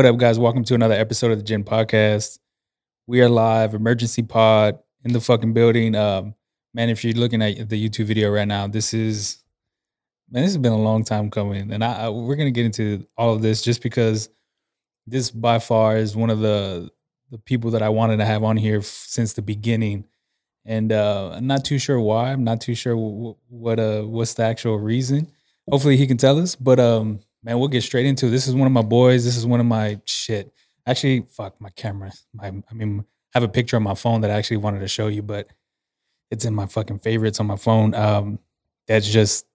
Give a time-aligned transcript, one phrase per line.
[0.00, 0.38] What up, guys?
[0.38, 2.38] Welcome to another episode of the Ginn Podcast.
[3.06, 5.94] We are live, emergency pod in the fucking building.
[5.94, 6.34] Um,
[6.72, 9.44] man, if you're looking at the YouTube video right now, this is
[10.30, 13.06] man, this has been a long time coming, and I, I we're gonna get into
[13.18, 14.30] all of this just because
[15.06, 16.90] this by far is one of the
[17.30, 20.06] the people that I wanted to have on here f- since the beginning,
[20.64, 22.32] and uh, I'm not too sure why.
[22.32, 25.30] I'm not too sure w- what uh what's the actual reason.
[25.70, 26.56] Hopefully, he can tell us.
[26.56, 28.30] But um, man, we'll get straight into it.
[28.30, 29.24] This is one of my boys.
[29.24, 30.52] This is one of my shit.
[30.86, 32.12] Actually, fuck my camera.
[32.34, 33.00] My I mean,
[33.34, 35.48] I have a picture on my phone that I actually wanted to show you, but
[36.30, 37.94] it's in my fucking favorites on my phone.
[37.94, 38.38] Um,
[38.86, 39.46] that's just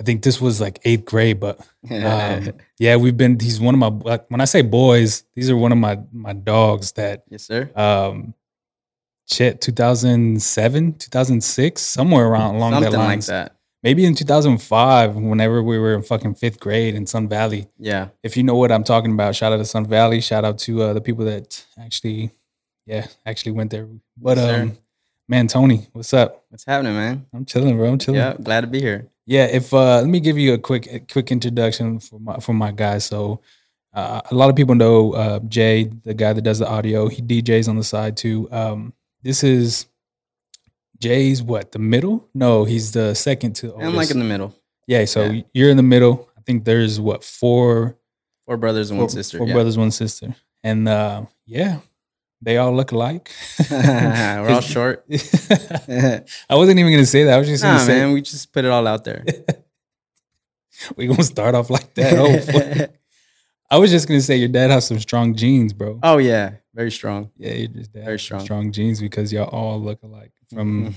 [0.00, 3.38] I think this was like eighth grade, but um, yeah, we've been.
[3.38, 3.88] He's one of my.
[3.88, 7.70] Like, when I say boys, these are one of my my dogs that yes, sir.
[7.76, 8.34] um,
[9.30, 13.26] shit, 2007, 2006, somewhere around along Something that like lines.
[13.28, 13.56] that.
[13.82, 17.66] Maybe in 2005, whenever we were in fucking fifth grade in Sun Valley.
[17.78, 18.08] Yeah.
[18.22, 20.20] If you know what I'm talking about, shout out to Sun Valley.
[20.20, 22.30] Shout out to uh, the people that actually,
[22.86, 23.88] yeah, actually went there.
[24.16, 24.62] But Yes, sir.
[24.62, 24.78] um,
[25.28, 26.44] man, Tony, what's up?
[26.48, 27.26] What's happening, man?
[27.34, 27.90] I'm chilling, bro.
[27.92, 28.20] I'm chilling.
[28.20, 29.08] Yeah, glad to be here.
[29.26, 32.52] Yeah, if uh, let me give you a quick a quick introduction for my for
[32.52, 33.04] my guys.
[33.04, 33.40] So,
[33.94, 37.08] uh, a lot of people know uh, Jay, the guy that does the audio.
[37.08, 38.48] He DJs on the side too.
[38.50, 39.86] Um, this is
[41.02, 42.28] Jay's what the middle?
[42.32, 43.72] No, he's the second to.
[43.72, 43.88] Oldest.
[43.88, 44.54] I'm like in the middle.
[44.86, 45.04] yeah.
[45.04, 45.42] So yeah.
[45.52, 46.28] you're in the middle.
[46.38, 47.98] I think there's what four
[48.46, 49.38] Four brothers and four, one sister.
[49.38, 49.52] four yeah.
[49.54, 51.78] brothers, one sister, and uh, yeah,
[52.40, 53.30] they all look alike.
[53.70, 55.04] We're all short.
[55.10, 57.34] I wasn't even gonna say that.
[57.34, 59.24] I was just gonna say man, we just put it all out there.
[60.96, 62.14] we gonna start off like that.
[62.16, 62.94] Oh.
[63.70, 65.98] I was just gonna say your dad has some strong genes, bro.
[66.02, 67.30] oh yeah, very strong.
[67.36, 68.40] Yeah, your just Very strong.
[68.40, 70.94] strong genes because y'all all look alike from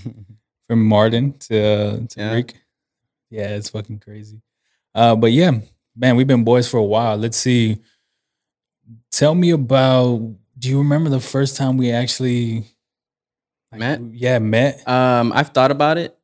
[0.67, 2.33] from Martin to to Yeah.
[2.33, 2.55] Rick.
[3.29, 4.41] Yeah, it's fucking crazy.
[4.93, 5.51] Uh, but yeah,
[5.95, 7.17] man, we've been boys for a while.
[7.17, 7.81] Let's see.
[9.11, 10.19] Tell me about.
[10.57, 12.63] Do you remember the first time we actually
[13.71, 14.01] like, Met?
[14.13, 14.87] Yeah, met.
[14.87, 16.17] um, I've thought about it.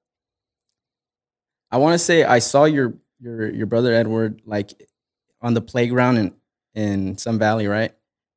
[1.70, 4.72] I want to say I saw your your your brother Edward like
[5.42, 6.34] on the playground in
[6.76, 7.92] in Sun Valley, right?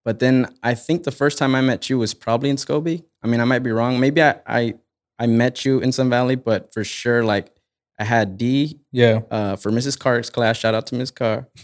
[0.05, 3.05] But then I think the first time I met you was probably in Scobee.
[3.23, 3.99] I mean, I might be wrong.
[4.01, 4.75] Maybe I I,
[5.19, 7.51] I met you in Sun Valley, but for sure, like
[7.99, 9.21] I had D Yeah.
[9.31, 9.99] uh, for Mrs.
[9.99, 10.59] Carr's class.
[10.59, 11.11] Shout out to Ms.
[11.11, 11.49] Carr.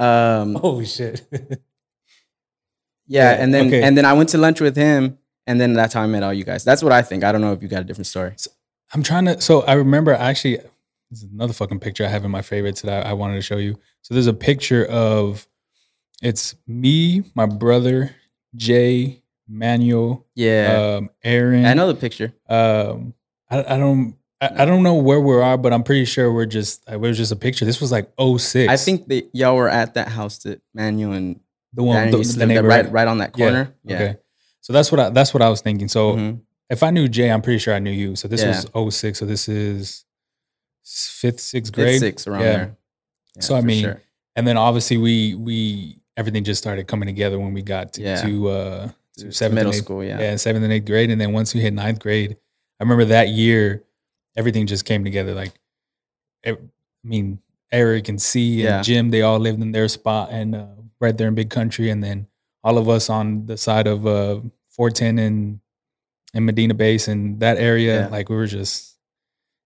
[0.00, 1.26] Um, oh shit.
[3.06, 3.82] yeah, and then okay.
[3.82, 6.32] and then I went to lunch with him, and then that's how I met all
[6.32, 6.62] you guys.
[6.64, 7.24] That's what I think.
[7.24, 8.34] I don't know if you got a different story.
[8.94, 9.40] I'm trying to.
[9.40, 10.58] So I remember actually,
[11.10, 13.42] this is another fucking picture I have in my favorites that I, I wanted to
[13.42, 13.78] show you.
[14.02, 15.48] So there's a picture of
[16.22, 18.14] it's me, my brother,
[18.56, 21.64] Jay, Manuel, Yeah, um, Aaron.
[21.64, 22.32] I know the picture.
[22.48, 23.14] Um,
[23.50, 24.14] I, I don't.
[24.40, 26.82] I, I don't know where we are, but I'm pretty sure we're just.
[26.88, 27.64] It was just a picture.
[27.64, 28.70] This was like 06.
[28.70, 31.40] I think that y'all were at that house that Manuel and
[31.72, 33.74] the one, the, the neighbor, right, right on that corner.
[33.84, 33.94] Yeah.
[33.96, 34.16] Okay.
[34.60, 35.10] So that's what I.
[35.10, 35.88] That's what I was thinking.
[35.88, 36.40] So Mhm.
[36.70, 38.16] if I knew Jay, I'm pretty sure I knew you.
[38.16, 38.48] So this Yeah.
[38.48, 39.18] was 06.
[39.18, 40.04] So this is
[40.84, 42.00] fifth, sixth Fifth, grade.
[42.00, 42.52] six around Yeah.
[42.56, 42.76] there.
[43.36, 44.02] Yeah, So, I mean, sure.
[44.36, 48.20] and then obviously we we everything just started coming together when we got to, Yeah.
[48.22, 50.02] to uh to seventh middle eighth, school.
[50.04, 50.20] Yeah.
[50.20, 52.36] yeah seventh and eighth grade and then once we hit ninth grade
[52.78, 53.84] i remember that year
[54.36, 55.52] everything just came together like
[56.46, 56.56] i
[57.04, 57.38] mean
[57.72, 58.82] eric and c and Yeah.
[58.82, 60.66] jim they all lived in their spot and uh,
[61.00, 62.26] right there in big country and then
[62.64, 65.60] all of us on the side of uh 410 and
[66.34, 68.08] and medina base and that area Yeah.
[68.08, 68.96] like we were just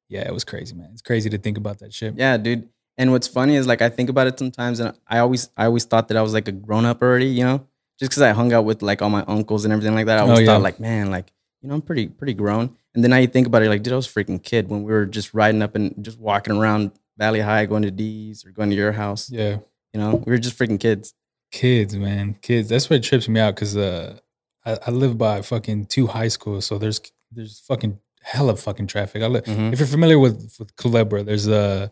[0.08, 2.68] yeah it was crazy man it's crazy to think about that shit Yeah, dude.
[2.98, 5.84] And what's funny is like I think about it sometimes, and I always I always
[5.84, 7.66] thought that I was like a grown up already, you know,
[7.98, 10.18] just because I hung out with like all my uncles and everything like that.
[10.18, 10.46] I Oh, always yeah.
[10.46, 11.32] thought like, man, like
[11.62, 12.76] you know, I'm pretty pretty grown.
[12.94, 14.82] And then now you think about it, like, dude, I was a freaking kid when
[14.82, 18.50] we were just riding up and just walking around Valley High, going to D's or
[18.50, 19.30] going to your house.
[19.30, 19.58] yeah
[19.94, 21.14] You know, we were just freaking kids.
[21.50, 22.68] Kids, man, kids.
[22.68, 24.18] That's what trips me out because uh,
[24.66, 27.00] I, I live by fucking two high schools, so there's
[27.30, 29.22] there's fucking hella fucking traffic.
[29.22, 29.72] I li- Mhm.
[29.72, 31.90] If you're familiar with with Culebra, there's a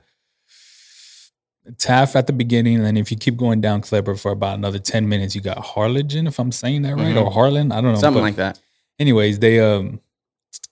[1.79, 4.79] Taft at the beginning, and then if you keep going down Culebra for about another
[4.79, 7.25] ten minutes, you got Harlingen, if I'm saying that right, Mhm.
[7.27, 7.71] or Harlan.
[7.71, 8.01] I don't know.
[8.01, 8.59] Something but like that.
[8.99, 10.01] anyways, they um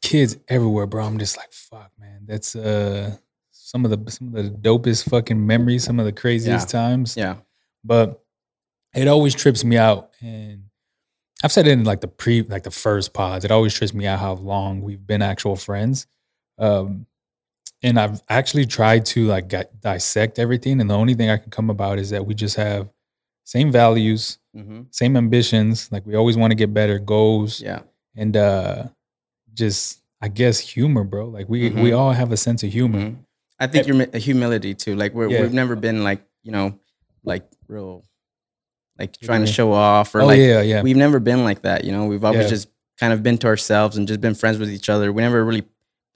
[0.02, 1.04] kids everywhere, bro.
[1.04, 2.22] I'm just like, fuck, man.
[2.26, 3.16] That's uh
[3.52, 7.36] some of the some of the dopest fucking memories, some of the craziest times Yeah.
[7.84, 8.24] but
[8.94, 10.62] it always trips me out and
[11.44, 14.06] i've said it in like the pre like the first pods it always trips me
[14.06, 16.06] out how long we've been actual friends
[16.58, 17.06] um
[17.82, 21.50] and i've actually tried to like di- dissect everything and the only thing i can
[21.50, 22.88] come about is that we just have
[23.44, 27.80] same values hmm same ambitions like we always want to get better goals Yeah.
[28.16, 28.84] and uh
[29.54, 31.98] just i guess humor bro like we we Mhm.
[31.98, 33.16] all have a sense of humor Mhm.
[33.60, 34.94] I think your humility too.
[34.94, 35.42] Like we're, Yeah.
[35.42, 36.78] we've never been like you know,
[37.24, 38.04] like real,
[39.00, 40.80] like trying to show off or oh like yeah, yeah.
[40.80, 41.82] we've never been like that.
[41.84, 42.50] You know, we've always Yeah.
[42.50, 42.68] just
[43.00, 45.12] kind of been to ourselves and just been friends with each other.
[45.12, 45.64] We never really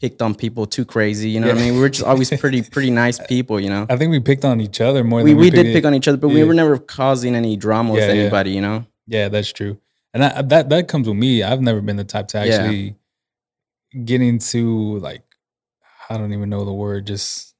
[0.02, 1.30] picked on people too crazy.
[1.30, 1.74] You know what I mean?
[1.74, 3.58] We were just always pretty pretty nice people.
[3.60, 5.84] You know, I think we picked on each other more we than we did pick
[5.84, 8.20] on each other, but we were never causing any drama with Yeah, yeah.
[8.22, 8.50] anybody.
[8.50, 9.78] You know, Yeah, that's true.
[10.12, 11.42] And I, that that comes with me.
[11.42, 12.54] I've never been the type to Yeah.
[12.56, 12.96] actually
[14.04, 15.22] get into like
[16.10, 17.06] I don't even know the word.
[17.06, 17.54] Just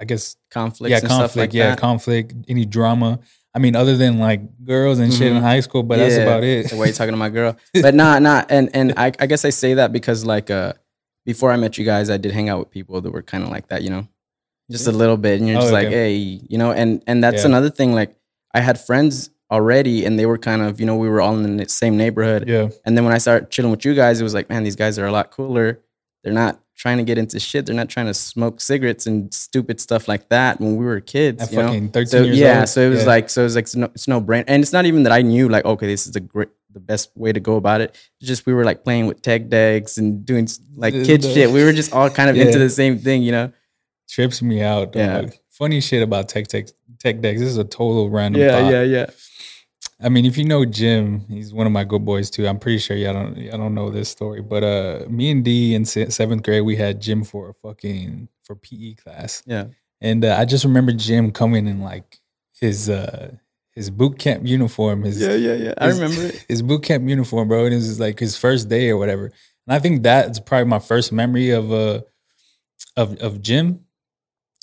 [0.00, 0.90] I guess conflicts.
[0.92, 1.30] yeah, and conflict.
[1.32, 1.78] Stuff like yeah, that.
[1.78, 2.34] conflict.
[2.48, 3.18] Any drama.
[3.56, 5.42] I mean, other than like girls and shit in Mhm.
[5.42, 6.70] high school, but that's about it.
[6.70, 9.44] The way you're talking to my girl, but not not and and I, I guess
[9.44, 10.72] I say that because like uh
[11.24, 13.50] before I met you guys, I did hang out with people that were kind of
[13.50, 13.82] like that.
[13.82, 14.08] You know,
[14.70, 17.42] just a little bit, and you're Oh, just like, hey, you know, and and that's
[17.42, 17.48] Yeah.
[17.48, 17.92] another thing.
[17.94, 18.16] Like
[18.54, 21.56] I had friends already, and they were kind of you know we were all in
[21.56, 22.48] the same neighborhood.
[22.48, 24.76] yeah, And then when I started chilling with you guys, it was like, man, these
[24.76, 25.80] guys are a lot cooler.
[26.22, 27.66] They're not trying to get into shit.
[27.66, 31.40] They're not trying to smoke cigarettes and stupid stuff like that when we were kids.
[31.42, 32.04] at you know?
[32.04, 32.68] So years yeah, old.
[32.68, 33.06] so it was Yeah.
[33.06, 35.12] like, so it was like, it's no, it's no brain, and it's not even that
[35.12, 37.90] I knew like, okay, this is the great, the best way to go about it.
[38.20, 41.50] It's just we were like playing with tech decks and doing like kid shit.
[41.50, 43.52] We were just all kind of into the same thing, you know?
[44.08, 44.92] trips me out.
[44.92, 44.96] Dog.
[45.24, 45.30] Yeah.
[45.50, 46.66] Funny shit about tech tech
[46.98, 47.40] tech decks.
[47.40, 48.42] This is a total random.
[48.42, 48.72] Yeah, thought.
[48.72, 48.82] yeah.
[48.82, 49.06] Yeah.
[50.00, 52.46] I mean, if you know Jim, he's one of my good boys too.
[52.46, 55.74] I'm pretty sure y'all don't y'all don't know this story, but uh, me and D
[55.74, 59.66] in seventh grade, we had Jim for a fucking for PE class, Yeah.
[60.00, 62.20] and uh, I just remember Jim coming in like
[62.60, 63.32] his uh
[63.74, 65.74] his boot camp uniform, his Yeah, yeah, yeah.
[65.78, 66.44] I his- remember it.
[66.48, 67.64] his boot camp uniform, bro.
[67.64, 69.26] And it was like his first day or whatever.
[69.66, 72.02] And I think that's probably my first memory of uh
[72.96, 73.80] of of Jim.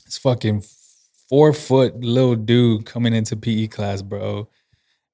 [0.05, 0.63] It's fucking
[1.29, 4.47] four foot little dude coming into PE class, bro.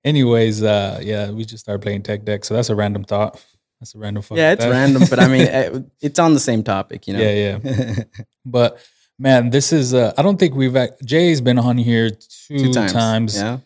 [0.04, 2.46] Anyways, uh yeah, we just started playing tech deck.
[2.46, 3.44] So that's a random thought.
[3.80, 4.72] That's a random fucking Yeah, it's thought.
[4.72, 7.20] random, but I mean, it's on the same topic, you know?
[7.22, 8.04] Yeah, yeah.
[8.46, 8.80] But
[9.20, 12.94] man, this is uh I don't think we've Jay's been on here two, Two times.
[12.94, 13.58] times Yeah.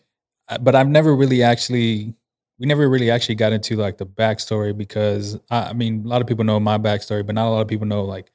[0.58, 2.14] But I've never really actually
[2.58, 6.20] we never really actually got into like the backstory because I, I mean a lot
[6.20, 8.30] of people know my backstory, but not a lot of people know like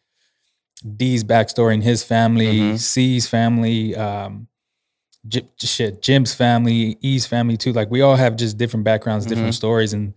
[0.96, 2.80] D's backstory and his family, Mhm.
[2.80, 4.48] C's family, um,
[5.28, 7.74] J- shit, Jim's family, E's family too.
[7.74, 9.58] Like we all have just different backgrounds, different Mhm.
[9.58, 10.14] stories, and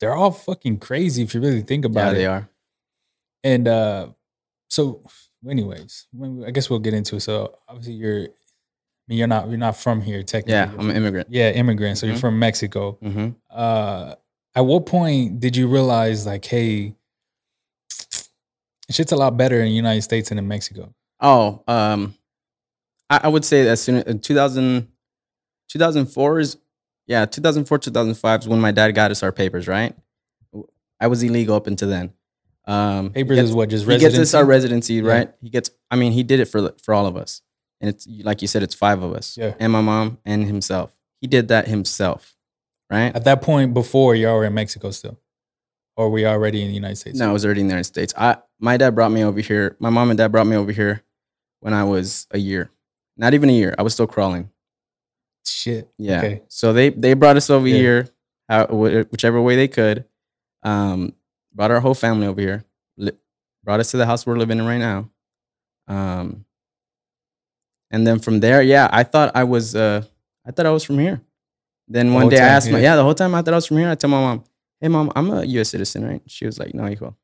[0.00, 2.20] they're all fucking crazy if you really think about it.
[2.20, 2.50] Yeah, about they are.
[3.44, 4.08] And uh,
[4.68, 5.02] so,
[5.48, 6.06] anyways,
[6.46, 7.20] I guess we'll get into it.
[7.20, 8.28] So obviously you're,
[9.08, 10.52] mean, you're not you're not from here technically.
[10.52, 11.28] Yeah, I'm an immigrant.
[11.30, 11.98] yeah, immigrant.
[11.98, 12.20] So you're Mhm.
[12.20, 12.92] from Mexico.
[13.02, 14.14] hmm Uh,
[14.54, 16.94] at what point did you realize, like, hey,
[18.90, 20.94] shit's a lot better in the United States than in Mexico?
[21.20, 22.14] Oh, um,
[23.10, 24.88] I, I would say as soon as 2000,
[25.68, 26.56] 2004 is,
[27.06, 29.94] yeah, 2004, 2005 is when my dad got us our papers, right?
[31.00, 32.12] I was illegal up until then.
[32.66, 35.00] Um, Papers gets- is what just he gets us our residency?
[35.00, 35.34] residency, right?
[35.40, 37.40] He gets, I mean, he did it for for all of us,
[37.80, 39.54] and it's like you said, it's five of us, Yeah.
[39.58, 40.92] and my mom and himself.
[41.20, 42.36] He did that himself,
[42.90, 43.14] right?
[43.14, 45.18] At that point, before y'all were in Mexico still,
[45.96, 47.18] or were you already in the United States?
[47.18, 48.14] No, I was already in the United States.
[48.16, 49.76] I my dad brought me over here.
[49.80, 51.02] My mom and dad brought me over here
[51.60, 52.70] when I was a year,
[53.16, 53.74] not even a year.
[53.78, 54.50] I was still crawling.
[55.46, 55.88] Shit.
[55.98, 56.18] Yeah.
[56.18, 56.42] Okay.
[56.48, 57.76] So they they brought us over Yeah.
[57.76, 58.08] here,
[58.48, 60.04] how, whichever way they could.
[60.62, 61.14] Um,
[61.54, 62.64] brought our whole family over here.
[62.96, 63.12] Li-
[63.64, 65.10] brought us to the house we're living in right now.
[65.88, 66.44] Um,
[67.90, 70.02] and then from there, yeah, I thought I was uh,
[70.46, 71.20] I thought I was from here.
[71.86, 72.96] Then one whole day I asked my yeah.
[72.96, 73.90] the whole time I thought I was from here.
[73.90, 74.44] I tell my mom,
[74.80, 75.70] "Hey, mom, I'm a U.S.
[75.70, 77.16] citizen, right?" She was like, "No, hijo."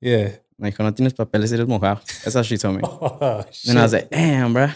[0.00, 0.36] Yeah.
[0.60, 2.82] Dijo, "No tienes papeles, eres mojado." That's how she told me.
[2.86, 4.74] Oh, And I was like, "Damn, bruh."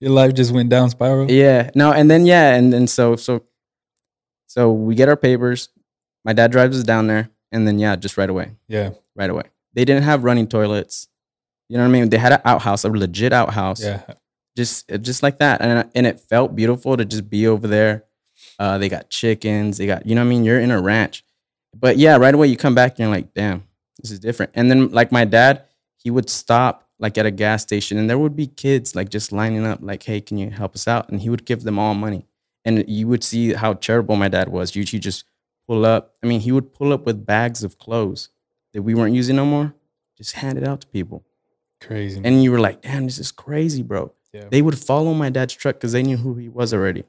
[0.00, 1.30] your life just went down spiral.
[1.30, 1.70] Yeah.
[1.76, 3.44] No, and then yeah, and then so so
[4.48, 5.68] so we get our papers.
[6.24, 8.90] My dad drives us down there, and then yeah, just right away, Yeah.
[9.14, 9.44] right away.
[9.74, 11.08] They didn't have running toilets.
[11.72, 12.10] You know what I mean?
[12.10, 14.02] They had an outhouse, a legit outhouse, Yeah.
[14.54, 18.04] just just like that, and and it felt beautiful to just be over there.
[18.58, 19.78] Uh, they got chickens.
[19.78, 20.44] They got you know what I mean.
[20.44, 21.24] You're in a ranch,
[21.74, 23.62] but yeah, right away you come back and you're like, damn,
[24.02, 24.52] this is different.
[24.54, 25.62] And then like my dad,
[25.96, 29.32] he would stop like at a gas station, and there would be kids like just
[29.32, 31.08] lining up, like, hey, can you help us out?
[31.08, 32.26] And he would give them all money,
[32.66, 34.76] and you would see how charitable my dad was.
[34.76, 35.24] You just
[35.66, 36.12] pull up.
[36.22, 38.28] I mean, he would pull up with bags of clothes
[38.74, 39.72] that we weren't using no more,
[40.18, 41.24] just hand it out to people.
[41.86, 42.20] Crazy.
[42.22, 44.12] And you were like, damn, this is crazy, bro.
[44.32, 44.44] Yeah.
[44.50, 47.04] They would follow my dad's truck because they knew who he was already.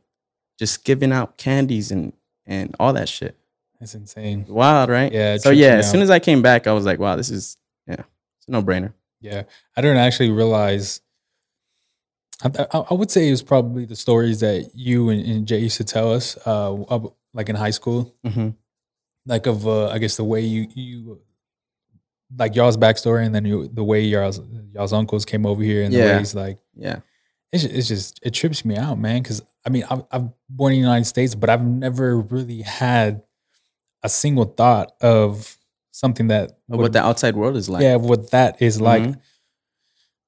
[0.60, 2.14] Just giving out candies and
[2.46, 3.38] and all that shit.
[3.80, 4.46] That's insane.
[4.48, 5.12] Wild, right?
[5.12, 5.38] Yeah.
[5.38, 8.02] So yeah, as soon as I came back, I was like, wow, this is yeah,
[8.38, 8.94] it's a no brainer.
[9.22, 9.44] Yeah,
[9.76, 11.02] I didn't actually realize.
[12.44, 15.60] I, I, I would say it was probably the stories that you and, and Jay
[15.60, 17.00] used to tell us, uh,
[17.34, 18.50] like in high school, hmm
[19.26, 21.22] like of uh, I guess the way you you
[22.38, 24.40] like y'all's backstory, and then you, the way y'all's
[24.74, 26.18] y'all's uncles came over here, and the Yeah.
[26.18, 27.00] ways like, Yeah.
[27.52, 29.22] it's it's just it trips me out, man.
[29.22, 33.22] Because I mean, I'm, I'm born in the United States, but I've never really had
[34.04, 35.58] a single thought of
[35.92, 37.82] something that would- what the outside world is like.
[37.84, 39.04] yeah, what that is like.
[39.04, 39.20] Mhm.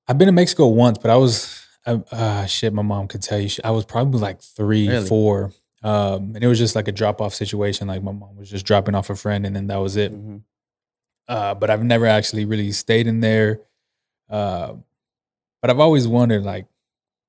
[0.07, 2.73] I've been to Mexico once, but I was I, uh, shit.
[2.73, 5.07] My mom could tell you, I was probably like three, Really?
[5.07, 5.51] four,
[5.83, 7.87] um, and it was just like a drop off situation.
[7.87, 10.11] Like my mom was just dropping off a friend, and then that was it.
[10.13, 10.41] Mhm.
[11.27, 13.61] Uh, but I've never actually really stayed in there.
[14.29, 14.73] Uh,
[15.61, 16.67] but I've always wondered, like,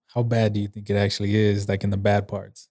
[0.08, 1.68] how bad do you think it actually is?
[1.68, 2.68] Like in the bad parts.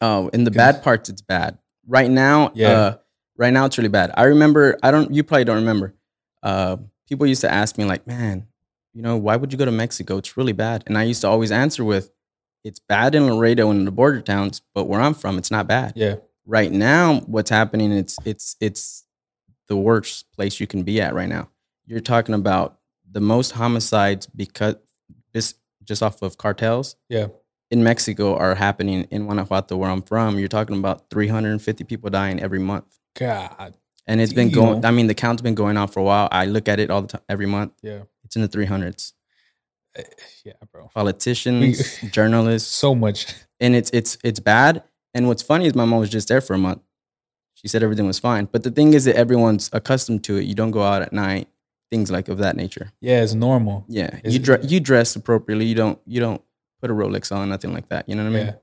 [0.00, 1.58] Oh, in the bad parts, it's bad.
[1.86, 2.68] Right now, Yeah.
[2.70, 2.96] uh,
[3.36, 4.12] right now it's really bad.
[4.16, 4.78] I remember.
[4.82, 5.12] I don't.
[5.14, 5.94] You probably don't remember.
[6.42, 6.76] Uh,
[7.08, 8.46] people used to ask me like, "Man,
[8.94, 10.18] you know, why would you go to Mexico?
[10.18, 12.10] It's really bad." And I used to always answer with,
[12.64, 15.92] "It's bad in Laredo and the border towns, but where I'm from, it's not bad."
[15.96, 16.16] Yeah,
[16.46, 17.90] Right now, what's happening?
[17.92, 19.04] It's it's it's
[19.68, 21.48] the worst place you can be at right now.
[21.86, 22.78] You're talking about
[23.10, 24.76] the most homicides because
[25.34, 27.28] just just off of cartels yeah,
[27.70, 30.38] in Mexico are happening in Guanajuato, where I'm from.
[30.38, 34.84] You're talking about 350 people dying every month, God, and it's been going.
[34.84, 36.28] I mean, the count's been going on for a while.
[36.30, 37.72] I look at it all the time, every month.
[37.82, 39.12] yeah, It's in the 300s.
[39.96, 40.02] Eh,
[40.44, 40.88] yeah, bro.
[40.94, 43.34] Politicians, journalists, So much.
[43.60, 44.82] and it's it's it's bad.
[45.14, 46.82] And what's funny is my mom was just there for a month.
[47.60, 50.44] She said everything was fine, but the thing is that everyone's accustomed to it.
[50.44, 51.48] You don't go out at night,
[51.90, 52.92] things like of that nature.
[53.00, 53.84] Yeah, it's normal.
[53.88, 55.66] Yeah, you it- dre- you dress appropriately.
[55.66, 56.40] You don't you don't
[56.80, 58.08] put a Rolex on, nothing like that.
[58.08, 58.46] You know what I mean?
[58.46, 58.54] Yeah.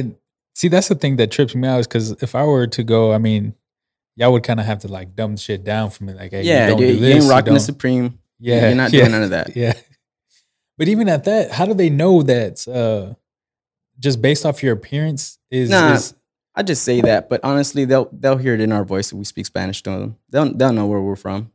[0.00, 0.16] And
[0.54, 3.12] see, that's the thing that trips me out is because if I were to go,
[3.12, 3.54] I mean,
[4.16, 6.12] y'all would kind of have to like dumb shit down for me.
[6.14, 8.18] Like, hey, yeah, you, don't you, do you this, ain't you rocking the don't- Supreme.
[8.40, 9.54] Yeah, you're not yeah, doing none of that.
[9.56, 9.74] Yeah.
[10.76, 13.14] But even at that, how do they know that uh
[14.00, 15.92] just based off your appearance is, Nah.
[15.92, 16.14] is
[16.54, 19.24] I just say that, but honestly, they'll they'll hear it in our voice if we
[19.24, 20.16] speak Spanish to them.
[20.30, 21.50] They'll they'll know where we're from.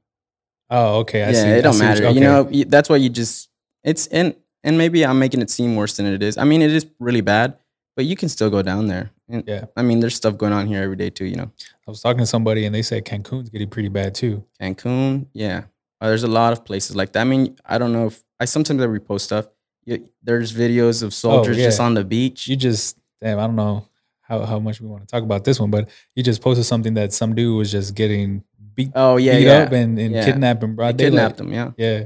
[0.70, 1.48] oh okay, I yeah, see.
[1.50, 2.06] it don't matter.
[2.08, 2.14] okay.
[2.16, 3.50] You know, that's why you just
[3.84, 6.38] it's and and maybe I'm making it seem worse than it is.
[6.38, 7.58] I mean, it is really bad,
[7.96, 9.12] but you can still go down there.
[9.30, 9.66] And, Yeah.
[9.76, 11.26] I mean, there's stuff going on here every day too.
[11.26, 11.52] You know,
[11.88, 14.44] I was talking to somebody and they said Cancun's getting pretty bad too.
[14.60, 15.66] Cancun, yeah.
[16.02, 17.22] Uh, there's a lot of places like that.
[17.22, 19.48] I mean, I don't know if I sometimes I repost stuff.
[19.86, 21.88] You, there's videos of soldiers just Oh, yeah.
[21.88, 22.48] on the beach.
[22.48, 23.88] You just damn, I don't know
[24.28, 26.96] how, how much we want to talk about this one, but he just posted something
[26.96, 28.44] that some dude was just getting
[28.76, 29.58] beat, oh yeah, beat yeah.
[29.60, 30.26] up and, and yeah.
[30.26, 31.12] kidnapped in They broad daylight.
[31.12, 31.54] kidnapped them.
[31.54, 32.04] Yeah, Yeah.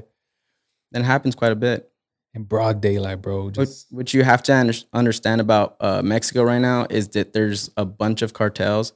[0.92, 1.88] that happens quite a bit.
[2.34, 3.50] In broad daylight, bro.
[3.50, 7.70] What, what you have to under, understand about uh, Mexico right now is that there's
[7.76, 8.94] a bunch of cartels.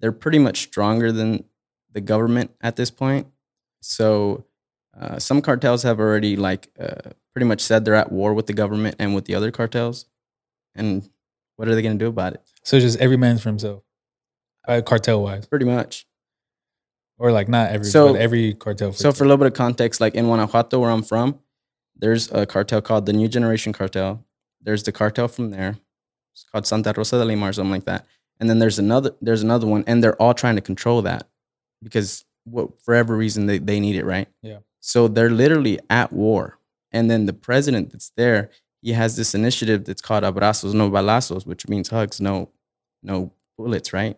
[0.00, 1.44] They're pretty much stronger than
[1.92, 3.26] the government at this point.
[3.82, 4.46] So
[4.98, 8.52] uh, some cartels have already like uh, pretty much said they're at war with the
[8.54, 10.06] government and with the other cartels.
[10.74, 11.08] And
[11.56, 12.42] what are they going to do about it?
[12.68, 13.82] So it's just every man's for himself.
[14.66, 15.46] Uh, cartel wise.
[15.46, 16.06] Pretty much.
[17.18, 18.92] Or like not every So- but every cartel.
[18.92, 21.38] So for a little bit of context, like in Guanajuato, where I'm from,
[21.96, 24.22] there's a cartel called the New Generation Cartel.
[24.60, 25.78] There's the cartel from there.
[26.34, 28.04] It's called Santa Rosa de Lima or something like that.
[28.38, 31.26] And then there's another there's another one, and they're all trying to control that
[31.82, 34.28] because what for every reason they, they need it, right?
[34.42, 34.58] Yeah.
[34.80, 36.58] So they're literally at war.
[36.92, 38.50] And then the president that's there,
[38.82, 42.50] he has this initiative that's called Abrazos no balazos, which means hugs, no
[43.02, 44.16] no bullets, right?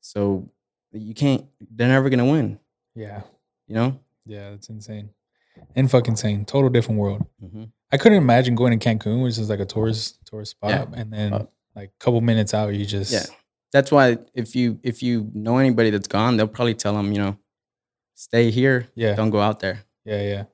[0.00, 0.50] So
[0.92, 2.58] you can't they're never gonna win,
[2.94, 3.22] yeah.
[3.66, 4.00] you know?
[4.26, 5.10] Yeah, that's insane.
[5.74, 6.44] And fucking insane.
[6.44, 7.26] Total different world.
[7.42, 7.64] Mm-hmm.
[7.90, 10.86] I couldn't imagine going to Cancun, which is like a tourist tourist spot, Yeah.
[10.94, 13.24] and then Uh, like a couple minutes out, you just Yeah.
[13.72, 17.18] That's why if you if you know anybody that's gone, they'll probably tell them, you
[17.18, 17.36] know,
[18.14, 19.84] stay here, yeah, don't go out there.
[20.04, 20.44] yeah, yeah,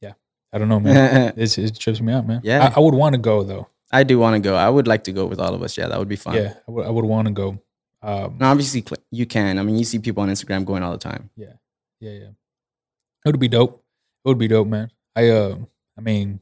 [0.00, 0.12] yeah.
[0.52, 1.32] I don't know, man.
[1.38, 2.40] it's, it trips me out, man.
[2.44, 2.64] Yeah.
[2.64, 3.68] I, I would want to go though.
[4.00, 4.54] I do want to go.
[4.56, 5.76] I would like to go with all of us.
[5.78, 6.34] Yeah, that would be fun.
[6.36, 6.86] Yeah, I would.
[6.86, 7.48] I would want to go.
[8.02, 9.58] Um, And obviously, you can.
[9.58, 11.30] I mean, you see people on Instagram going all the time.
[11.36, 11.54] Yeah,
[12.00, 12.30] yeah, yeah.
[13.24, 13.82] It would be dope.
[14.24, 14.90] It would be dope, man.
[15.16, 15.56] I uh,
[15.98, 16.40] I mean,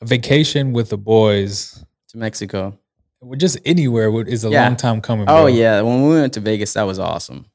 [0.00, 2.78] a vacation with the boys, To Mexico.
[3.20, 4.64] or just anywhere, would, is a Yeah.
[4.66, 5.26] long time coming.
[5.28, 7.46] Oh yeah, when we went to Vegas, that was awesome.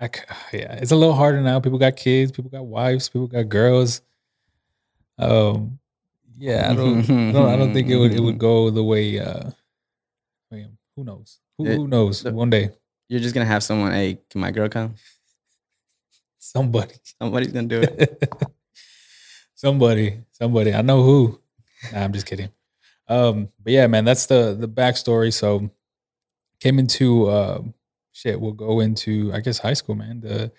[0.00, 0.08] I
[0.52, 0.72] yeah.
[0.82, 1.60] It's a little harder now.
[1.60, 2.32] People got kids.
[2.32, 3.08] People got wives.
[3.08, 4.00] People got girls.
[5.18, 5.78] Um,
[6.38, 6.70] yeah.
[6.70, 7.00] I don't.
[7.10, 7.48] I don't.
[7.48, 8.12] I don't think it would.
[8.12, 9.18] It would go the way.
[9.18, 9.50] Uh,
[10.52, 11.38] I mean, who knows?
[11.58, 12.22] Who, who knows?
[12.22, 12.70] the- One day,
[13.08, 13.92] You're just gonna have someone.
[13.92, 14.94] Hey, can my girl come?
[16.38, 16.94] somebody.
[17.20, 18.32] Somebody's gonna do it.
[19.54, 20.74] somebody, somebody.
[20.74, 21.40] I know who.
[21.92, 22.50] Nah, I'm just kidding.
[23.08, 25.32] Um, but yeah, man, that's the the backstory.
[25.32, 25.70] So
[26.60, 27.62] came into uh
[28.12, 30.20] shit, we'll go into I guess high school, man.
[30.20, 30.52] The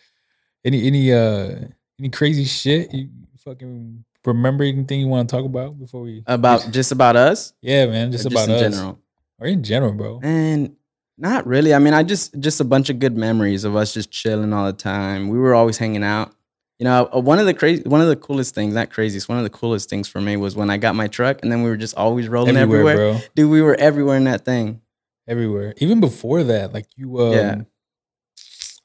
[0.64, 1.56] any any uh
[2.00, 6.68] any crazy shit you fucking remember anything you want to talk about before we About
[6.72, 7.54] just about us.
[7.62, 8.62] Yeah, man, just Or about in us.
[8.62, 9.00] general.
[9.40, 10.20] Or in general, bro.
[10.24, 10.76] And
[11.18, 11.74] not really.
[11.74, 14.66] I mean, I just just a bunch of good memories of us just chilling all
[14.66, 15.28] the time.
[15.30, 16.34] We were always hanging out.
[16.80, 19.38] You know, uh, one of the crazy, one of the coolest things, not craziest, one
[19.38, 21.70] of the coolest things for me was when I got my truck, and then we
[21.70, 23.14] were just always rolling everywhere, everywhere.
[23.20, 23.28] bro.
[23.36, 24.82] Dude, we were everywhere in that thing.
[25.28, 25.74] Everywhere.
[25.78, 27.18] Even before that, like you.
[27.22, 27.62] Um, Yeah.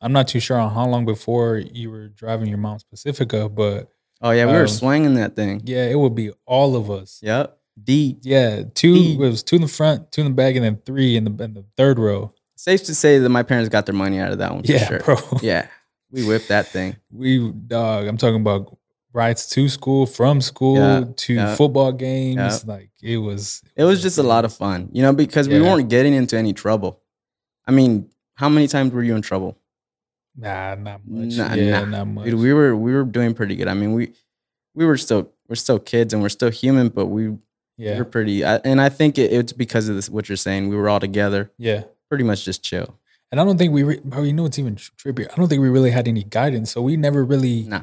[0.00, 3.90] I'm not too sure on how long before you were driving your mom's Pacifica, but
[4.20, 5.62] Oh yeah, we Um, were swinging that thing.
[5.64, 7.20] yeah, it would be all of us.
[7.22, 8.18] Yep, deep.
[8.22, 8.94] Yeah, two.
[8.94, 11.44] It was two in the front, two in the back, and then three in the
[11.44, 12.32] in the third row.
[12.56, 14.86] Safe to say that my parents got their money out of that one for Yeah,
[14.88, 14.98] sure.
[15.00, 15.16] bro.
[15.42, 15.66] Yeah,
[16.10, 16.96] we whipped that thing.
[17.10, 18.06] We dog.
[18.06, 18.76] I'm talking about
[19.12, 21.54] rides to school, from school Yeah, to yeah.
[21.56, 22.36] football games.
[22.36, 22.58] Yeah.
[22.74, 23.62] Like it was.
[23.74, 26.52] It was just a lot of fun, you know, because we weren't getting into any
[26.52, 27.00] trouble.
[27.66, 29.56] I mean, how many times were you in trouble?
[30.36, 31.34] Nah, not much.
[31.36, 31.84] Nah, yeah, nah.
[31.86, 32.24] not much.
[32.26, 33.68] Dude, we were we were doing pretty good.
[33.68, 34.12] I mean, we
[34.74, 37.36] we were still we're still kids and we're still human, but we
[37.76, 38.44] yeah, we're pretty.
[38.44, 40.68] I, and I think it, it's because of this what you're saying.
[40.68, 41.84] We were all together, yeah.
[42.08, 42.98] pretty much just chill.
[43.32, 44.22] And I don't think we, re- bro.
[44.22, 45.30] You know what's even tr- trippier?
[45.32, 47.62] I don't think we really had any guidance, so we never really.
[47.62, 47.82] Nah,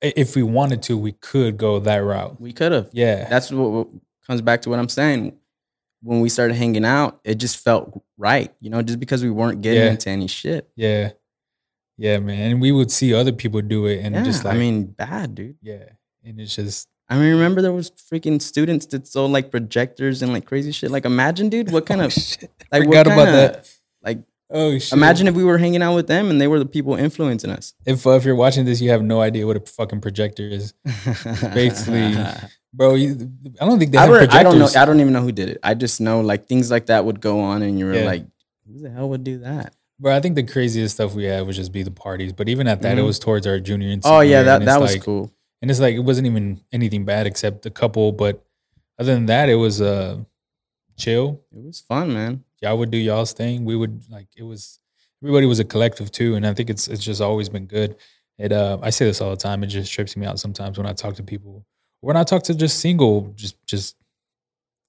[0.00, 2.40] If we wanted to, we could go that route.
[2.40, 2.88] we could have.
[2.92, 3.88] Yeah, That's what, what
[4.26, 5.36] comes back to what I'm saying.
[6.02, 9.60] When we started hanging out, it just felt right, you know, just because we weren't
[9.62, 9.90] getting Yeah.
[9.90, 10.68] into any shit.
[10.76, 11.10] yeah,
[11.96, 12.52] yeah, man.
[12.52, 15.34] And we would see other people do it, and yeah, just like, I mean, bad,
[15.34, 15.56] dude.
[15.60, 15.84] yeah,
[16.24, 20.30] and it's just I mean, remember there was freaking students that sold like projectors and
[20.32, 20.90] like crazy shit.
[20.90, 22.50] Like, imagine, dude, what kind Oh, of shit.
[22.70, 23.70] like Forgot what about kinda- that.
[24.02, 24.18] Like,
[24.50, 24.92] Oh shit!
[24.92, 27.74] imagine if we were hanging out with them and they were the people influencing us.
[27.84, 30.72] if uh, if you're watching this, you have no idea what a fucking projector is,
[31.54, 32.14] Basically,
[32.72, 32.94] bro.
[32.94, 34.38] You, I don't think they I have don't, projectors.
[34.40, 34.80] I don't know.
[34.80, 35.58] I don't even know who did it.
[35.62, 38.04] I just know like things like that would go on, and you were Yeah.
[38.04, 38.24] like,
[38.66, 41.56] "Who the hell would do that?" Bro, I think the craziest stuff we had would
[41.56, 42.32] just be the parties.
[42.32, 43.06] But even at that, it Mhm.
[43.06, 45.32] was towards our junior and Oh yeah, that that was like, cool.
[45.60, 48.12] And it's like it wasn't even anything bad except a couple.
[48.12, 48.44] But
[48.98, 50.18] other than that, it was uh
[50.96, 51.40] chill.
[51.52, 52.44] It was fun, man.
[52.62, 53.64] Y'all would do y'all's thing.
[53.64, 54.78] We would like it was
[55.22, 56.34] everybody was a collective too.
[56.36, 57.96] And I think it's it's just always been good.
[58.38, 59.64] It uh I say this all the time.
[59.64, 61.64] It just trips me out sometimes when I talk to people.
[62.00, 63.96] When I talk to just single, just just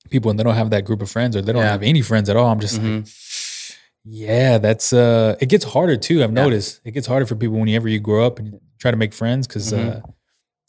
[0.10, 1.72] people and they don't have that group of friends or they don't Yeah.
[1.72, 2.48] have any friends at all.
[2.48, 3.76] I'm just like Mhm.
[4.06, 6.24] yeah, that's uh it gets harder too.
[6.24, 6.44] I've Yeah.
[6.44, 6.82] noticed.
[6.86, 9.72] It gets harder for people whenever you grow up and try to make friends because
[9.74, 9.98] Mhm.
[9.98, 10.02] uh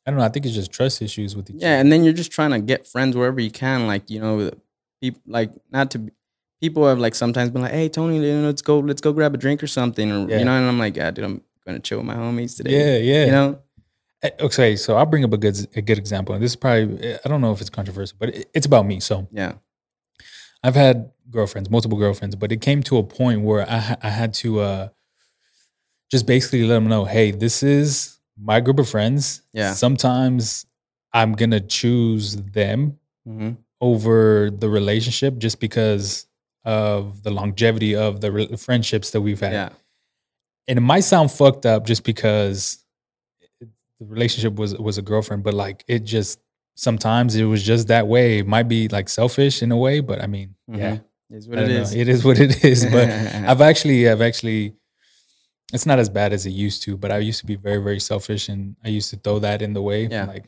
[0.07, 2.15] I don't know, I think it's just trust issues with each Yeah, and then you're
[2.15, 3.87] just trying to get friends wherever you can.
[3.87, 4.51] Like you know,
[5.01, 5.99] people like not to.
[5.99, 6.13] be-
[6.63, 9.33] People have like sometimes been like, "Hey Tony, you know, let's go, let's go grab
[9.35, 10.41] a drink or something," or Yeah.
[10.41, 12.97] you know, and I'm like, "Yeah, dude, I'm gonna chill with my homies today." Yeah,
[13.13, 13.25] yeah.
[13.25, 13.59] You know,
[14.41, 16.35] Okay, so I'll bring up a good a good example.
[16.35, 19.01] And this is probably I don't know if it's controversial, but it, it's about me.
[19.01, 19.55] So yeah,
[20.63, 24.35] I've had girlfriends, multiple girlfriends, but it came to a point where I I had
[24.35, 24.89] to uh
[26.11, 29.43] just basically let them know, hey, this is my group of friends.
[29.53, 29.73] Yeah.
[29.75, 30.67] Sometimes
[31.13, 33.53] I'm gonna choose them hmm
[33.83, 36.27] over the relationship just because
[36.67, 39.53] of the longevity of the re- friendships that we've had.
[39.55, 39.69] yeah,
[40.69, 42.80] And it might sound fucked up just because
[44.01, 46.41] the relationship was was a girlfriend, but like it just
[46.75, 48.39] sometimes it was just that way.
[48.39, 51.05] It might be like selfish in a way, but I mean, yeah, Mhm.
[51.33, 51.95] Is what it is.
[51.95, 52.01] Know.
[52.01, 52.85] It is what it is.
[52.87, 53.09] But
[53.51, 54.75] I've actually, I've actually,
[55.73, 56.97] it's not as bad as it used to.
[56.97, 59.73] But I used to be very, very selfish, and I used to throw that in
[59.75, 60.07] the way.
[60.11, 60.25] Yeah.
[60.25, 60.47] like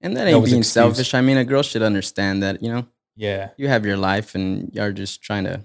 [0.00, 0.72] and that that ain't was being excuse.
[0.72, 1.14] selfish.
[1.14, 2.62] I mean, a girl should understand that.
[2.62, 3.50] You know, yeah.
[3.58, 5.64] you have your life, and you're just trying to.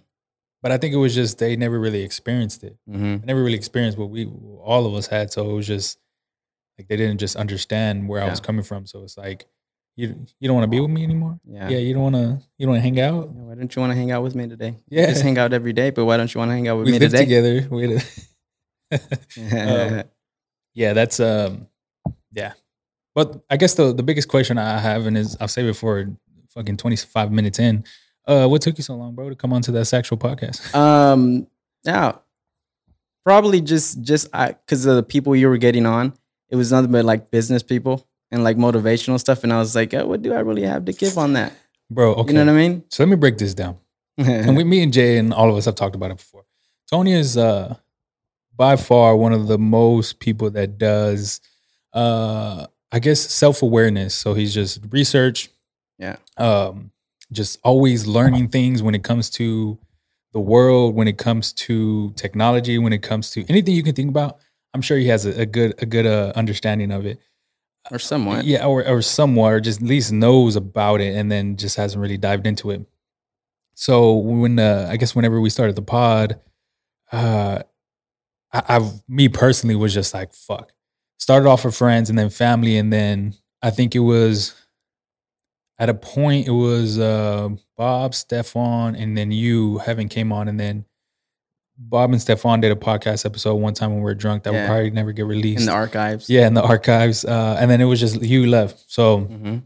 [0.62, 2.76] But I think it was just they never really experienced it.
[2.90, 3.24] mhm.
[3.24, 5.32] Never really experienced what we all of us had.
[5.32, 6.00] So it was just
[6.80, 8.88] like they didn't just understand where I was coming from.
[8.88, 9.46] So it's like
[9.96, 11.40] you you don't want to be with me anymore.
[11.46, 11.68] Yeah.
[11.70, 13.30] Yeah, you don't want to you don't want to hang out.
[13.36, 14.76] Yeah, Why don't you want to hang out with me today?
[14.90, 15.08] Yeah.
[15.08, 15.90] just hang out every day.
[15.90, 17.24] But why don't you want to hang out with We me live today?
[17.26, 17.68] together.
[17.70, 18.00] We
[19.52, 20.04] Um,
[20.74, 21.68] yeah, that's um
[22.32, 22.54] yeah.
[23.14, 26.10] But I guess the the biggest question I have and is I'll save it for
[26.50, 27.84] fucking 25 minutes in.
[28.26, 30.74] Uh what took you so long, bro, to come onto that sexual podcast?
[30.76, 31.48] Um,
[31.84, 32.14] yeah,
[33.26, 36.14] probably just just I because of the people you were getting on,
[36.50, 39.94] it was nothing but like business people and like motivational stuff, and I was like,
[39.94, 41.54] oh, what do I really have to give on that?
[41.90, 42.28] Bro, okay.
[42.34, 42.84] You know what I mean?
[42.90, 43.78] So let me break this down.
[44.18, 46.46] and we, me and Jay and all of us have talked about it before.
[46.90, 47.76] Tony is uh,
[48.56, 51.40] by far one of the most people that does,
[51.94, 54.14] uh, I guess, self awareness.
[54.16, 55.50] So he's just research,
[55.98, 56.18] Yeah.
[56.38, 56.92] um,
[57.32, 59.78] just always learning things when it comes to
[60.34, 64.10] the world, when it comes to technology, when it comes to anything you can think
[64.10, 64.38] about.
[64.74, 67.20] I'm sure he has a, a good a good uh, understanding of it.
[67.92, 68.46] or somewhat.
[68.46, 72.02] Yeah, or or somewhat, or just at least knows about it, and then just hasn't
[72.02, 72.86] really dived into it.
[73.76, 76.40] So when uh, I guess whenever we started the pod,
[77.12, 77.64] uh,
[78.54, 80.74] I, I've me personally was just like fuck.
[81.18, 84.54] Started off with friends and then family, and then I think it was
[85.78, 90.60] at a point it was uh, Bob, Stefan, and then you having came on, and
[90.60, 90.86] then
[91.82, 94.62] Bob and Stefan did a podcast episode one time when we were drunk that Yeah.
[94.64, 95.62] will probably never get released.
[95.62, 96.30] in the archives.
[96.30, 97.24] yeah, in the archives.
[97.24, 98.84] Uh, and then it was just you left.
[98.88, 99.58] So hmm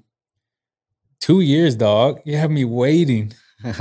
[1.19, 2.19] two years, dog.
[2.25, 3.33] You have me waiting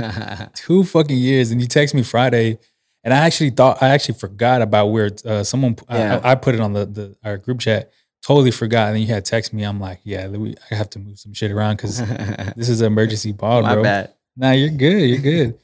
[0.55, 2.57] two fucking years, and you text me Friday,
[3.03, 6.21] and I actually thought I actually forgot about where uh, someone I- Yeah.
[6.23, 7.91] I, I put it on the the our group chat.
[8.25, 9.63] Totally forgot, and then you had text me.
[9.63, 11.97] I'm like, yeah, we, I have to move some shit around because
[12.55, 13.83] this is an emergency pod, My bro.
[13.83, 14.13] bad.
[14.37, 15.01] Nah, you're good.
[15.09, 15.59] You're good.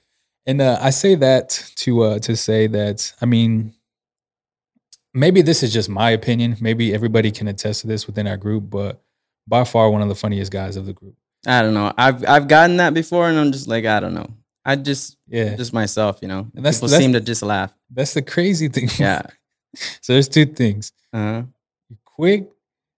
[0.50, 3.74] And uh, I say that to uh, to say that I mean,
[5.14, 6.58] maybe this is just my opinion.
[6.60, 9.02] Maybe everybody can attest to this within our group, but
[9.48, 11.16] by far one of the funniest guys of the group.
[11.46, 11.94] I don't know.
[11.98, 14.28] I've I've gotten that before, and I'm just like, I don't know.
[14.66, 16.50] I just Yeah, just myself, you know.
[16.56, 17.74] And that's- People that's- seem to just laugh.
[17.92, 18.90] that's the crazy thing.
[19.00, 19.22] Yeah.
[20.02, 21.44] so there's two things: Uh-huh.
[22.06, 22.50] quick,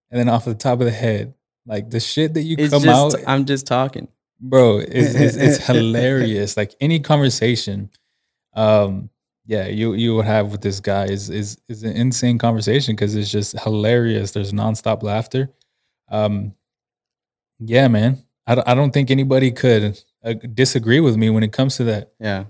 [0.09, 1.33] and then off the top of the head,
[1.65, 4.07] like the shit that you It's come just out, I'm just talking.
[4.41, 4.79] Bro.
[4.79, 6.57] It's, it's, it's hilarious.
[6.57, 7.89] Like any conversation,
[8.53, 9.09] um,
[9.45, 13.15] yeah, you you would have with this guy is is is an insane conversation because
[13.15, 14.31] it's just hilarious.
[14.31, 15.49] There's nonstop laughter.
[16.09, 16.53] Um,
[17.59, 18.23] yeah, man.
[18.47, 21.83] I don't, I don't think anybody could uh, disagree with me when it comes to
[21.85, 22.11] that.
[22.19, 22.45] Yeah.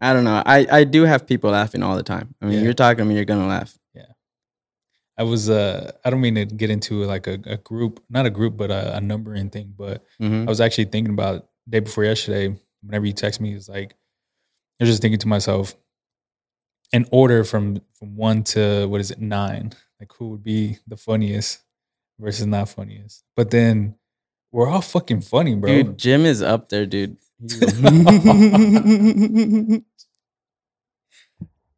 [0.00, 0.42] I don't know.
[0.44, 2.34] I, I do have people laughing all the time.
[2.40, 2.62] I mean, Yeah.
[2.64, 3.78] you're talking to me, you're gonna laugh.
[5.18, 8.30] I was uh I don't mean to get into like a, a group, not a
[8.30, 9.74] group, but a, a numbering thing.
[9.76, 12.56] But hmm I was actually thinking about day before yesterday.
[12.82, 13.94] Whenever you text me, it's like
[14.80, 15.74] I was just thinking to myself,
[16.92, 19.72] in order from from one to what is it nine?
[20.00, 21.60] Like who would be the funniest
[22.18, 23.24] versus not funniest?
[23.36, 23.96] But then
[24.50, 25.70] we're all fucking funny, bro.
[25.70, 27.16] Dude, Jim is up there, dude.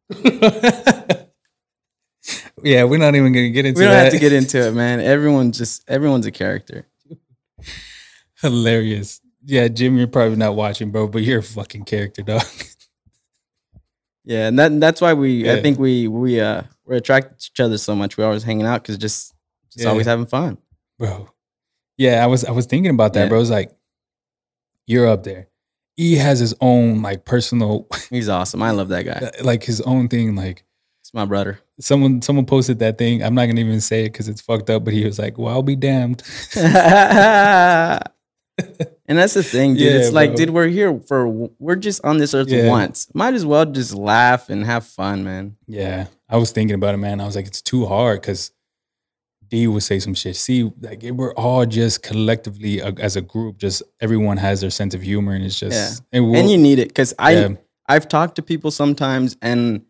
[2.63, 3.83] Yeah, we're not even gonna get into it.
[3.83, 4.03] we don't that.
[4.05, 4.99] have to get into it, man.
[5.15, 6.87] Everyone's just everyone's a character.
[8.41, 9.21] Hilarious.
[9.45, 12.43] Yeah, Jim, you're probably not watching, bro, but you're a fucking character, dog.
[14.27, 15.53] Yeah, and that that's why we Yeah.
[15.53, 18.17] I think we we uh we're attracted to each other so much.
[18.17, 19.35] We're always hanging out because just
[19.71, 19.89] just Yeah.
[19.91, 20.57] always having fun.
[20.97, 21.29] bro.
[21.97, 23.29] Yeah, I was I was thinking about that, Yeah.
[23.29, 23.39] bro.
[23.41, 23.71] It's like
[24.87, 25.49] you're up there.
[25.95, 28.63] He has his own like personal, He's awesome.
[28.63, 29.29] I love that guy.
[29.43, 30.35] like his own thing.
[30.35, 30.63] Like
[31.05, 31.59] It's my brother.
[31.79, 33.21] someone someone posted that thing.
[33.23, 34.83] I'm not gonna even say it because it's fucked up.
[34.85, 36.23] But he was like, "Well, I'll be damned."
[36.55, 37.99] and
[39.07, 39.83] that's the thing, dude.
[39.83, 40.35] Yeah, it's like, bro.
[40.37, 41.27] dude, we're here for
[41.59, 42.69] we're just on this earth Yeah.
[42.69, 43.07] once.
[43.13, 45.57] Might as well just laugh and have fun, man.
[45.67, 47.21] Yeah, I was thinking about it, man.
[47.21, 48.51] I was like, it's too hard because
[49.47, 50.35] D would say some shit.
[50.37, 54.95] See, like we're all just collectively uh, as a group, just everyone has their sense
[54.95, 57.49] of humor, and it's just and, we'll- and you need it because I yeah,
[57.87, 59.83] I've talked to people sometimes and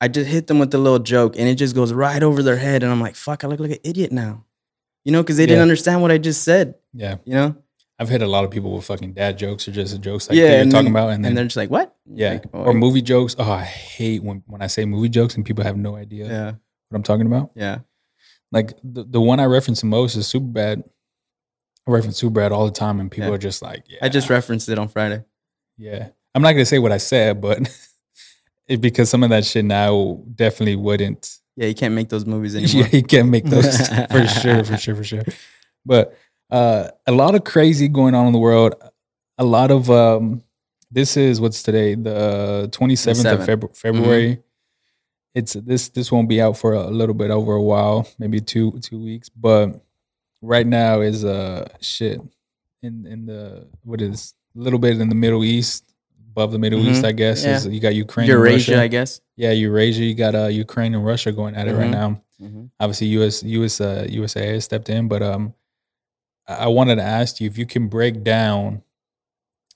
[0.00, 2.56] I just hit them with a little joke and it just goes right over their
[2.56, 4.44] head and I'm like, fuck, I look like an idiot now.
[5.04, 6.74] You know, because they didn't understand what I just said.
[6.92, 7.16] yeah.
[7.24, 7.56] You know,
[7.98, 10.62] I've hit a lot of people with fucking dad jokes or just jokes like Yeah,
[10.62, 11.94] you're talking then- about, and and, then they're just like, what?
[12.06, 13.36] yeah, Like, oh, or movie jokes.
[13.38, 16.44] Oh, I hate when when I say movie jokes and people have no idea Yeah,
[16.88, 17.50] what I'm talking about.
[17.54, 17.80] yeah.
[18.52, 20.82] Like the, the one I reference the most is Superbad.
[21.86, 23.34] I reference Superbad all the time, and people Yeah.
[23.34, 25.22] are just like, yeah, I just referenced it on Friday.
[25.78, 26.08] Yeah.
[26.34, 27.58] I'm not gonna say what I said, but
[28.70, 31.38] it, because some of that shit now definitely wouldn't.
[31.56, 32.88] Yeah, you can't make those movies Yeah, anymore.
[32.92, 35.24] you can't make those for sure, for sure, for sure.
[35.84, 36.16] But
[36.50, 38.74] uh, a lot of crazy going on in the world.
[39.38, 40.42] A lot of um,
[40.90, 43.46] this is what's today, the 27th of 27th.
[43.46, 43.74] February.
[43.74, 44.42] February.
[45.34, 45.88] It's this.
[45.90, 49.28] This won't be out for a little bit over a while, maybe two two weeks.
[49.28, 49.80] But
[50.42, 52.20] right now is uh shit
[52.82, 55.89] in in the what is a little bit in the Middle East,
[56.40, 57.08] above the Middle East, Mhm.
[57.08, 57.44] I guess.
[57.44, 57.56] Yeah.
[57.56, 58.80] Is you got Ukraine, Eurasia.
[58.80, 59.20] I guess.
[59.36, 60.02] Yeah, Eurasia.
[60.04, 62.00] You got uh, Ukraine and Russia going at it right Mhm.
[62.02, 62.22] now.
[62.40, 62.64] Mm-hmm.
[62.80, 65.52] Obviously, US US uh, USA has stepped in, but um,
[66.48, 68.82] I wanted to ask you if you can break down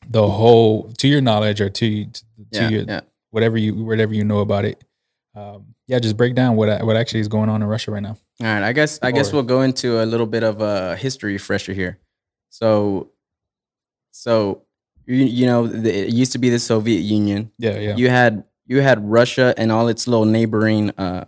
[0.09, 3.00] the whole, to your knowledge or to to, Yeah, your yeah.
[3.31, 4.83] whatever you whatever you know about it.
[5.35, 8.16] Um, yeah, just break down what what actually is going on in Russia right now.
[8.40, 11.33] All right, I guess I guess we'll go into a little bit of a history
[11.35, 11.98] refresher here.
[12.50, 13.11] So,
[14.12, 14.62] so
[15.06, 17.50] you, you know, the, it used to be the Soviet Union.
[17.58, 21.24] Yeah, yeah, You had you had Russia and all its little neighboring uh,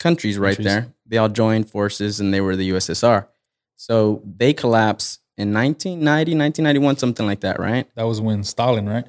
[0.00, 0.66] countries right Countries.
[0.66, 0.92] there.
[1.06, 3.28] They all joined forces and they were the USSR.
[3.76, 7.86] So they collapsed in 1990, 1991, something like that, right?
[7.94, 9.04] that was when Stalin, right?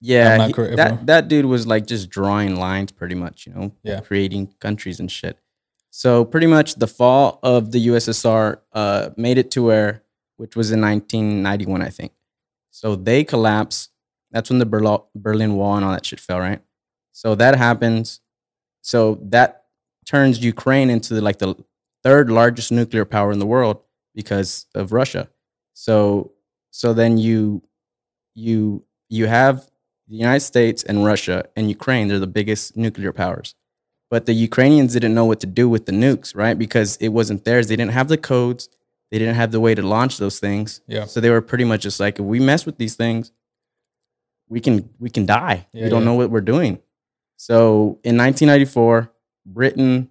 [0.00, 3.46] Yeah, he- correct, that that dude was like just drawing lines, pretty much.
[3.46, 4.00] You know, Yeah.
[4.00, 5.38] creating countries and shit.
[5.90, 10.02] So pretty much the fall of the USSR uh, made it to where,
[10.38, 12.12] which was in 1991, I think.
[12.72, 13.90] So they collapse.
[14.32, 14.66] That's when the
[15.14, 16.60] Berlin Wall and all that shit fell, right?
[17.12, 18.20] So that happens.
[18.80, 19.66] So that
[20.06, 21.54] turns Ukraine into like the
[22.02, 23.80] third largest nuclear power in the world
[24.14, 25.28] because of Russia.
[25.74, 26.32] So
[26.70, 27.62] so then you
[28.34, 29.70] you you have
[30.08, 33.54] the United States and Russia and Ukraine, they're the biggest nuclear powers.
[34.10, 36.58] But the Ukrainians didn't know what to do with the nukes, right?
[36.58, 37.68] Because it wasn't theirs.
[37.68, 38.68] They didn't have the codes.
[39.12, 40.80] They didn't have the way to launch those things.
[40.86, 41.04] Yeah.
[41.04, 43.30] So they were pretty much just like, if we mess with these things,
[44.48, 45.66] we can we can die.
[45.72, 46.06] Yeah, we don't yeah.
[46.06, 46.78] know what we're doing.
[47.36, 49.12] So in 1994,
[49.44, 50.08] Britain,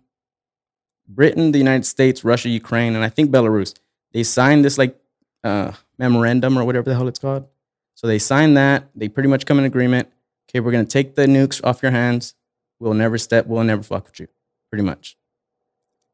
[1.07, 3.73] Britain, the United States, Russia, Ukraine, and I think Belarus,
[4.13, 4.95] they signed this like
[5.43, 7.47] uh, memorandum or whatever the hell it's called.
[7.95, 8.87] So they signed that.
[8.95, 10.09] They pretty much come in agreement.
[10.47, 12.35] Okay, we're gonna take the nukes off your hands.
[12.79, 13.47] We'll never step.
[13.47, 14.27] We'll never fuck with you.
[14.69, 15.17] Pretty much.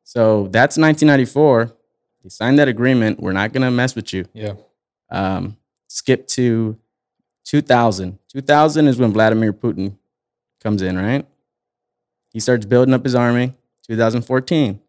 [0.06, 1.77] So that's 1994.
[2.24, 3.20] They signed that agreement.
[3.20, 4.26] We're not gonna mess with you.
[4.34, 4.54] Yeah.
[5.10, 6.78] Um, skip to
[7.46, 8.20] 2000.
[8.30, 9.98] 2000 is when Vladimir Putin
[10.62, 11.26] comes in, right?
[12.34, 13.54] He starts building up his army.
[13.88, 14.80] 2014,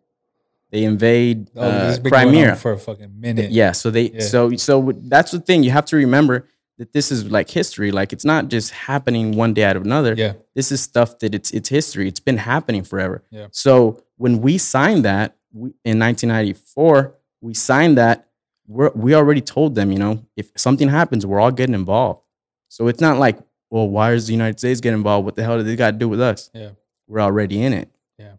[0.73, 2.57] they invade Oh, uh, has been going on Crimea.
[2.57, 3.53] for a fucking minute.
[3.53, 4.21] Yeah, so they Yeah.
[4.21, 5.63] so so that's the thing.
[5.63, 7.93] You have to remember that this is like history.
[7.93, 10.15] Like it's not just happening one day out of another.
[10.17, 10.33] Yeah.
[10.57, 12.09] This is stuff that it's it's history.
[12.09, 13.23] It's been happening forever.
[13.31, 13.47] Yeah.
[13.53, 18.29] So when we signed that we, in 1994, we signed that.
[18.67, 22.21] We're, we already told them, you know, if something happens, we're all getting involved.
[22.69, 23.39] So it's not like,
[23.71, 25.25] well, why is the United States getting involved?
[25.25, 26.51] What the hell do they got to do with us?
[26.55, 26.71] Yeah.
[27.07, 27.89] We're already in it.
[28.19, 28.35] Yeah.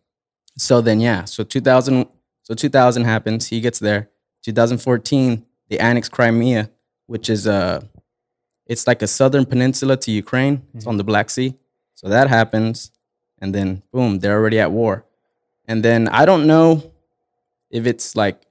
[0.58, 1.26] So then, yeah.
[1.26, 2.08] So 2000.
[2.44, 3.48] So 2000 happens.
[3.48, 4.10] He gets there.
[4.44, 6.70] 2014, they annex Crimea,
[7.08, 7.82] which is uh
[8.66, 10.62] it's like a southern peninsula to Ukraine.
[10.76, 10.90] It's Mhm.
[10.90, 11.56] on the Black Sea.
[11.96, 12.92] So that happens,
[13.40, 15.06] and then boom, they're already at war.
[15.68, 16.92] And then I don't know
[17.72, 18.42] if it's like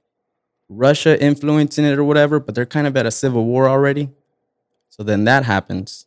[0.69, 4.09] Russia influencing it or whatever, but they're kind of at a civil war already.
[4.89, 6.05] So then that happens.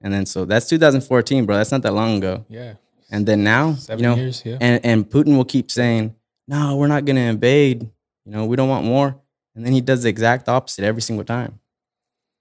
[0.00, 1.56] And then so that's 2014, bro.
[1.56, 2.44] That's not that long ago.
[2.48, 2.74] Yeah.
[3.10, 4.42] And then now, Seven you know, years.
[4.44, 4.58] Yeah.
[4.60, 6.14] and and Putin will keep saying,
[6.48, 7.82] "No, we're not going to invade.
[8.24, 9.16] You know, we don't want war."
[9.54, 11.60] And then he does the exact opposite every single time.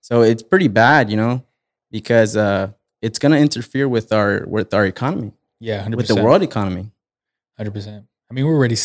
[0.01, 1.43] So it's pretty bad, you know,
[1.91, 5.86] because uh, it's going to interfere with our with our economy, yeah.
[5.86, 5.95] 100%.
[5.95, 6.91] with the world economy.
[7.58, 8.05] Hundred percent.
[8.29, 8.75] I mean, we're already.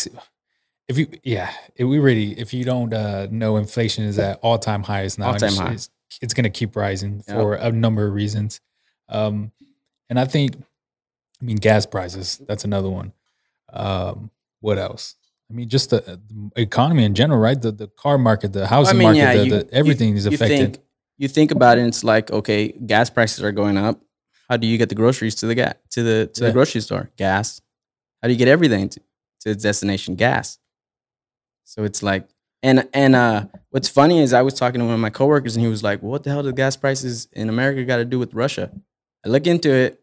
[0.91, 4.59] If you, yeah, if we really If you don't uh, know, inflation is at all
[4.59, 5.27] time highs now.
[5.27, 5.73] All-time it's, high.
[5.73, 5.89] It's,
[6.21, 7.37] it's going to keep rising Yep.
[7.37, 8.59] for a number of reasons,
[9.07, 9.51] um,
[10.09, 10.49] and I think,
[11.41, 12.41] I mean, gas prices.
[12.47, 13.13] That's another one.
[13.71, 15.15] Um, what else?
[15.49, 15.99] I mean, just the,
[16.55, 17.59] the economy in general, right?
[17.61, 20.33] The the car market, the housing mean, market, yeah, the, you- the, everything is you
[20.33, 20.73] affected.
[20.73, 20.79] Think,
[21.17, 23.95] you think about it, and it's like, okay, gas prices are going up.
[24.49, 26.47] How do you get the groceries to the gas to the to Yeah.
[26.49, 27.05] the grocery store?
[27.15, 27.61] Gas.
[28.21, 28.99] How do you get everything to,
[29.41, 30.15] to its destination?
[30.15, 30.57] Gas.
[31.63, 32.27] So it's like,
[32.63, 35.63] and and uh, what's funny is I was talking to one of my coworkers, and
[35.63, 38.33] he was like, "What the hell do gas prices in America got to do with
[38.33, 38.71] Russia?"
[39.25, 40.01] I look into it.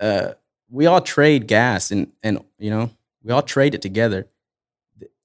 [0.00, 0.32] Uh,
[0.70, 2.90] we all trade gas, and and you know,
[3.22, 4.26] we all trade it together.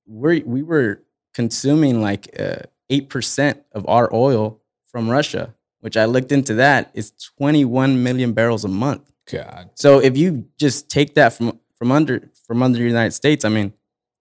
[0.06, 1.02] We we were
[1.34, 6.56] consuming like uh, eight percent of our oil from Russia, which I looked into.
[6.56, 9.10] That is twenty one million barrels a month.
[9.32, 13.46] God, So if you just take that from from under from under the United States,
[13.46, 13.74] I mean,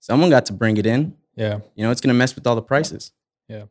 [0.03, 1.17] someone got to bring it in.
[1.37, 1.61] yeah.
[1.77, 3.12] You know, it's gonna mess with all the prices.
[3.49, 3.65] Yeah.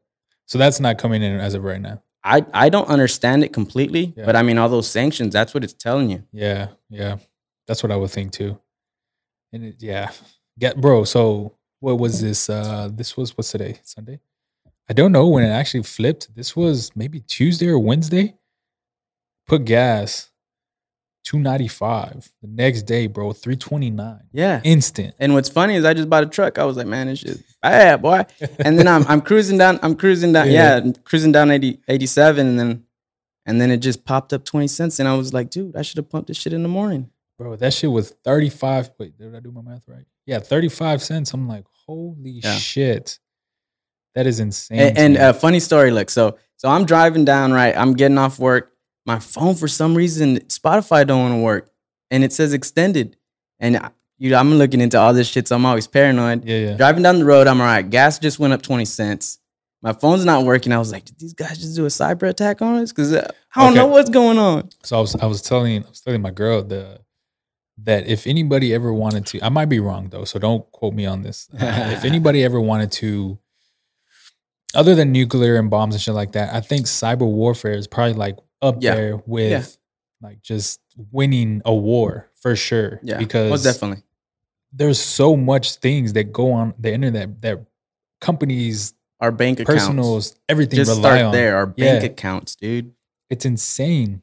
[0.48, 2.02] So that's not coming in as of right now.
[2.24, 4.26] I I don't understand it completely, Yeah.
[4.26, 6.24] but I mean, all those sanctions, that's what it's telling you.
[6.32, 7.18] Yeah, yeah,
[7.68, 8.60] that's what I would think too.
[9.54, 10.12] And it, yeah,
[10.58, 11.04] get bro.
[11.04, 12.50] So what was this?
[12.50, 13.80] Uh, this was what's today?
[13.84, 14.20] Sunday.
[14.90, 16.34] I don't know when it actually flipped.
[16.36, 18.36] This was maybe Tuesday or Wednesday.
[19.48, 20.31] Put gas,
[21.24, 22.30] two ninety five.
[22.42, 24.22] The next day, bro, three twenty nine.
[24.32, 24.62] Yeah.
[24.64, 25.16] Instant.
[25.20, 26.58] And what's funny is I just bought a truck.
[26.60, 28.26] I was like, man, this shit bad, boy.
[28.60, 30.82] And then I'm I'm cruising down, I'm cruising down, Yeah.
[30.84, 32.84] yeah, cruising down 80, 87, and then
[33.46, 35.00] and then it just popped up 20 cents.
[35.00, 37.10] And I was like, dude, I should have pumped this shit in the morning.
[37.38, 38.90] bro, that shit was thirty five.
[39.00, 40.06] Wait, did I do my math right?
[40.26, 41.34] Yeah, thirty five cents.
[41.34, 42.56] I'm like, holy Yeah.
[42.56, 43.20] shit,
[44.16, 44.80] that is insane.
[44.80, 46.10] And, and a funny story, look.
[46.10, 47.76] So so I'm driving down, right?
[47.76, 48.72] I'm getting off work.
[49.12, 51.70] My phone, for some reason, Spotify don't want to work,
[52.10, 53.18] and it says extended.
[53.60, 56.46] And I- you, I'm looking into all this shit, so I'm always paranoid.
[56.46, 56.74] yeah, yeah.
[56.78, 57.88] Driving down the road, I'm all right.
[57.90, 59.40] Gas just went up 20 cents.
[59.82, 60.72] My phone's not working.
[60.72, 62.92] I was like, did these guys just do a cyber attack on us?
[62.94, 63.22] Because I
[63.56, 63.80] don't Okay.
[63.80, 64.70] know what's going on.
[64.84, 67.02] So I was I was telling I was telling my girl the
[67.84, 71.06] that if anybody ever wanted to, I might be wrong though, so don't quote me
[71.08, 71.50] on this.
[71.52, 73.40] Uh, if anybody ever wanted to,
[74.76, 78.14] other than nuclear and bombs and shit like that, I think cyber warfare is probably
[78.14, 78.96] like up Yeah.
[78.96, 79.78] there with
[80.22, 80.80] like just
[81.12, 83.00] winning a war for sure.
[83.04, 84.04] Yeah, because most definitely.
[84.72, 87.60] there's so much things that go on the internet that
[88.20, 89.82] companies, Our bank accounts.
[89.86, 91.32] personals, everything just rely start on.
[91.32, 91.56] there.
[91.56, 92.10] Our bank Yeah.
[92.10, 92.94] accounts, dude.
[93.30, 94.22] it's insane.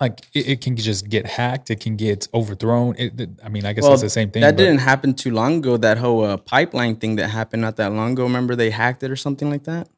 [0.00, 1.70] Like it, it can just get hacked.
[1.70, 2.94] It can get overthrown.
[2.96, 4.42] It, it- I mean, I guess Well, that's the same thing.
[4.42, 5.76] That didn't happen too long ago.
[5.76, 8.22] That whole uh, pipeline thing that happened not that long ago.
[8.22, 9.88] Remember they hacked it or something like that?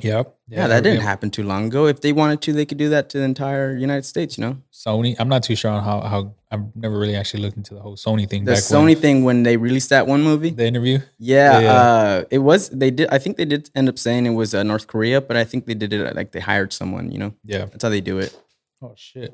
[0.00, 0.34] Yep.
[0.48, 1.86] Yeah, that didn't happen too long ago.
[1.86, 4.36] If they wanted to, they could do that to the entire United States.
[4.36, 5.14] You know, Sony.
[5.20, 7.96] I'm not too sure on how how I've never really actually looked into the whole
[7.96, 8.44] Sony thing.
[8.44, 10.50] the back Sony when, thing when they released that one movie.
[10.50, 10.98] the interview.
[11.18, 11.72] Yeah, Yeah.
[11.72, 12.70] Uh, it was.
[12.70, 13.08] They did.
[13.10, 15.66] I think they did end up saying it was uh, North Korea, but I think
[15.66, 17.12] they did it like they hired someone.
[17.12, 17.66] You know, Yeah.
[17.66, 18.36] that's how they do it.
[18.82, 19.32] Oh shit.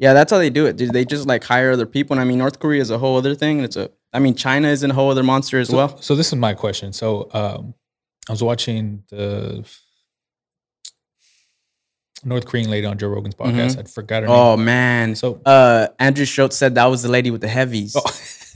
[0.00, 0.76] Yeah, that's how they do it.
[0.76, 2.14] Dude, They just like hire other people.
[2.14, 3.60] And I mean, North Korea is a whole other thing.
[3.60, 3.90] It's a.
[4.12, 6.00] I mean, China is a whole other monster as So, well.
[6.02, 6.92] so this is my question.
[6.92, 7.74] So um,
[8.28, 9.64] I was watching the
[12.24, 13.78] North Korean lady on Joe Rogan's podcast.
[13.78, 14.38] I forgot her Mm-hmm.
[14.38, 14.64] Oh name.
[14.64, 15.14] man.
[15.14, 17.94] So Uh, Andrew Schulz said that was the lady with the heavies.
[17.96, 18.02] oh,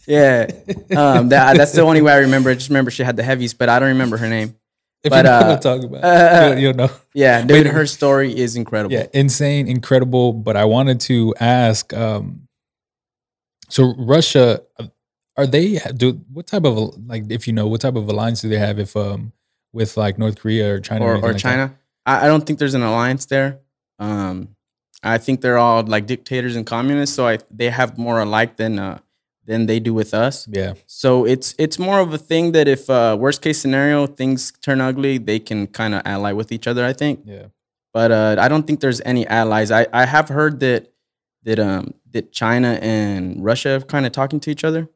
[0.07, 0.47] Yeah.
[0.97, 2.51] Um, that, that's the only way I remember.
[2.51, 4.57] I just remember she had the heavies, but I don't remember her name.
[5.05, 6.91] if but, you know what uh, I'm talking about, uh, you'll, you'll know.
[7.15, 8.93] Yeah, dude, her story is incredible.
[8.95, 10.33] Yeah, insane, incredible.
[10.33, 11.93] But I wanted to ask.
[11.95, 12.49] Um,
[13.69, 14.87] so Russia, uh,
[15.37, 18.49] are they do what type of like if you know what type of alliance do
[18.51, 19.33] they have if um
[19.73, 21.43] with like North Korea or China or, anything or like?
[21.43, 21.75] China.
[22.07, 23.61] I, I don't think there's an alliance there.
[23.99, 24.57] Um,
[25.03, 28.79] I think they're all like dictators and communists, so I they have more alike than
[28.79, 28.99] uh,
[29.45, 30.47] than they do with us.
[30.49, 34.53] Yeah, So it's it's more of a thing that if uh, worst case scenario things
[34.63, 36.85] turn ugly, they can kind of ally with each other.
[36.85, 37.47] I think, yeah.
[37.93, 39.71] but uh, I don't think there's any allies.
[39.71, 40.93] I, I have heard that
[41.43, 44.89] that um that China and Russia are kind of talking to each other,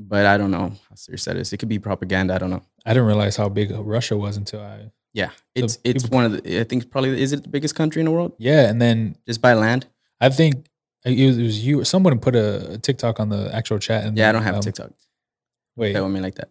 [0.00, 1.52] but I don't know how serious that is.
[1.52, 2.34] It could be propaganda.
[2.34, 2.62] I don't know.
[2.86, 6.24] I didn't realize how big Russia was until I Yeah, it's So it's people- one
[6.24, 6.60] of the.
[6.60, 9.40] I think probably is it the biggest country in the world yeah, and then just
[9.42, 9.86] by land.
[10.20, 10.66] I think
[11.04, 11.84] it was, it was you.
[11.84, 14.04] Someone put a, a TikTok on the actual chat.
[14.04, 14.90] And Yeah, I don't have um, TikTok.
[15.76, 16.48] Wait, That with me like that.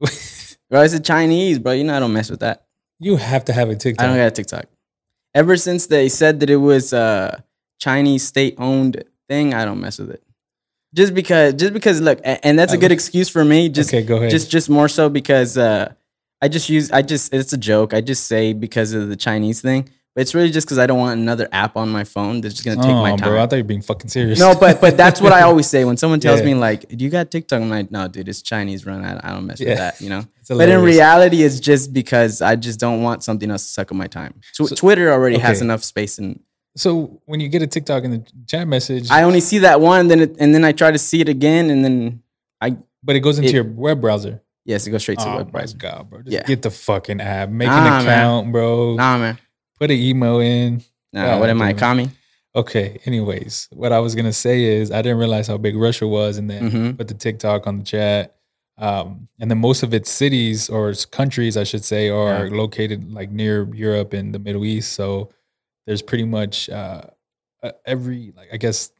[0.70, 1.72] Bro, it's a Chinese, bro.
[1.72, 2.64] You know I don't mess with that.
[2.98, 4.02] you have to have a TikTok.
[4.04, 4.66] I don't got a TikTok.
[5.34, 7.44] Ever since they said that it was a
[7.78, 10.22] Chinese state owned thing, I don't mess with it.
[10.94, 13.68] Just because, just because, look, and that's a good excuse for me.
[13.68, 14.30] Just, okay, go ahead.
[14.30, 15.92] just, just more so because uh,
[16.40, 17.92] I just use, I just, it's a joke.
[17.92, 20.98] I just say because of the Chinese thing, but it's really just because I don't
[21.00, 23.28] want another app on my phone that's just gonna take oh, my time.
[23.28, 24.38] bro, I thought you were being fucking serious.
[24.38, 26.46] No, but but that's what I always say when someone tells Yeah.
[26.46, 29.04] me like, "Do you got TikTok?" I'm like, "No, dude, it's Chinese run.
[29.04, 29.70] I, I don't mess Yeah.
[29.70, 30.24] with that." You know.
[30.38, 33.90] It's But in reality, it's just because I just don't want something else to suck
[33.90, 34.34] up my time.
[34.52, 36.38] Tw- So- Twitter already has enough space, and
[36.76, 40.08] So when you get a TikTok in the chat message, I only see that one,
[40.08, 42.22] then it, and then I try to see it again, and then
[42.60, 42.76] I.
[43.02, 44.42] but it goes into it- your web browser.
[44.64, 45.76] yes, it goes straight to the oh web browser.
[45.76, 46.22] god, bro!
[46.22, 46.42] Just Yeah.
[46.42, 47.48] get the fucking app.
[47.50, 48.00] Make Nah, an man.
[48.02, 48.94] account, bro.
[48.96, 49.38] Nah, man.
[49.78, 50.82] Put an email in.
[51.12, 52.10] Nah, what am I, commie?
[52.56, 52.98] Okay.
[53.04, 56.48] Anyways, what I was gonna say is I didn't realize how big Russia was, and
[56.50, 56.98] then Mhm.
[56.98, 58.34] put the TikTok on the chat.
[58.78, 63.12] Um, and then most of its cities or its countries, I should say, are located
[63.12, 64.92] like near Europe and the Middle East.
[64.92, 65.30] So
[65.86, 67.02] there's pretty much uh,
[67.86, 68.90] every like I guess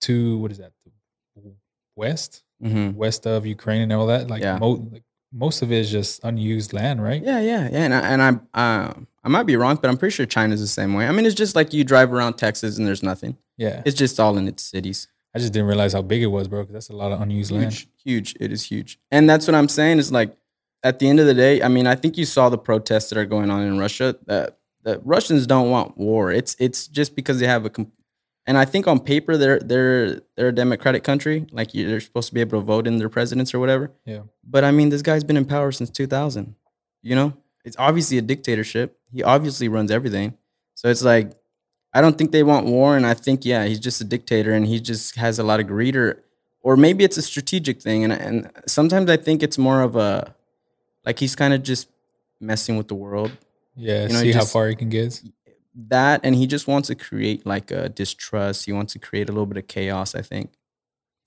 [0.00, 0.72] two what is that
[1.96, 4.28] west hmm west of Ukraine and all that.
[4.28, 4.58] Like, Yeah.
[4.58, 5.02] mo- like
[5.32, 7.22] most of it is just unused land, right?
[7.22, 7.84] Yeah, yeah, yeah.
[7.86, 8.28] And I, and I,
[8.62, 8.92] uh,
[9.24, 11.06] I might be wrong, but I'm pretty sure China's the same way.
[11.08, 13.36] I mean, it's just like you drive around Texas and there's nothing.
[13.56, 13.82] Yeah.
[13.86, 15.08] It's just all in its cities.
[15.34, 16.60] I just didn't realize how big it was, bro.
[16.62, 17.72] Because that's a lot of unused land.
[17.72, 18.36] huge, huge.
[18.38, 19.98] It is huge, and that's what I'm saying.
[19.98, 20.36] Is like
[20.84, 23.16] at the end of the day, I mean, I think you saw the protests that
[23.18, 24.14] are going on in Russia.
[24.26, 26.32] That the Russians don't want war.
[26.32, 27.70] It's it's just because they have a,
[28.46, 31.46] and I think on paper they're they're they're a democratic country.
[31.52, 33.90] Like you- they're supposed to be able to vote in their presidents or whatever.
[34.04, 34.22] Yeah.
[34.44, 36.54] But I mean, this guy's been in power since 2000.
[37.02, 37.32] You know,
[37.64, 38.98] it's obviously a dictatorship.
[39.12, 40.36] He obviously runs everything.
[40.74, 41.32] So it's like,
[41.94, 42.96] I don't think they want war.
[42.96, 45.66] And I think, yeah, he's just a dictator and he just has a lot of
[45.66, 46.22] greed or,
[46.62, 48.04] or maybe it's a strategic thing.
[48.04, 50.34] And, and sometimes I think it's more of a,
[51.04, 51.88] like he's kind of just
[52.40, 53.32] messing with the world.
[53.76, 54.02] Yeah.
[54.02, 55.20] You know, see how far he can get.
[55.88, 58.66] That, and he just wants to create like a distrust.
[58.66, 60.52] He wants to create a little bit of chaos, I think.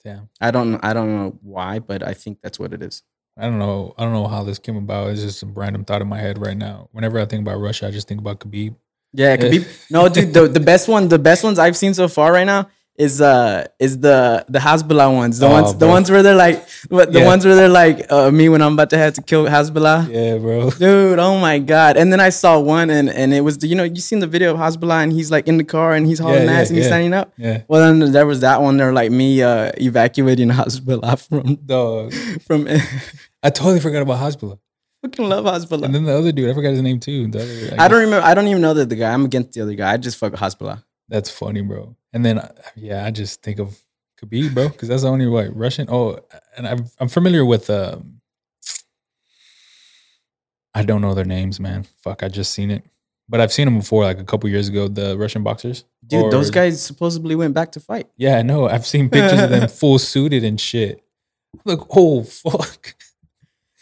[0.04, 0.28] Damn.
[0.40, 3.02] I don't, I don't know why, but I think that's what it is.
[3.36, 3.92] I don't know.
[3.98, 5.10] I don't know how this came about.
[5.10, 6.88] It's just a random thought in my head right now.
[6.92, 8.76] Whenever I think about Russia, I just think about Khabib.
[9.12, 9.64] Yeah, be.
[9.90, 12.68] No, dude, the, the best one, the best ones I've seen so far right now
[12.98, 15.38] is uh is the the Hasbullah ones.
[15.38, 17.26] The Oh, ones the ones where they're like what the Yeah.
[17.26, 20.08] ones where they're like uh, me when I'm about to have to kill Hasbullah.
[20.10, 20.70] Yeah, bro.
[20.84, 21.96] Dude, oh my god!
[21.96, 24.26] And then I saw one, and and it was the, you know you seen the
[24.26, 26.68] video of Hasbullah, and he's like in the car, and he's hauling Yeah, yeah, ass,
[26.68, 26.90] and he's yeah.
[26.90, 27.32] standing up.
[27.36, 27.62] Yeah.
[27.68, 28.76] Well, then there was that one.
[28.78, 32.12] They're like me uh, evacuating Hasbullah from Dog.
[32.46, 32.66] from.
[33.42, 34.58] I totally forgot about Hezbollah.
[35.02, 35.84] fucking love Hasbullah.
[35.84, 37.28] And then the other dude, I forgot his name too.
[37.28, 38.26] The other, I don't remember.
[38.26, 39.12] I don't even know that the guy.
[39.12, 39.92] I'm against the other guy.
[39.92, 40.82] I just fuck Hasbullah.
[41.08, 41.96] That's funny, bro.
[42.12, 43.78] And then, uh, yeah, I just think of
[44.20, 45.86] Khabib, bro, because that's the only way Russian.
[45.90, 46.18] Oh,
[46.56, 47.68] and I'm I'm familiar with.
[47.70, 48.20] Um,
[50.74, 51.84] I don't know their names, man.
[52.02, 52.84] Fuck, I just seen it,
[53.28, 54.88] but I've seen them before, like a couple years ago.
[54.88, 58.08] The Russian boxers, Dude, those guys supposedly went back to fight.
[58.16, 58.68] Yeah, I know.
[58.68, 61.02] I've seen pictures of them full suited and shit.
[61.64, 62.94] Look, oh fuck.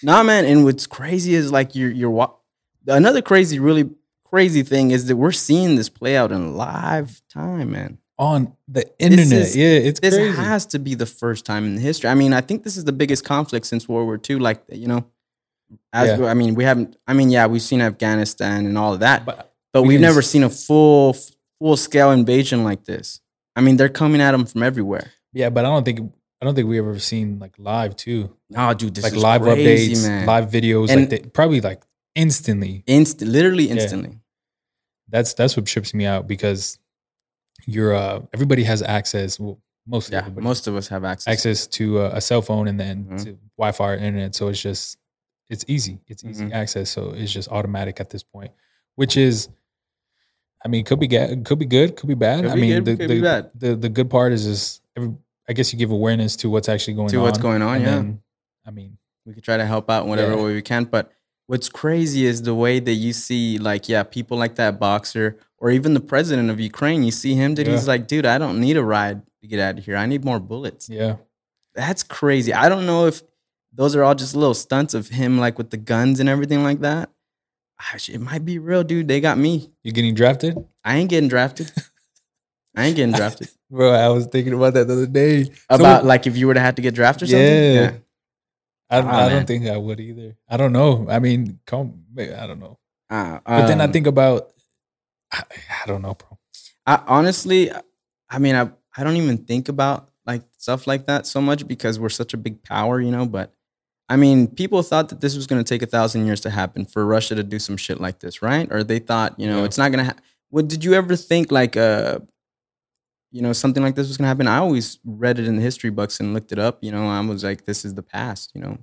[0.03, 0.45] Nah, man.
[0.45, 2.35] And what's crazy is like you're you're wa-
[2.87, 3.91] another crazy, really
[4.35, 7.99] crazy thing is that we're seeing this play out in live time, man.
[8.18, 10.37] On the internet, is- yeah, it's This crazy.
[10.37, 12.09] has to be the first time in history.
[12.11, 14.37] I mean, I think this is the biggest conflict since World War II.
[14.49, 15.05] Like, you know,
[15.93, 16.26] as Yeah.
[16.26, 16.97] I mean, we haven't.
[17.07, 20.20] I mean, yeah, we've seen Afghanistan and all of that, but but we we've never
[20.20, 21.16] s- seen a full
[21.61, 23.20] full scale invasion like this.
[23.57, 25.07] I mean, they're coming at them from everywhere.
[25.32, 25.99] yeah, but I don't think
[26.41, 28.20] I don't think we ever seen like live too,
[28.57, 30.26] Oh, dude, this like live crazy, updates, man.
[30.26, 31.82] live videos, And- like they, probably like
[32.14, 32.85] instantly.
[32.87, 34.18] Inst- literally instantly.
[35.09, 36.79] That's that's what trips me out because
[37.67, 39.39] you're uh everybody has access.
[39.39, 41.33] Well, most Yeah, most of us have access.
[41.33, 43.25] access to a, a cell phone and then Mhm.
[43.25, 44.35] to Wi-Fi or internet.
[44.35, 44.99] So it's just
[45.51, 46.01] it's easy.
[46.09, 46.53] It's easy Mhm.
[46.55, 46.89] access.
[46.91, 48.51] So it's just automatic at this point,
[48.95, 49.49] which is,
[50.65, 52.43] I mean, could be ga- could be good, could be bad.
[52.45, 55.13] Could I be mean, good, the, the, the the good part is is every,
[55.47, 57.23] I guess you give awareness to what's actually going To on.
[57.25, 57.87] what's going on, yeah.
[57.91, 58.23] then,
[58.67, 58.97] I mean,
[59.27, 60.43] we could try to help out in whatever Yeah.
[60.45, 60.85] way we can.
[60.85, 61.13] But
[61.47, 65.70] what's crazy is the way that you see, like, yeah, people like that boxer or
[65.70, 67.03] even the president of Ukraine.
[67.05, 67.66] You see him, dude.
[67.66, 69.97] He's like, dude, I don't need a ride to get out of here.
[69.97, 70.88] I need more bullets.
[70.88, 71.16] yeah,
[71.74, 72.53] That's crazy.
[72.53, 73.22] I don't know if
[73.72, 76.80] those are all just little stunts of him, like with the guns and everything like
[76.80, 77.11] that.
[77.80, 79.09] Ah, Gosh, It might be real, dude.
[79.09, 79.70] They got me.
[79.82, 81.72] you getting drafted, I ain't getting drafted.
[82.76, 83.49] I ain't getting drafted.
[83.70, 83.92] bro.
[83.92, 85.47] I was thinking about that the other day.
[85.68, 87.74] About like if you were to have to get drafted or something.
[87.74, 87.92] Yeah.
[88.91, 90.37] I, Ah, I don't think I would either.
[90.49, 91.07] I don't know.
[91.09, 92.78] I mean, come, I don't know.
[93.11, 94.51] Uh, But then I um, think about,
[95.32, 95.43] I,
[95.82, 96.39] I don't know, bro.
[96.87, 97.70] I honestly,
[98.30, 101.99] I mean, I I don't even think about like stuff like that so much because
[101.99, 103.26] we're such a big power, you know.
[103.26, 103.53] But
[104.09, 106.85] I mean, people thought that this was going to take a thousand years to happen
[106.85, 108.70] for Russia to do some shit like this, right?
[108.70, 109.64] Or they thought, you know, Yeah.
[109.64, 110.12] it's not going to.
[110.12, 110.20] Ha-
[110.51, 112.18] what did you ever think like uh,
[113.35, 114.47] you know, something like this was going to happen?
[114.47, 116.78] I always read it in the history books and looked it up.
[116.82, 118.53] You know, I was like, this is the past.
[118.55, 118.78] You know,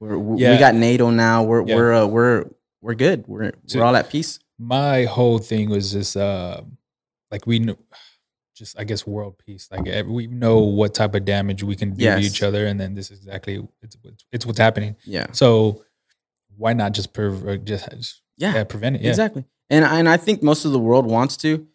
[0.00, 0.52] we're, we Yeah.
[0.52, 1.42] we got NATO now.
[1.42, 1.74] We're Yeah.
[1.76, 2.44] we're uh, we're
[2.82, 3.26] we're good.
[3.26, 4.38] We're So- we're all at peace.
[4.58, 6.62] my whole thing was just uh
[7.30, 7.76] like we know
[8.54, 12.06] just i guess world peace like we know what type of damage we can do
[12.06, 15.26] to each other and then this is exactly it's what's- it's what's happening Yeah.
[15.32, 15.82] so
[16.56, 18.54] why not just pre- just just, Yeah.
[18.54, 19.44] yeah, prevent it yeah Exactly.
[19.68, 21.66] And and I think most of the world wants to,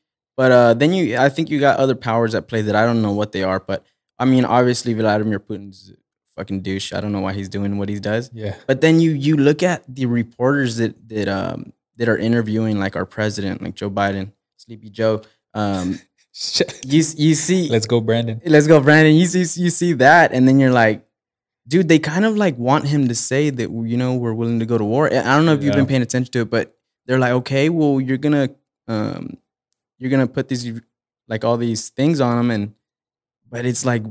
[0.42, 3.04] but uh, then you I think you got other powers at play that I don't
[3.04, 3.60] know what they are.
[3.60, 3.86] But
[4.18, 5.96] I mean, obviously Vladimir Putin's a
[6.36, 6.94] fucking douche.
[6.94, 8.32] I don't know why he's doing what he does.
[8.34, 12.80] yeah But then you you look at the reporters that that um that are interviewing
[12.80, 15.22] like our president, like Joe Biden, Sleepy Joe.
[15.54, 16.00] Um,
[16.94, 19.14] you you see let's go brandon let's go, Brandon.
[19.14, 21.06] You see, you see that, and then you're like,
[21.68, 24.66] dude, they kind of like want him to say that you know we're willing to
[24.66, 25.06] go to war.
[25.06, 26.76] I don't know if you've been paying attention to it, but
[27.06, 28.50] they're like, okay, well, you're gonna,
[28.88, 29.38] um,
[30.02, 30.82] you're gonna put these
[31.28, 32.74] like all these things on him, and
[33.50, 34.04] but it's like,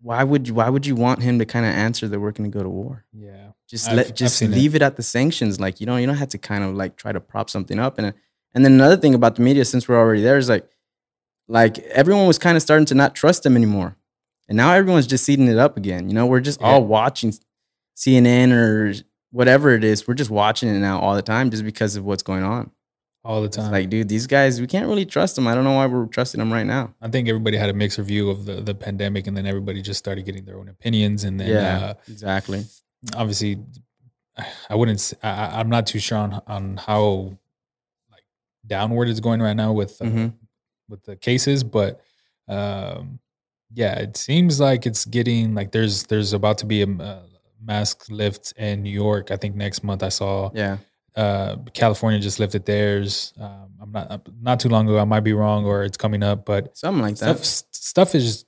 [0.00, 2.48] why would you, why would you want him to kind of answer that we're gonna
[2.48, 3.04] go to war?
[3.12, 4.56] yeah Just I've- let just seen it.
[4.56, 4.82] leave it.
[4.82, 5.60] at the sanctions.
[5.60, 7.98] Like you don't you don't have to kind of like try to prop something up.
[7.98, 8.12] And uh,
[8.54, 10.68] and then another thing about the media, since we're already there, is like
[11.48, 13.96] like everyone was kind of starting to not trust them anymore.
[14.48, 16.08] And now everyone's just eating it up again.
[16.08, 16.68] You know, we're just Yeah.
[16.68, 17.34] all watching
[17.96, 18.94] CNN or
[19.30, 20.06] whatever it is.
[20.08, 22.70] We're just watching it now all the time just because of what's going on.
[23.28, 25.46] All the It's time like, dude, these guys, we can't really trust them.
[25.46, 26.84] I don't know why we're trusting them right now.
[27.02, 29.98] i think everybody had a mixed review of the, the pandemic and then everybody just
[30.04, 32.60] started getting their own opinions and then yeah, uh, exactly.
[33.14, 33.52] obviously
[34.70, 37.36] i wouldn't I, am not too sure on, on how
[38.14, 38.24] like
[38.66, 40.32] downward it's going right now with uh, Mhm.
[40.88, 42.00] with the cases but
[42.48, 43.18] um
[43.74, 46.86] yeah it seems like it's getting like there's there's about to be a
[47.72, 50.78] mask lift in new york i think next month i saw Yeah.
[51.18, 55.32] Uh california just lifted theirs um i'm not not too long ago i might be
[55.32, 57.64] wrong or it's coming up but Something like stuff that.
[57.72, 58.44] stuff is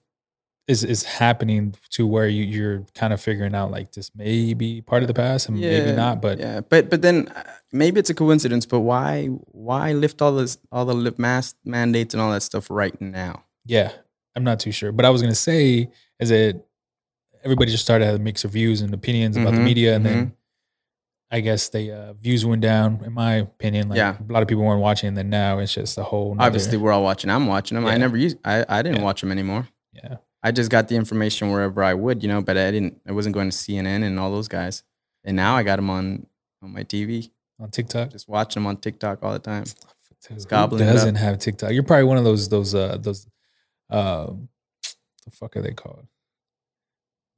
[0.69, 4.81] is is happening to where you you're kind of figuring out like this may be
[4.83, 7.43] part of the past and maybe not but yeah, but but then uh,
[7.73, 8.67] maybe it's a coincidence.
[8.67, 9.27] But why
[9.67, 13.45] why lift all this all the lift mask mandates and all that stuff right now?
[13.67, 13.91] yeah
[14.37, 15.91] i'm not too sure but i was gonna say
[16.21, 16.65] is it
[17.45, 20.33] everybody just started having mixed reviews and opinions about the Mhm, media and then
[21.31, 24.17] i guess the uh, views went down in my opinion like Yeah.
[24.29, 26.77] a lot of people weren't watching and then now it's just a whole nother- Obviously,
[26.79, 27.31] we're all watching.
[27.31, 27.87] I'm watching them.
[27.87, 28.35] I never use.
[28.45, 29.05] I I didn't Yeah.
[29.05, 29.69] watch them anymore.
[29.93, 32.41] yeah I just got the information wherever I would, you know.
[32.41, 32.99] But I didn't.
[33.07, 34.83] I wasn't going to CNN and all those guys.
[35.23, 36.27] And now I got them on
[36.63, 37.31] on my TV.
[37.61, 39.65] on tiktok Just watching them on TikTok all the time.
[40.49, 43.27] Gobbling it doesn't have tiktok you're probably one of those those uh those
[43.91, 44.49] um
[45.25, 46.07] the fuck are they called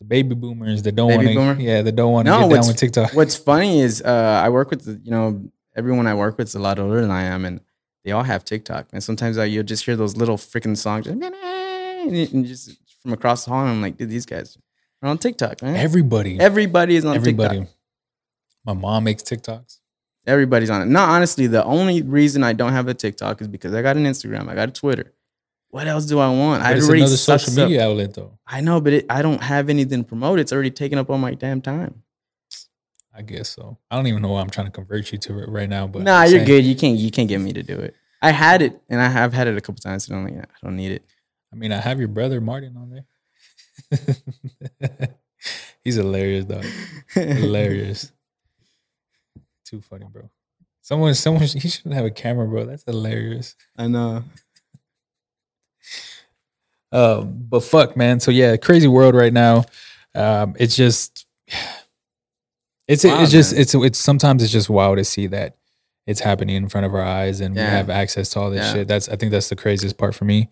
[0.03, 2.67] the baby boomers that don't want to yeah that don't want to No, get down
[2.67, 5.27] with tiktok What's funny is uh, I work with you know
[5.77, 7.61] everyone I work with is a lot older than I am, and
[8.05, 8.89] they all have TikTok.
[8.93, 11.23] And sometimes I, you'll just hear those little freaking songs, and
[12.47, 13.63] just from across the hall.
[13.63, 14.59] And I'm like, dude, these guys
[15.03, 15.77] are on TikTok, man.
[15.77, 17.75] everybody Everybody is on TikTok everybody TikTok.
[18.67, 19.79] my mom makes tiktoks
[20.27, 20.87] Everybody's on it.
[20.87, 24.05] No, honestly, the only reason I don't have a TikTok is because I got an
[24.05, 24.49] Instagram.
[24.49, 25.13] I got a Twitter.
[25.73, 26.63] What else do I want?
[26.63, 28.39] But I it's already another sucks social up- media outlet, though.
[28.47, 30.39] I know, but it, I don't have anything to promote.
[30.39, 32.03] It's already taken up all my damn time.
[33.15, 33.79] I guess so.
[33.91, 35.87] I don't even know why I'm trying to convert you to it right now.
[35.87, 36.65] But nah, I'm you're saying- good.
[36.67, 36.99] You can't.
[36.99, 37.95] You can't get me to do it.
[38.21, 40.09] I had it, and I have had it a couple times.
[40.09, 41.05] And I'm like, I don't need it.
[41.53, 42.91] I mean, I have your brother Martin on
[43.91, 43.99] there.
[45.83, 46.65] He's hilarious, dog.
[47.15, 48.13] Hilarious.
[49.65, 50.29] Too funny, bro.
[50.83, 52.67] Someone, someone, he shouldn't have a camera, bro.
[52.67, 53.57] That's hilarious.
[53.77, 54.25] I know.
[56.93, 58.21] Um, but fuck, man.
[58.21, 59.65] So yeah, crazy world right now.
[60.15, 61.27] Um, it's just,
[62.89, 63.61] it's it's just man.
[63.63, 65.57] it's it's sometimes it's just wild to see that
[66.07, 68.73] it's happening in front of our eyes and we have access to all this Yeah.
[68.73, 68.89] shit.
[68.89, 70.49] That's I think that's the craziest part for me.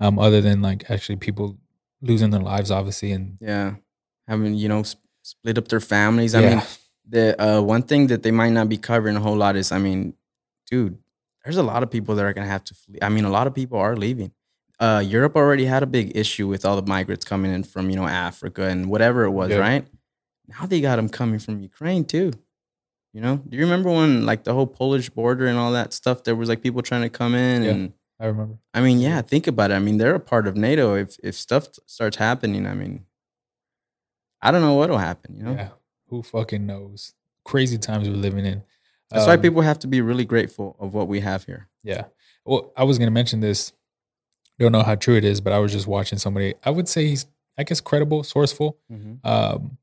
[0.00, 1.58] Um, other than like actually people
[2.00, 3.74] losing their lives, obviously, and Yeah,
[4.26, 6.34] having you know sp- split up their families.
[6.34, 6.62] I yeah, mean,
[7.08, 9.78] the uh, one thing that they might not be covering a whole lot is, I
[9.78, 10.14] mean,
[10.70, 10.98] dude,
[11.44, 12.98] there's a lot of people that are gonna have to flee.
[13.00, 14.32] I mean, a lot of people are leaving.
[14.80, 17.96] Uh, Europe already had a big issue with all the migrants coming in from you
[17.96, 19.58] know Africa and whatever it was, Yeah.
[19.58, 19.86] right?
[20.48, 22.32] Now they got them coming from Ukraine too.
[23.12, 26.24] You know, do you remember when like the whole Polish border and all that stuff?
[26.24, 27.70] There was like people trying to come in, Yeah.
[27.70, 28.58] and I remember.
[28.74, 29.74] I mean, yeah, think about it.
[29.74, 30.94] I mean, they're a part of NATO.
[30.96, 33.06] If if stuff starts happening, I mean,
[34.42, 35.36] I don't know what'll happen.
[35.36, 35.68] You know, Yeah,
[36.08, 37.14] who fucking knows?
[37.44, 38.62] Crazy times we're living in.
[39.10, 41.68] That's why Um, people have to be really grateful of what we have here.
[41.82, 42.04] Yeah.
[42.44, 43.72] Well, I was gonna mention this.
[44.58, 46.54] Don't know how true it is, but I was just watching somebody.
[46.64, 47.26] I would say he's,
[47.58, 48.76] I guess, credible, sourceful.
[49.24, 49.78] Um,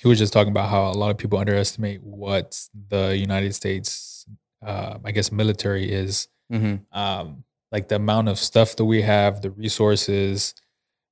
[0.00, 2.58] he was just talking about how a lot of people underestimate what
[2.88, 4.26] the United States,
[4.64, 6.28] uh, I guess, military is.
[6.52, 6.76] Mm-hmm.
[6.98, 10.54] Um, like the amount of stuff that we have, the resources.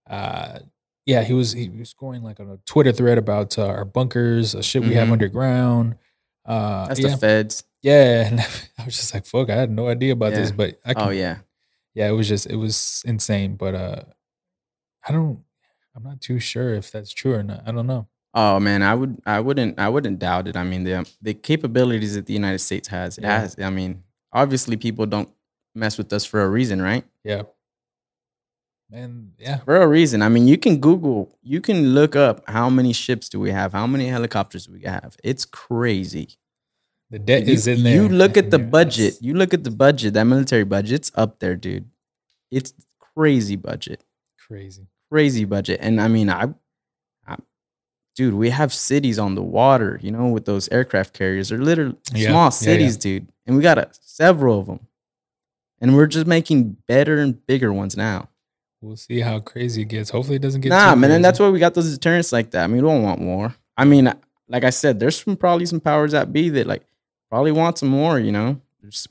[0.09, 0.61] Uh,
[1.07, 4.55] yeah, he was he was going like on a Twitter thread about uh, our bunkers,
[4.55, 5.13] uh, shit we have Mhm.
[5.13, 5.97] underground.
[6.47, 7.65] Uh, That's yeah, the feds.
[7.83, 10.95] yeah, and I was just like, "Fuck!" I had no idea about this, but I
[10.95, 11.39] can, Oh yeah,
[11.95, 13.57] yeah, it was just it was insane.
[13.57, 14.03] But uh,
[15.07, 15.41] I don't,
[15.95, 17.63] I'm not too sure if that's true or not.
[17.67, 18.09] I don't know.
[18.35, 20.57] Oh man, I would, I wouldn't, I wouldn't doubt it.
[20.57, 23.41] I mean, the the capabilities that the United States has, it Yeah.
[23.41, 23.57] has.
[23.59, 25.29] I mean, obviously, people don't
[25.75, 27.05] mess with us for a reason, right?
[27.23, 27.43] Yeah,
[28.93, 30.23] and yeah, For a reason.
[30.23, 33.73] I mean, you can Google, you can look up how many ships do we have,
[33.73, 35.17] how many helicopters do we have.
[35.25, 36.29] It's crazy.
[37.11, 37.95] The debt you, is in there.
[37.95, 39.19] You look at the budget.
[39.21, 40.15] You look at the budget.
[40.15, 41.89] That military budget's up there, dude.
[42.51, 42.73] It's
[43.17, 44.05] crazy budget.
[44.39, 44.87] crazy.
[45.11, 45.79] crazy budget.
[45.81, 46.49] And I mean, I,
[47.27, 47.37] I,
[48.17, 51.49] dude, we have cities on the water, you know, with those aircraft carriers.
[51.49, 53.29] They're literally Yeah, small yeah, cities, dude.
[53.47, 54.81] And we got a, several of them.
[55.81, 58.29] And we're just making better and bigger ones now.
[58.81, 60.11] We'll see how crazy it gets.
[60.11, 62.51] Hopefully, it doesn't get Nah, too man, and that's why we got those deterrents like
[62.51, 62.65] that.
[62.65, 63.55] I mean, we don't want war.
[63.77, 64.13] I mean,
[64.49, 66.83] like I said, there's some probably some powers that be that like
[67.35, 68.61] probably want some more, you know.
[68.81, 69.09] There's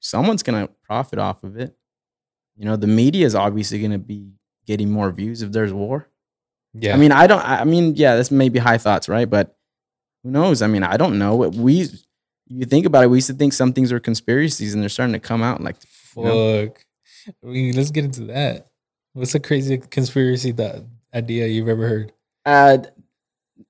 [0.00, 1.76] someone's gonna profit off of it.
[2.56, 4.32] You know, the media is obviously gonna be
[4.66, 6.08] getting more views if there's war.
[6.72, 6.94] yeah.
[6.94, 7.44] I mean, I don't.
[7.46, 9.28] I mean, yeah, this may be high thoughts, right?
[9.28, 9.58] But
[10.22, 10.62] who knows?
[10.62, 11.36] I mean, I don't know.
[11.36, 11.90] We,
[12.48, 15.12] you think about it, we used to think some things were conspiracies, and they're starting
[15.12, 15.60] to come out.
[15.60, 16.24] Like, fuck.
[16.24, 16.72] you
[17.44, 18.68] I mean, let's get into that.
[19.12, 22.12] What's the crazy conspiracy that idea you've ever heard?
[22.46, 22.78] uh,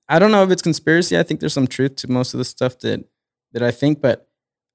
[0.07, 1.19] I don't know if it's conspiracy.
[1.19, 3.03] I think there's some truth to most of the stuff that
[3.63, 4.27] I think, but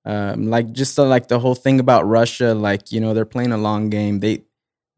[0.05, 3.53] um, like just the, like the whole thing about Russia, like you know, they're playing
[3.53, 4.21] a long game.
[4.21, 4.43] They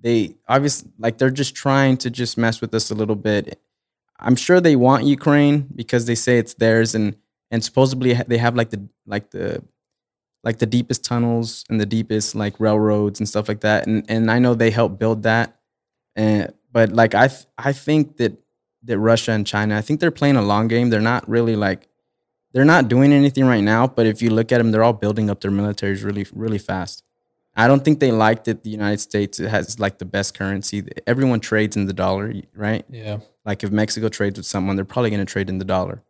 [0.00, 3.60] they obviously like they're just trying to just mess with us a little bit.
[4.18, 7.16] I'm sure they want Ukraine because they say it's theirs, and
[7.50, 9.62] and supposedly they have like the like the
[10.42, 13.86] like the deepest tunnels and the deepest like railroads and stuff like that.
[13.86, 15.58] And and I know they helped build that.
[16.16, 18.38] And but like I th- I think that
[18.84, 20.90] that Russia and China, I think they're playing a long game.
[20.90, 21.88] They're not really like
[22.54, 23.86] they're not doing anything right now.
[23.86, 27.02] But if you look at them, they're all building up their militaries really really fast.
[27.56, 30.88] I don't think they like that the United States has like the best currency.
[31.06, 32.84] Everyone trades in the dollar, right?
[32.88, 36.02] Yeah, Like if Mexico trades with someone, they're probably going to trade in the dollar.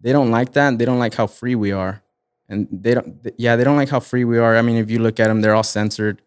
[0.00, 0.78] They don't like that.
[0.78, 2.02] They don't like how free we are,
[2.48, 3.26] and they don't.
[3.38, 4.56] Yeah, they don't like how free we are.
[4.56, 6.20] I mean, if you look at them, they're all censored.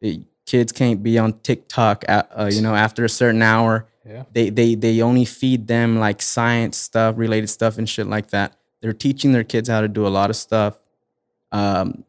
[0.00, 3.86] The kids can't be on TikTok, at, uh, you know, after a certain hour.
[4.06, 8.30] yeah, They they they only feed them like science stuff, related stuff, and shit like
[8.30, 8.56] that.
[8.80, 10.80] They're teaching their kids how to do a lot of stuff.
[11.52, 12.04] Um,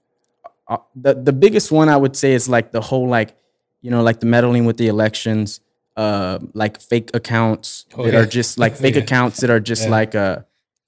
[0.67, 3.35] uh, the the biggest one I would say is like the whole like,
[3.81, 5.61] you know, like the meddling with the elections,
[5.97, 8.19] uh, like fake accounts Oh, that yeah.
[8.19, 9.01] are just like fake Yeah.
[9.01, 9.89] accounts that are just Yeah.
[9.91, 10.39] like uh,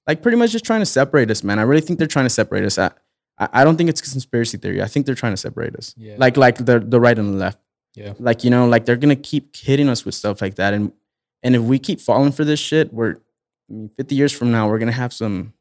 [0.08, 1.58] like pretty much just trying to separate us, man.
[1.60, 2.78] I really think they're trying to separate us.
[2.78, 2.92] I,
[3.40, 4.84] I don't think it's conspiracy theory.
[4.84, 5.96] I think they're trying to separate us.
[5.98, 6.16] Yeah.
[6.18, 7.60] Like like the the right and the left
[7.96, 8.14] yeah.
[8.20, 10.92] like you know like they're gonna keep hitting us with stuff like that and
[11.44, 13.16] and if we keep falling for this shit we're
[13.70, 15.52] i mean 50 years from now we're gonna have some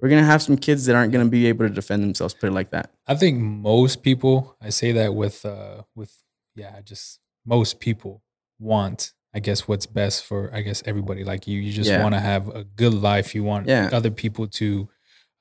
[0.00, 2.34] we're gonna have some kids that aren't gonna be able to defend themselves.
[2.34, 2.90] Put it like that.
[3.06, 6.12] I think most people, I say that with uh with
[6.54, 8.22] yeah, just most people
[8.58, 11.24] want, I guess, what's best for I guess everybody.
[11.24, 12.02] Like you, you just Yeah.
[12.02, 13.34] want to have a good life.
[13.34, 13.88] You want Yeah.
[13.92, 14.88] other people to,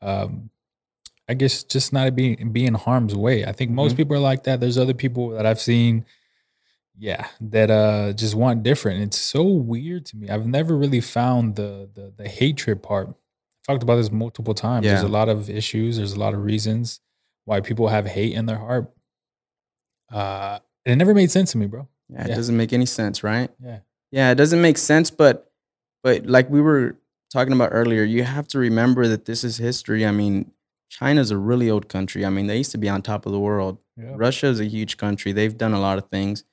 [0.01, 0.49] um,
[1.29, 3.45] I guess, just not be be in harm's way.
[3.45, 3.97] I think most Mhm.
[3.97, 4.59] people are like that.
[4.59, 6.05] There's other people that I've seen,
[6.97, 9.03] yeah, that uh just want different.
[9.03, 10.29] It's so weird to me.
[10.29, 13.13] I've never really found the the the hatred part.
[13.68, 14.86] Talked about this multiple times.
[14.86, 15.97] There's a lot of issues.
[15.97, 17.01] There's a lot of reasons
[17.45, 18.91] why people have hate in their heart.
[20.11, 21.88] Uh, and it never made sense to me, bro.
[22.09, 22.36] Yeah, it Yeah.
[22.36, 23.49] doesn't make any sense, right?
[23.61, 23.80] Yeah.
[24.11, 25.51] Yeah, it doesn't make sense, but
[26.03, 26.95] but like we were
[27.30, 30.05] talking about earlier, you have to remember that this is history.
[30.05, 30.51] I mean,
[30.89, 32.26] China's a really old country.
[32.26, 33.80] I mean, they used to be on top of the world.
[33.97, 34.13] Yeah.
[34.15, 35.34] Russia is a huge country.
[35.34, 36.45] They've done a lot of things.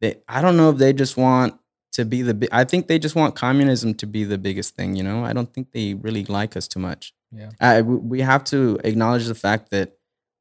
[0.00, 1.58] They, I don't know if they just want
[1.94, 2.34] to be the.
[2.34, 4.94] bi- I think they just want communism to be the biggest thing.
[4.96, 7.14] You know, I don't think they really like us too much.
[7.32, 7.50] Yeah.
[7.60, 9.96] I, we have to acknowledge the fact that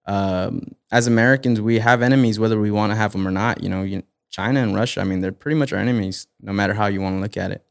[0.06, 3.64] um, as Americans, we have enemies whether we want to have them or not.
[3.64, 5.02] You know, you, China and Russia.
[5.02, 7.52] I mean, they're pretty much our enemies, no matter how you want to look at
[7.52, 7.64] it.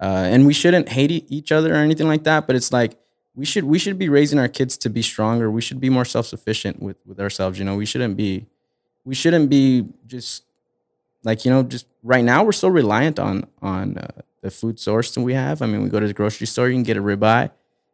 [0.00, 2.46] Uh, and we shouldn't hate e- each other or anything like that.
[2.46, 2.98] But it's like
[3.34, 5.50] we should we should be raising our kids to be stronger.
[5.50, 7.58] We should be more self sufficient with with ourselves.
[7.58, 8.46] You know, we shouldn't be
[9.04, 10.44] we shouldn't be just
[11.24, 15.14] like you know just right now we're so reliant on on uh, the food source
[15.14, 15.62] that we have.
[15.62, 17.50] I mean, we go to the grocery store, you can get a ribeye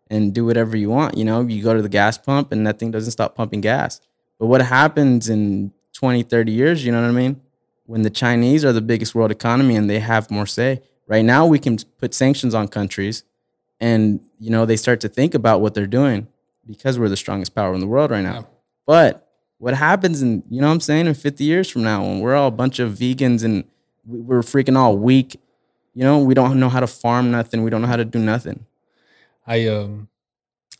[0.08, 1.16] and do whatever you want.
[1.16, 4.00] You know, you go to the gas pump and that thing doesn't stop pumping gas.
[4.38, 7.40] But what happens in 20, 30 years, you know what I mean?
[7.86, 10.82] When the Chinese are the biggest world economy and they have more say.
[11.06, 13.24] Right now we can put sanctions on countries
[13.80, 16.28] and you know they start to think about what they're doing
[16.66, 18.34] because we're the strongest power in the world right now.
[18.34, 18.42] Yeah.
[18.86, 19.28] But
[19.58, 22.34] what happens in you know what I'm saying in 50 years from now when we're
[22.34, 23.64] all a bunch of vegans and
[24.06, 25.40] we- we're freaking all weak,
[25.94, 28.18] you know, we don't know how to farm nothing, we don't know how to do
[28.18, 28.64] nothing.
[29.46, 30.08] I um,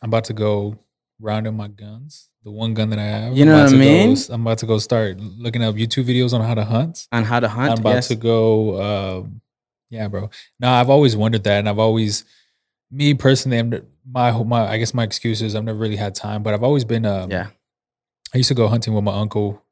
[0.02, 0.78] I'm about to go
[1.20, 2.30] round up my guns.
[2.44, 3.36] The one gun that I have.
[3.36, 4.16] You know what I to go- mean?
[4.30, 7.08] I'm about to go start looking up YouTube videos on how to hunt.
[7.10, 7.72] On how to hunt.
[7.72, 8.08] I'm about yes.
[8.08, 8.82] to go.
[9.22, 9.40] Um,
[9.88, 10.28] yeah, bro.
[10.60, 12.24] No, I've always wondered that, and I've always,
[12.90, 13.70] me personally, I'm
[14.06, 14.66] my my.
[14.68, 17.06] I guess my excuse is I've never really had time, but I've always been.
[17.06, 17.46] Um, Yeah.
[18.34, 19.62] I used to go hunting with my uncle,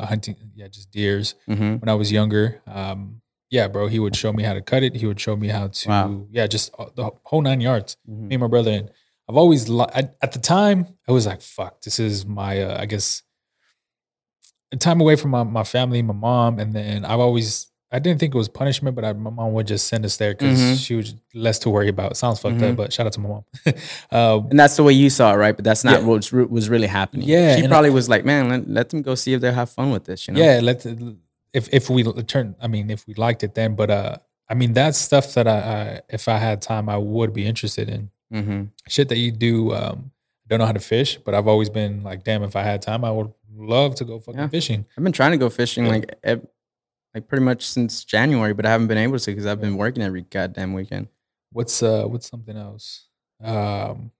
[0.00, 2.62] uh, hunting, yeah, just deers hmm when I was younger.
[2.66, 3.20] Um,
[3.50, 4.94] yeah, bro, he would show me how to cut it.
[4.96, 6.26] He would show me how to, Wow.
[6.30, 7.96] yeah, just uh, the whole nine yards.
[8.06, 8.90] hmm Me and my brother, and
[9.28, 12.80] I've always li- I, at the time I was like, "Fuck, this is my, uh,
[12.82, 13.22] I guess,
[14.72, 18.20] a time away from my, my family, my mom." And then I've always I didn't
[18.20, 20.84] think it was punishment, but I, my mom would just send us there because Mhm.
[20.86, 22.16] she was less to worry about.
[22.16, 22.70] Sounds fucked Mhm.
[22.70, 23.44] up, but shout out to my mom.
[24.12, 25.56] um, And that's the way you saw it, right?
[25.56, 26.06] But that's not Yeah.
[26.06, 27.26] what was, really happening.
[27.28, 29.90] Yeah, She probably was like, man, let, let them go see if they have fun
[29.90, 30.40] with this, you know?
[30.40, 30.86] Yeah, let
[31.52, 32.54] if if we turn.
[32.62, 34.16] I mean, if we liked it then, but uh,
[34.48, 37.88] I mean that's stuff that I, I if I had time, I would be interested
[37.88, 38.10] in.
[38.30, 39.74] hmm Shit that you do.
[39.74, 40.12] Um,
[40.46, 43.04] don't know how to fish, but I've always been like, damn, if I had time,
[43.04, 44.48] I would love to go fucking Yeah.
[44.48, 44.84] fishing.
[44.96, 45.90] I've been trying to go fishing Yeah.
[45.92, 46.14] like
[47.14, 50.02] like pretty much since January, but I haven't been able to because I've been working
[50.02, 51.08] every goddamn weekend.
[51.52, 53.08] What's uh, what's something else?
[53.42, 54.12] Um,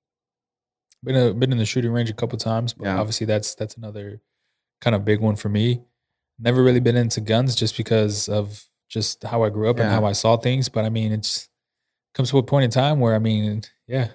[1.05, 2.99] been a, been in the shooting range a couple times, but Yeah.
[2.99, 4.21] obviously that's that's another
[4.81, 5.83] kind of big one for me.
[6.39, 10.05] Never really been into guns just because of just how I grew up and how
[10.05, 10.69] I saw things.
[10.69, 11.49] But I mean, it's
[12.15, 14.09] comes to a point in time where I mean, yeah,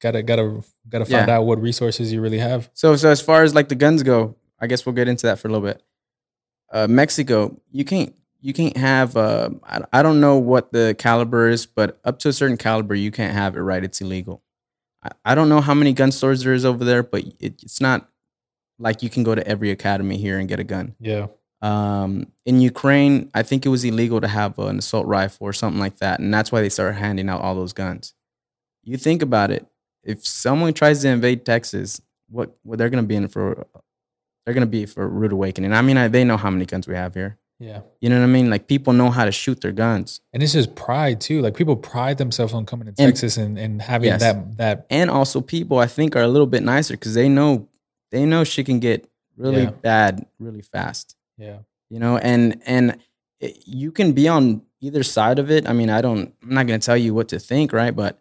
[0.00, 1.36] gotta gotta gotta find Yeah.
[1.36, 2.70] out what resources you really have.
[2.72, 5.38] So, so as far as like the guns go, I guess we'll get into that
[5.38, 5.82] for a little bit.
[6.72, 9.16] Uh, Mexico, you can't you can't have.
[9.16, 12.94] Uh, I, I don't know what the caliber is, but up to a certain caliber,
[12.94, 13.60] you can't have it.
[13.60, 13.82] Right?
[13.82, 14.42] It's illegal.
[15.02, 17.80] I, I don't know how many gun stores there is over there, but it, it's
[17.80, 18.08] not
[18.78, 20.94] like you can go to every academy here and get a gun.
[21.00, 21.28] Yeah,
[21.62, 25.80] Um, in Ukraine, I think it was illegal to have an assault rifle or something
[25.80, 28.12] like that, and that's why they started handing out all those guns.
[28.84, 29.66] You think about it:
[30.02, 33.66] if someone tries to invade Texas, what what they're gonna be in for?
[34.46, 35.72] They're gonna be for rude awakening.
[35.74, 37.36] I mean, I, they know how many guns we have here.
[37.58, 38.48] yeah, You know what I mean?
[38.48, 41.40] Like people know how to shoot their guns, and it's just pride too.
[41.42, 44.20] Like people pride themselves on coming to And- Texas and and having Yes.
[44.20, 47.68] that that and also people I think are a little bit nicer because they know
[48.12, 49.70] they know shit can get really Yeah.
[49.70, 51.16] bad really fast.
[51.38, 51.58] yeah
[51.90, 52.96] you know and and
[53.40, 56.66] it, you can be on either side of it i mean i don't i'm not
[56.66, 58.18] to tell you what to think right but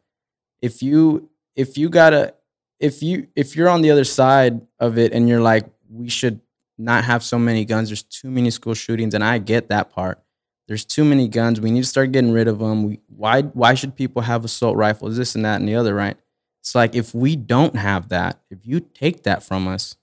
[0.62, 2.34] if you if you gotta
[2.80, 6.42] if you if you're on the other side of it and you're like we should
[6.78, 7.90] not have so many guns.
[7.90, 10.22] There's too many school shootings and i get that part.
[10.68, 11.62] There's too many guns.
[11.62, 14.76] We need to start getting rid of them we, why why should people have assault
[14.76, 16.18] rifles this and that and the other right?
[16.62, 19.96] It's like if we don't have that if you take that from us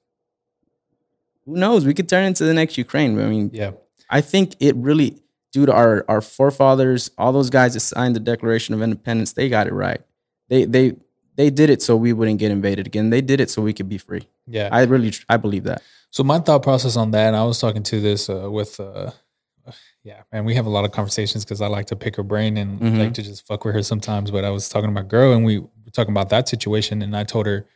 [1.45, 1.85] who knows?
[1.85, 3.73] We could turn into the next ukraine i mean yeah.
[4.13, 5.19] I think it really,
[5.53, 9.49] due to our our forefathers, all those guys that signed the Declaration of Independence, they
[9.49, 10.03] got it right.
[10.49, 10.97] They they
[11.37, 13.11] they did it so we wouldn't get invaded again.
[13.11, 14.29] They did it so we could be free.
[14.47, 14.69] Yeah.
[14.73, 15.83] I really I believe that.
[16.11, 19.13] So my thought process on that, and I was talking to this uh, with, uh,
[20.05, 22.57] yeah, man, we have a lot of conversations because I like to pick her brain
[22.57, 22.99] and Mhm.
[22.99, 24.31] like to just fuck with her sometimes.
[24.31, 27.17] But I was talking to my girl, and we were talking about that situation, and
[27.17, 27.67] I told her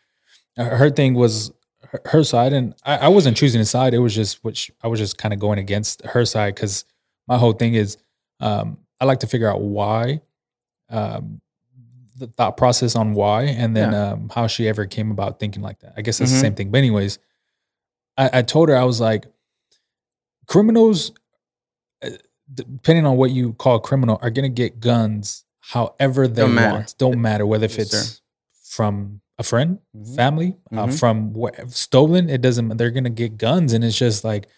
[0.56, 1.52] her her thing was
[1.90, 3.94] her, her side, and I, I wasn't choosing a side.
[3.94, 6.84] It was just which I was just kind of going against her side because
[7.28, 7.96] my whole thing is
[8.40, 10.20] um, I like to figure out why.
[10.90, 11.40] Um,
[12.16, 15.80] the thought process on why and then um, how she ever came about thinking like
[15.80, 15.92] that.
[15.96, 16.34] I guess it's Mhm.
[16.34, 16.70] the same thing.
[16.70, 17.18] But anyways,
[18.16, 19.26] I, I told her I was like,
[20.46, 21.12] criminals,
[22.02, 22.10] uh,
[22.52, 26.94] depending on what you call a criminal, are gonna get guns however they Don't want.
[26.98, 28.20] Don't matter whether if Yes, it's sir.
[28.62, 30.14] from a friend, Mhm.
[30.16, 30.98] family, uh, Mhm.
[30.98, 32.30] from what stolen.
[32.30, 32.76] It doesn't.
[32.76, 34.48] They're gonna get guns, and it's just like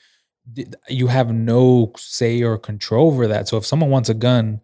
[0.89, 3.49] you have no say or control over that.
[3.49, 4.61] So if someone wants a gun,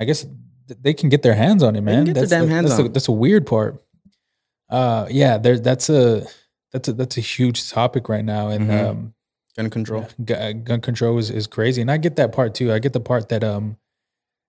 [0.00, 0.24] I guess
[0.66, 2.04] they can get their hands on it, man.
[2.04, 2.94] get their that's damn the- hands that's on it.
[2.94, 3.82] that's a weird part.
[4.68, 5.58] Uh, yeah, there.
[5.58, 6.26] That's a
[6.72, 8.88] that's a that's a huge topic right now, and Mhm.
[8.88, 9.14] um,
[9.56, 10.06] Gun control.
[10.26, 12.72] yeah, gun control is, is crazy, and I get that part too.
[12.72, 13.76] I get the part that um,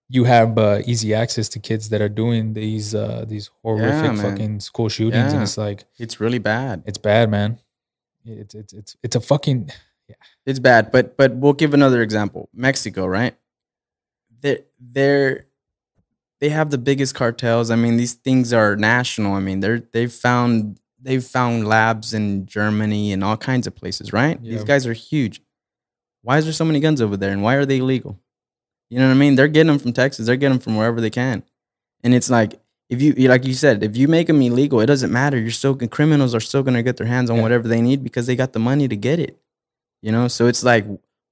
[0.07, 4.18] you have uh, easy access to kids that are doing these uh these horrific man.
[4.18, 6.84] fucking school shootings, and it's like It's really bad.
[6.86, 7.59] it's bad, man.
[8.24, 9.70] It's it's it's it's a fucking
[10.07, 10.16] yeah.
[10.45, 12.47] It's bad, but but we'll give another example.
[12.53, 13.36] Mexico, right?
[14.41, 15.45] They're they're
[16.44, 17.72] they have the biggest cartels.
[17.72, 19.32] I mean, these things are national.
[19.32, 24.12] I mean, they're they've found they've found labs in Germany and all kinds of places,
[24.12, 24.38] right?
[24.41, 24.52] Yeah.
[24.52, 25.41] These guys are huge.
[26.22, 28.20] Why is there so many guns over there, and why are they illegal?
[28.89, 29.36] You know what I mean?
[29.36, 30.26] They're getting them from Texas.
[30.26, 31.44] They're getting them from wherever they can,
[32.04, 35.14] and it's like if you like you said, if you make them illegal, it doesn't
[35.14, 35.39] matter.
[35.39, 37.44] You're still criminals are still going to get their hands on Yeah.
[37.44, 39.38] whatever they need because they got the money to get it.
[40.02, 40.84] You know, so it's like,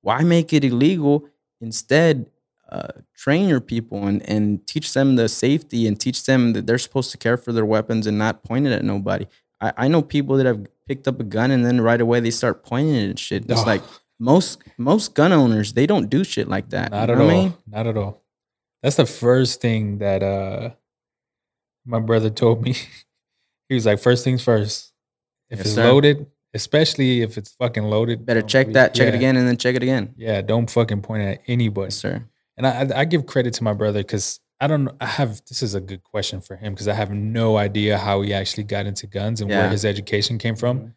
[0.03, 1.28] why make it illegal?
[1.59, 2.28] Instead,
[2.72, 6.78] uh, train your people and, and teach them the safety and teach them that they're
[6.78, 9.26] supposed to care for their weapons and not point it at nobody.
[9.59, 12.32] I, I know people that have picked up a gun and then right away they
[12.32, 13.43] start pointing it at shit.
[13.49, 13.67] It's Ugh.
[13.67, 13.82] like
[14.19, 16.91] most most gun owners they don't do shit like that.
[16.91, 17.30] Not you at all.
[17.30, 17.53] I mean?
[17.67, 18.24] Not at all.
[18.82, 20.72] That's the first thing that uh
[21.86, 22.76] my brother told me.
[23.69, 24.91] he was like, first things first.
[25.49, 25.84] If Yes, it's sir.
[25.91, 29.76] loaded, especially if it's fucking loaded, Better check that, check it again, and then check
[29.76, 30.13] it again.
[30.17, 31.88] Yeah, don't fucking point it at anybody.
[31.88, 32.24] Yes, sir.
[32.58, 34.89] And I, I give credit to my brother because I don't.
[34.99, 38.22] I have this is a good question for him because I have no idea how
[38.22, 40.93] he actually got into guns and where his education came from.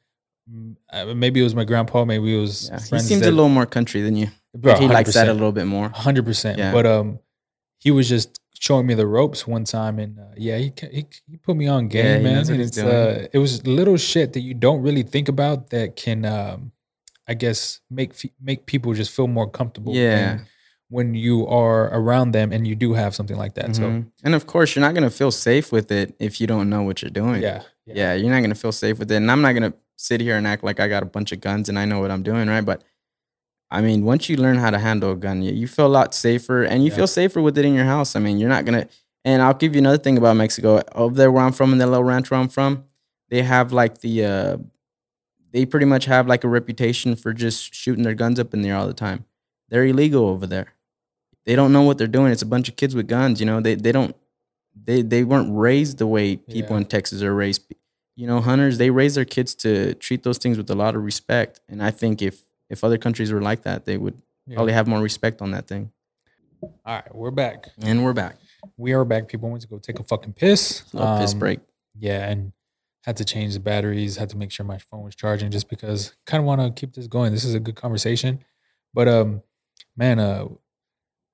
[0.50, 2.04] Mm, uh, Maybe it was my grandpa.
[2.04, 2.80] Maybe it was Yeah.
[2.80, 4.28] He seems that, a little more country than you.
[4.54, 5.88] Bro, he likes that a little bit more.
[5.88, 6.58] hundred percent.
[6.58, 6.72] Yeah.
[6.72, 7.20] But um,
[7.78, 11.36] he was just showing me the ropes one time, and uh, yeah, he, he he
[11.38, 12.50] put me on game, Yeah, man.
[12.50, 16.24] And it's uh, it was little shit that you don't really think about that can
[16.24, 16.72] um,
[17.26, 19.94] I guess make make people just feel more comfortable.
[19.94, 20.36] Yeah.
[20.36, 20.46] when,
[20.94, 23.74] when you are around them and you do have something like that.
[23.74, 24.06] So Mhm.
[24.24, 26.96] and of course, you're not gonna feel safe with it if you don't know what
[27.02, 27.42] you're doing.
[27.42, 27.62] yeah,
[28.00, 29.16] yeah, you're not gonna feel safe with it.
[29.16, 31.68] And I'm not gonna sit here and act like I got a bunch of guns
[31.68, 32.64] and I know what I'm doing, right?
[32.70, 32.82] But
[33.70, 36.14] I mean, once you learn how to handle a gun, you, you feel a lot
[36.14, 36.96] safer and you Yeah.
[36.98, 38.14] feel safer with it in your house.
[38.14, 38.86] I mean, you're not gonna.
[39.24, 40.80] And I'll give you another thing about Mexico.
[40.94, 42.84] Over there, where I'm from, in the little ranch where I'm from,
[43.30, 44.24] they have like the.
[44.24, 44.56] uh
[45.50, 48.76] They pretty much have like a reputation for just shooting their guns up in there
[48.76, 49.24] all the time.
[49.70, 50.73] They're illegal over there.
[51.46, 52.32] They don't know what they're doing.
[52.32, 53.40] It's a bunch of kids with guns.
[53.40, 54.14] You know, they they don't.
[54.82, 56.78] They they weren't raised the way people Yeah.
[56.82, 57.62] in Texas are raised
[58.16, 61.02] you know hunters they raise their kids to treat those things with a lot of
[61.02, 64.14] respect and i think if if other countries were like that they would
[64.46, 64.54] Yeah.
[64.54, 65.90] probably have more respect on that thing
[66.62, 67.70] All right, we're back.
[67.82, 68.36] and we're back
[68.76, 69.26] We are back.
[69.26, 70.82] People went to go take a fucking piss.
[70.92, 71.58] piss Um, break
[71.98, 72.52] Yeah, and
[73.04, 74.16] had to change the batteries.
[74.16, 76.94] Had to make sure my phone was charging, just because kind of want to keep
[76.94, 77.32] this going.
[77.32, 78.44] This is a good conversation,
[78.94, 79.42] but um,
[79.96, 80.46] man, uh,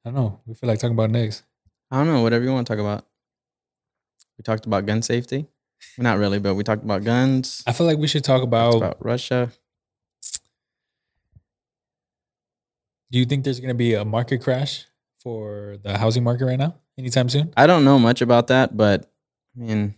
[0.05, 0.41] I don't know.
[0.47, 1.43] We feel like talking about next.
[1.91, 3.05] i don't know whatever you want to talk about
[4.39, 5.47] we talked about gun safety
[5.99, 8.77] well, not really but we talked about guns I feel like we should talk about.
[8.77, 9.51] about russia
[13.11, 14.87] Do you think there's going to be a market crash
[15.19, 17.53] for the housing market right now, anytime soon?
[17.57, 19.11] i don't know much about that but
[19.57, 19.95] i mean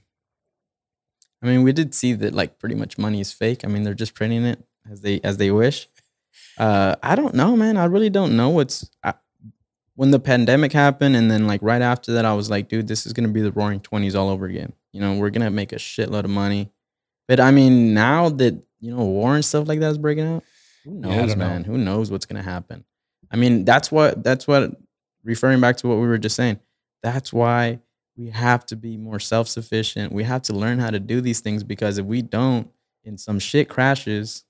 [1.42, 3.94] i mean we did see that like pretty much money is fake i mean they're
[3.94, 4.58] just printing it
[4.90, 5.88] as they as they wish
[6.58, 9.14] uh i don't know man i really don't know what's I,
[9.94, 13.06] when the pandemic happened and then like right after that i was like dude this
[13.06, 14.72] is gonna be the roaring 20s all over again.
[14.92, 16.70] You know we're gonna make a shitload of money.
[17.28, 20.44] But i mean now that you know war and stuff like that is breaking out
[20.84, 21.44] who knows know.
[21.46, 21.64] man?
[21.64, 22.84] Who knows what's gonna happen?
[23.30, 24.72] I mean that's what that's what
[25.24, 26.58] referring back to what we were just saying
[27.02, 27.80] that's why
[28.16, 30.12] we have to be more self-sufficient.
[30.12, 32.70] We have to learn how to do these things because if we don't
[33.04, 34.44] and some shit crashes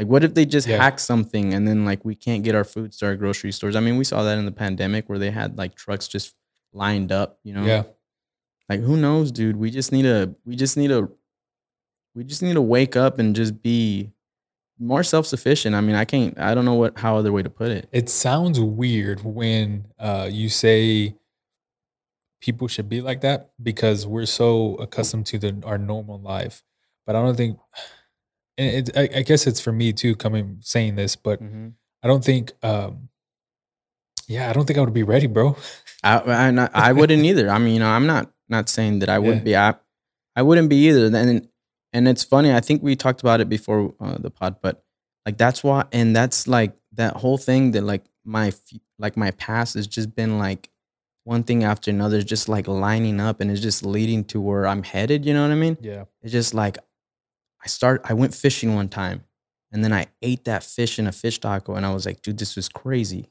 [0.00, 0.78] like what if they just Yeah.
[0.82, 3.80] hack something and then like we can't get our food to our grocery stores i
[3.80, 6.34] mean we saw that in the pandemic where they had like trucks just
[6.72, 7.82] lined up you know Yeah,
[8.68, 9.56] like who knows, dude?
[9.56, 11.10] We just need to we just need to
[12.14, 14.12] we just need to wake up and just be
[14.78, 15.74] more self-sufficient.
[15.74, 17.88] I mean, I can't I don't know what how other way to put it.
[17.92, 21.16] It sounds weird when uh, you say
[22.40, 26.62] people should be like that because we're so accustomed to the our normal life.
[27.06, 27.58] But I don't think,
[28.60, 31.72] and it, I, I guess it's for me too, coming saying this, but Mhm.
[32.02, 33.08] I don't think, um,
[34.28, 35.56] yeah, I don't think I would be ready, bro.
[36.02, 37.50] I I, not, I wouldn't either.
[37.50, 39.42] I mean, you know, I'm not not saying that I would Yeah.
[39.44, 39.56] be.
[39.56, 39.74] I
[40.36, 41.10] I wouldn't be either.
[41.10, 41.48] Then
[41.92, 42.52] and it's funny.
[42.52, 44.84] I think we talked about it before uh, the pod, but
[45.26, 48.52] like that's why, and that's like that whole thing that like my
[48.98, 50.70] like my past has just been like
[51.24, 54.66] one thing after another, is just like lining up, and it's just leading to where
[54.66, 55.26] I'm headed.
[55.26, 55.76] You know what I mean?
[55.80, 56.04] Yeah.
[56.22, 56.78] It's just like
[57.62, 58.02] I start.
[58.04, 59.24] I went fishing one time,
[59.72, 62.38] and then I ate that fish in a fish taco, and I was like, dude,
[62.38, 63.28] this was crazy.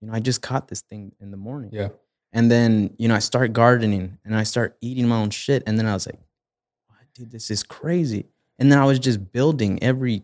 [0.00, 1.70] You know, I just caught this thing in the morning.
[1.72, 1.88] Yeah.
[2.32, 5.62] And then, you know, I start gardening and I start eating my own shit.
[5.66, 6.18] And then I was like,
[7.14, 8.26] dude, this is crazy.
[8.58, 10.22] And then I was just building every,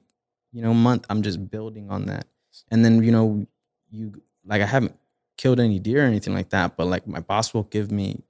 [0.52, 1.04] you know, month.
[1.10, 2.26] I'm just building on that.
[2.70, 3.46] And then, you know,
[3.90, 4.96] you like I haven't
[5.36, 8.22] killed any deer or anything like that, but like my boss will give me,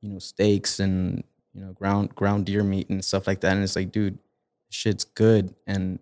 [0.00, 3.52] you know, steaks and, you know, ground ground deer meat and stuff like that.
[3.52, 4.18] And it's like, dude,
[4.74, 5.54] shit's good.
[5.66, 5.98] And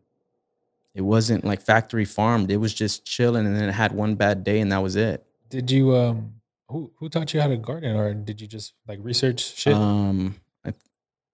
[0.95, 2.51] it wasn't like factory farmed.
[2.51, 3.47] It was just chilling.
[3.47, 5.25] And then it had one bad day and that was it.
[5.49, 6.35] Did you, um,
[6.69, 9.75] who, who taught you how to garden or did you just like research shit?
[9.75, 10.73] Um, I,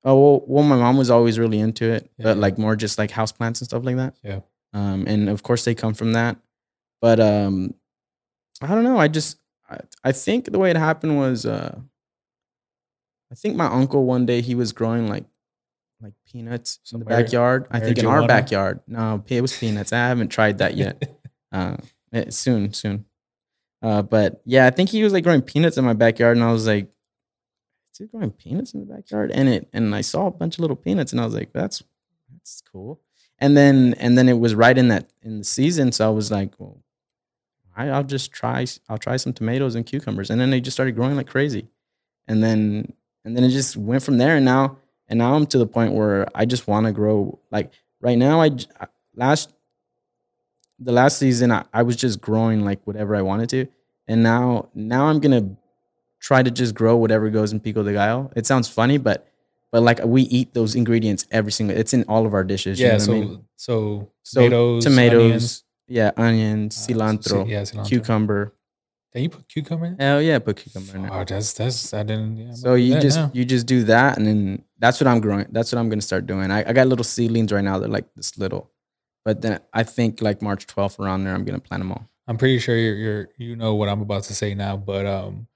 [0.04, 2.98] oh well, well, my mom was always really into it, Yeah, but like more just
[2.98, 4.14] like house plants and stuff like that.
[4.22, 4.40] Yeah.
[4.74, 6.36] Um, and of course they come from that,
[7.00, 7.74] but um,
[8.60, 8.98] I don't know.
[8.98, 9.38] I just
[9.70, 11.78] I, I think the way it happened was uh,
[13.30, 15.24] I think my uncle one day he was growing like
[16.00, 17.66] like peanuts Some in the backyard.
[17.70, 18.80] I think in our backyard.
[18.86, 19.92] No, it was peanuts.
[19.92, 21.02] I haven't tried that yet.
[21.52, 21.76] uh,
[22.12, 23.04] eh, soon, soon.
[23.82, 26.52] Uh, but yeah, I think he was like growing peanuts in my backyard, and I
[26.52, 26.88] was like,
[27.92, 30.60] "Is he growing peanuts in the backyard?" And it, and I saw a bunch of
[30.60, 31.82] little peanuts, and I was like, "That's
[32.32, 33.00] that's cool."
[33.38, 36.30] And then and then it was right in that in the season, so I was
[36.30, 36.82] like, "Well,
[37.76, 38.66] I, I'll just try.
[38.88, 41.68] I'll try some tomatoes and cucumbers," and then they just started growing like crazy,
[42.26, 42.92] and then
[43.24, 44.78] and then it just went from there, and now
[45.08, 47.38] and now I'm to the point where I just want to grow.
[47.50, 48.50] Like right now, i
[49.14, 49.52] last
[50.78, 53.66] the last season I, I was just growing like whatever I wanted to.
[54.06, 55.56] And now now I'm gonna
[56.20, 58.30] try to just grow whatever goes in pico de gallo.
[58.36, 59.26] It sounds funny, but
[59.70, 62.78] but like we eat those ingredients every single it's in all of our dishes.
[62.80, 62.92] you yeah.
[62.92, 63.44] know what So, I mean?
[63.56, 67.88] so So tomatoes, tomatoes, onions, yeah, onions, uh, cilantro, yeah, cilantro.
[67.88, 68.54] cucumber.
[69.12, 69.98] Can you put cucumber in?
[69.98, 71.12] Hell yeah, put cucumber in there.
[71.12, 72.36] Oh, that's that's I didn't.
[72.36, 75.46] Yeah, So you just you just do that and then that's what I'm growing.
[75.50, 76.50] That's what I'm gonna start doing.
[76.50, 77.78] I, I got little seedlings right now.
[77.78, 78.70] They're like this little.
[79.24, 82.08] But then I think like March 12th around there, I'm gonna plant them all.
[82.26, 85.48] I'm pretty sure you're, you're you know what I'm about to say now, but um,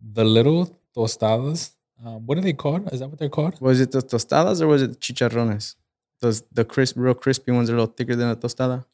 [0.00, 1.70] the little tostadas.
[2.04, 2.92] Um, what are they called?
[2.92, 3.60] Is that what they're called?
[3.60, 5.76] Was it the tostadas or was it chicharrones?
[6.20, 8.84] Those the crisp, real crispy ones are a little thicker than a tostada.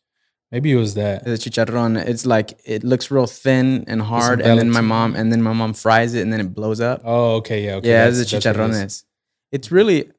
[0.52, 1.24] Maybe it was that.
[1.24, 5.32] The chicharrón, it's like it looks real thin and hard, and then my mom and
[5.32, 7.02] then my mom fries it and then it blows up.
[7.04, 7.88] Oh, okay, yeah, okay.
[7.88, 9.04] yeah, it's the what it chicharrones.
[9.50, 10.10] It's really,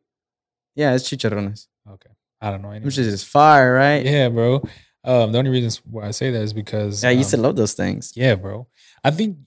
[0.76, 1.68] yeah, it's chicharrones.
[1.90, 2.10] Okay,
[2.42, 2.70] I don't know.
[2.72, 4.04] Which is just fire, right?
[4.06, 4.68] Yeah, Yeah, bro.
[5.06, 7.56] Um, the only reason why I say that is because I used um, to love
[7.56, 8.12] those things.
[8.18, 8.68] Yeah, bro.
[9.06, 9.38] I think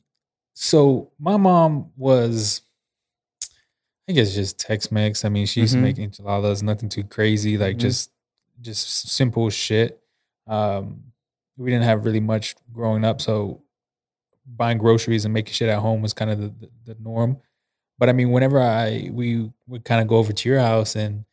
[0.55, 1.13] so.
[1.19, 2.63] My mom was,
[4.09, 5.27] I guess, just Tex Mex.
[5.27, 5.79] I mean, she used Mhm.
[5.79, 7.81] to make enchiladas, nothing too crazy, like Mhm.
[7.81, 8.11] just
[8.63, 10.00] just simple shit.
[10.51, 11.05] Um,
[11.57, 13.63] we didn't have really much growing up, so
[14.47, 17.39] buying groceries and making shit at home was kind of the, the, the norm.
[17.99, 21.25] But I mean, whenever I we would kind of go over to your house and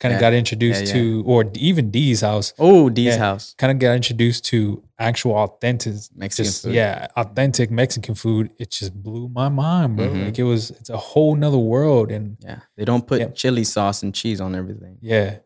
[0.00, 0.30] kind of Yeah.
[0.30, 0.92] got introduced yeah.
[0.94, 3.18] to, or even Dee's house, Oh, Dee's Yeah.
[3.18, 6.74] house, kind of got introduced to actual authentic Mexican just food.
[6.74, 10.26] yeah authentic mexican food it just blew my mind bro Mhm.
[10.26, 13.28] like it was it's a whole nother world and Yeah, they don't put Yeah.
[13.40, 14.98] chili sauce and cheese on everything.
[15.00, 15.38] yeah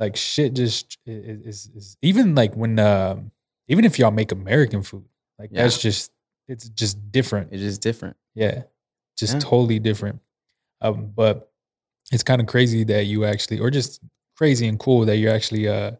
[0.00, 3.30] like shit just is, is even like when um
[3.68, 5.04] even if y'all make american food
[5.38, 5.62] like Yeah.
[5.62, 6.10] that's just
[6.46, 8.16] it's just different It's just different.
[8.34, 8.62] yeah
[9.16, 9.40] just Yeah.
[9.40, 10.20] totally different
[10.80, 11.50] um but
[12.12, 14.00] it's kind of crazy that you actually or just
[14.36, 15.92] crazy and cool that you actually uh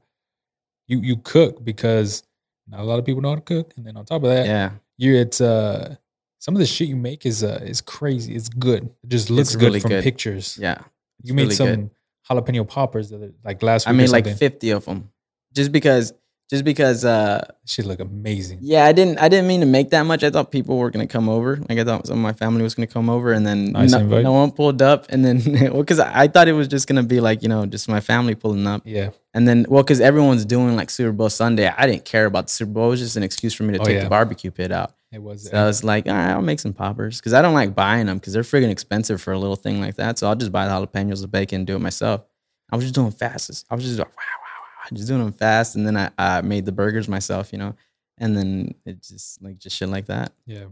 [0.87, 2.23] you you cook because
[2.69, 4.47] not a lot of people know how to cook and then on top of that
[4.47, 5.97] Yeah, you it's uh
[6.39, 8.35] some of the shit you make is uh is crazy.
[8.37, 8.85] It's good.
[9.03, 10.05] It just looks good from good.
[10.05, 10.57] pictures.
[10.61, 10.79] yeah.
[11.23, 11.91] you made really some good.
[12.31, 13.95] Jalapeno poppers that like last week.
[13.95, 15.11] I made like 50 of them,
[15.55, 16.13] just because,
[16.51, 17.05] just because.
[17.05, 18.59] uh shit look amazing.
[18.63, 19.19] Yeah, I didn't.
[19.19, 20.23] I didn't mean to make that much.
[20.25, 21.57] I thought people were gonna come over.
[21.69, 24.01] Like I thought some of my family was gonna come over, and then Nice no,
[24.23, 25.07] no one pulled up.
[25.11, 27.67] And then, well, because I, I thought it was just gonna be like you know
[27.67, 28.83] just my family pulling up.
[28.85, 32.47] Yeah, And then, well, because everyone's doing like Super Bowl Sunday, I didn't care about
[32.47, 32.87] the Super Bowl.
[32.87, 34.05] It was just an excuse for me to Oh, take yeah.
[34.05, 34.93] the barbecue pit out.
[35.11, 35.49] It was.
[35.49, 38.07] So I was like, all right, I'll make some poppers because I don't like buying
[38.07, 40.19] them because they're friggin' expensive for a little thing like that.
[40.19, 42.25] So I'll just buy the jalapenos, the bacon, and do it myself.
[42.71, 43.65] I was just doing fast.
[43.71, 46.43] I was just like, wow, wow, wow, just doing them fast, and then I, I
[46.43, 47.75] made the burgers myself, you know,
[48.19, 50.33] and then it just like just shit like that.
[50.45, 50.65] yeah,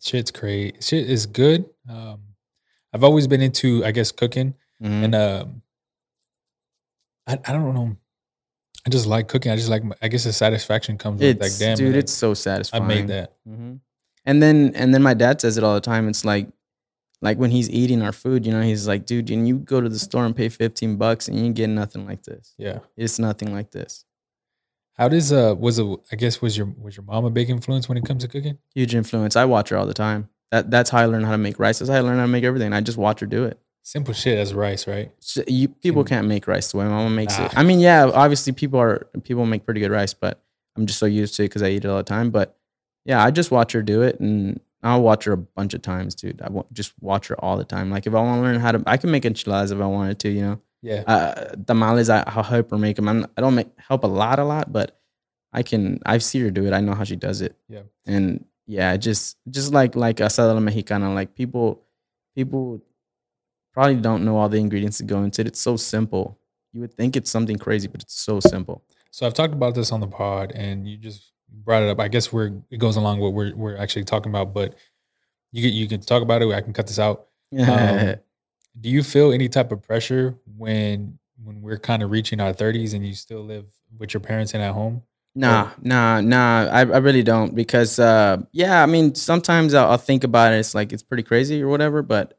[0.00, 0.82] shit's great.
[0.82, 1.66] Shit is good.
[1.86, 2.20] Um,
[2.94, 5.04] I've always been into, I guess, cooking, Mhm.
[5.04, 5.62] and um,
[7.26, 7.96] I I don't know.
[8.86, 9.50] I just like cooking.
[9.50, 9.82] I just like.
[10.02, 12.82] I guess the satisfaction comes with like, damn, dude, like, it's so satisfying.
[12.82, 13.32] I made that.
[13.46, 13.74] hmm
[14.26, 16.08] And then and then my dad says it all the time.
[16.08, 16.48] It's like
[17.22, 19.88] like when he's eating our food, you know, he's like, dude, and you go to
[19.88, 22.54] the store and pay 15 bucks and you get nothing like this.
[22.58, 22.80] Yeah.
[22.98, 24.04] It's nothing like this.
[24.98, 25.86] How does uh was it?
[26.12, 28.58] I guess was your was your mom a big influence when it comes to cooking?
[28.74, 29.34] Huge influence.
[29.36, 30.28] I watch her all the time.
[30.50, 31.78] That that's how I learn how to make rice.
[31.78, 32.72] That's how I learn how to make everything.
[32.72, 33.58] I just watch her do it.
[33.86, 35.12] Simple shit as rice, right?
[35.20, 37.44] So you people can't make rice the way my mama makes Nah.
[37.46, 37.52] it.
[37.56, 40.42] I mean, yeah, obviously people are people make pretty good rice, but
[40.74, 42.30] I'm just so used to it because I eat it all the time.
[42.30, 42.56] But
[43.04, 46.14] yeah, I just watch her do it, and I'll watch her a bunch of times,
[46.14, 46.40] dude.
[46.40, 47.90] I won't just watch her all the time.
[47.90, 50.18] Like if I want to learn how to, I can make enchiladas if I wanted
[50.20, 50.60] to, you know.
[50.80, 51.02] Yeah.
[51.06, 53.08] Uh, tamales, I, I'll help her make them.
[53.08, 54.98] I'm, I don't make help a lot, a lot, but
[55.52, 56.00] I can.
[56.06, 56.72] I've seen her do it.
[56.72, 57.54] I know how she does it.
[57.68, 57.82] Yeah.
[58.06, 61.82] And yeah, just just like like asada mexicana, like people
[62.34, 62.80] people
[63.74, 65.48] probably don't know all the ingredients that go into it.
[65.48, 66.38] It's so simple.
[66.72, 68.82] You would think it's something crazy, but it's so simple.
[69.10, 72.00] So I've talked about this on the pod, and you just brought it up.
[72.00, 74.74] I guess we're it goes along with what we're we're actually talking about, but
[75.52, 76.52] you can you can talk about it.
[76.52, 77.26] I can cut this out.
[77.56, 78.16] Um,
[78.80, 82.94] do you feel any type of pressure when when we're kind of reaching our thirties
[82.94, 83.66] and you still live
[83.98, 85.02] with your parents and at home?
[85.36, 86.68] Nah, nah, nah.
[86.70, 90.58] I, I really don't because uh yeah, I mean sometimes I'll, I'll think about it.
[90.58, 92.38] It's like it's pretty crazy or whatever, but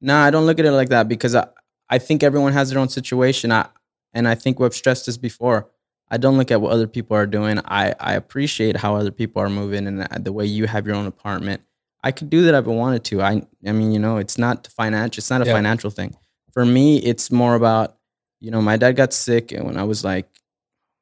[0.00, 1.48] nah, I don't look at it like that because I
[1.88, 3.52] I think everyone has their own situation.
[3.52, 3.68] I
[4.12, 5.68] and I think we've stressed this before.
[6.10, 7.58] I don't look at what other people are doing.
[7.64, 11.06] I I appreciate how other people are moving and the way you have your own
[11.06, 11.62] apartment.
[12.02, 13.22] I could do that if I wanted to.
[13.22, 15.20] I I mean, you know, it's not financial.
[15.20, 15.52] It's not a Yeah.
[15.54, 16.16] financial thing.
[16.52, 17.96] For me, it's more about
[18.40, 20.28] you know, my dad got sick and when I was like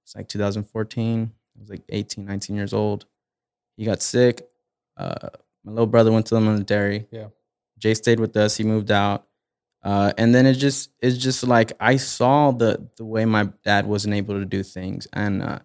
[0.05, 1.33] it's like 2014.
[1.57, 3.07] I was like 18, 19 years old.
[3.77, 4.47] He got sick.
[4.97, 5.29] Uh,
[5.65, 7.07] my little brother went to the military.
[7.11, 7.29] Yeah.
[7.79, 8.57] Jay stayed with us.
[8.57, 9.27] He moved out.
[9.85, 13.87] Uh, and then it just it's just like I saw the the way my dad
[13.87, 15.59] wasn't able to do things, and uh,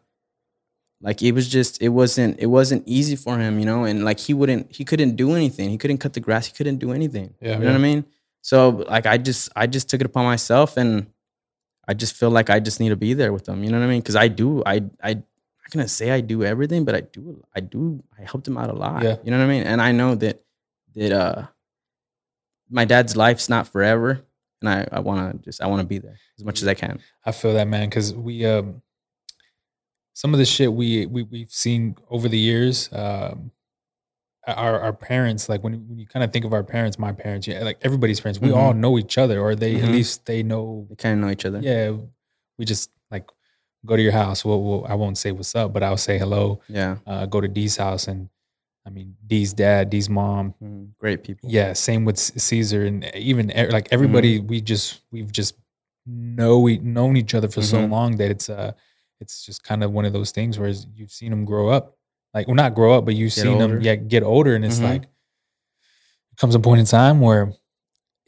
[1.01, 3.85] like it was just it wasn't it wasn't easy for him, you know.
[3.85, 5.69] And like he wouldn't he couldn't do anything.
[5.69, 6.47] He couldn't cut the grass.
[6.47, 7.33] He couldn't do anything.
[7.39, 7.71] Yeah, you know yeah.
[7.71, 8.05] what I mean.
[8.41, 11.07] So like I just I just took it upon myself, and
[11.87, 13.63] I just feel like I just need to be there with them.
[13.63, 14.01] You know what I mean?
[14.01, 14.61] Because I do.
[14.65, 15.23] I I I'm
[15.63, 17.41] not gonna say I do everything, but I do.
[17.55, 18.03] I do.
[18.19, 19.01] I helped him out a lot.
[19.01, 19.15] Yeah.
[19.23, 19.63] You know what I mean?
[19.63, 20.43] And I know that
[20.95, 21.47] that uh
[22.69, 24.21] my dad's life's not forever,
[24.61, 26.73] and I I want to just I want to be there as much as I
[26.73, 26.99] can.
[27.25, 28.81] I feel that man because we um
[30.13, 32.89] some of the shit we we we've seen over the years.
[32.91, 33.51] Um,
[34.47, 37.47] our our parents, like when when you kind of think of our parents, my parents,
[37.47, 38.55] yeah, like everybody's parents, we Mhm.
[38.57, 39.91] all know each other, or they at Mhm.
[39.91, 40.87] least they know.
[40.89, 41.59] They kind of know each other.
[41.61, 41.97] Yeah,
[42.57, 43.29] we just like
[43.85, 44.43] go to your house.
[44.43, 46.61] Well, well, I won't say what's up, but I'll say hello.
[46.67, 46.97] Yeah.
[47.05, 48.29] Uh, go to Dee's house, and
[48.85, 50.89] I mean Dee's dad, Dee's mom, Mhm.
[50.99, 51.49] Great people.
[51.51, 54.39] yeah, same with Caesar and even like everybody.
[54.39, 55.55] We just we've just
[56.05, 57.91] know we known each other for so Mhm.
[57.91, 58.71] long that it's uh
[59.19, 61.97] it's just kind of one of those things where you've seen them grow up,
[62.33, 64.79] like well not grow up, but you've Get seen them yeah get older, and it's
[64.79, 64.83] Mhm.
[64.91, 67.53] like it comes a point in time where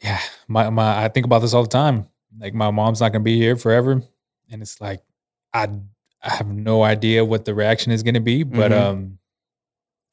[0.00, 2.06] yeah my my I think about this all the time.
[2.38, 4.02] Like my mom's not gonna be here forever,
[4.50, 5.02] and it's like
[5.52, 5.68] I
[6.22, 8.78] I have no idea what the reaction is gonna be, but Mhm.
[8.80, 9.18] um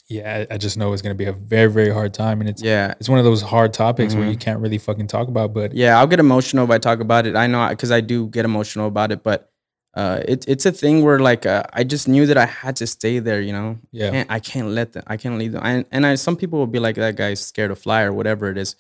[0.09, 2.61] yeah I, I just know it's gonna be a very very hard time, and it's
[2.61, 2.93] Yeah.
[2.99, 4.31] it's one of those hard topics where Mhm.
[4.31, 5.53] you can't really fucking talk about.
[5.53, 7.35] But Yeah, I'll get emotional if I talk about it.
[7.35, 9.49] I know because I do get emotional about it, but
[9.95, 12.87] uh, it, it's a thing where like uh, I just knew that I had to
[12.87, 13.41] stay there.
[13.41, 15.03] You know, yeah, can't, I can't let them.
[15.07, 15.61] I can't leave them.
[15.63, 18.49] I, and I, some people will be like, "That guy's scared to fly" or whatever
[18.49, 18.75] it is.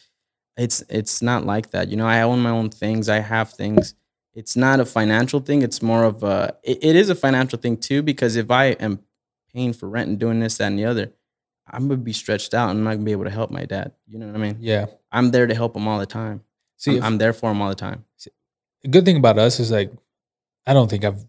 [0.57, 1.89] It's it's not like that.
[1.89, 3.09] You know, I own my own things.
[3.09, 3.95] I have things.
[4.35, 5.63] It's not a financial thing.
[5.63, 6.55] It's more of a.
[6.63, 8.99] It, it is a financial thing too because if I am
[9.53, 11.11] paying for rent and doing this, that, and the other,
[11.71, 12.69] I'm gonna be stretched out.
[12.69, 13.93] and I'm not gonna be able to help my dad.
[14.07, 14.57] You know what I mean?
[14.59, 14.85] yeah.
[15.11, 16.41] I'm there to help him all the time.
[16.77, 18.05] See, I'm, if- I'm there for him all the time.
[18.83, 19.91] the good thing about us is like,
[20.65, 21.25] I don't think I've,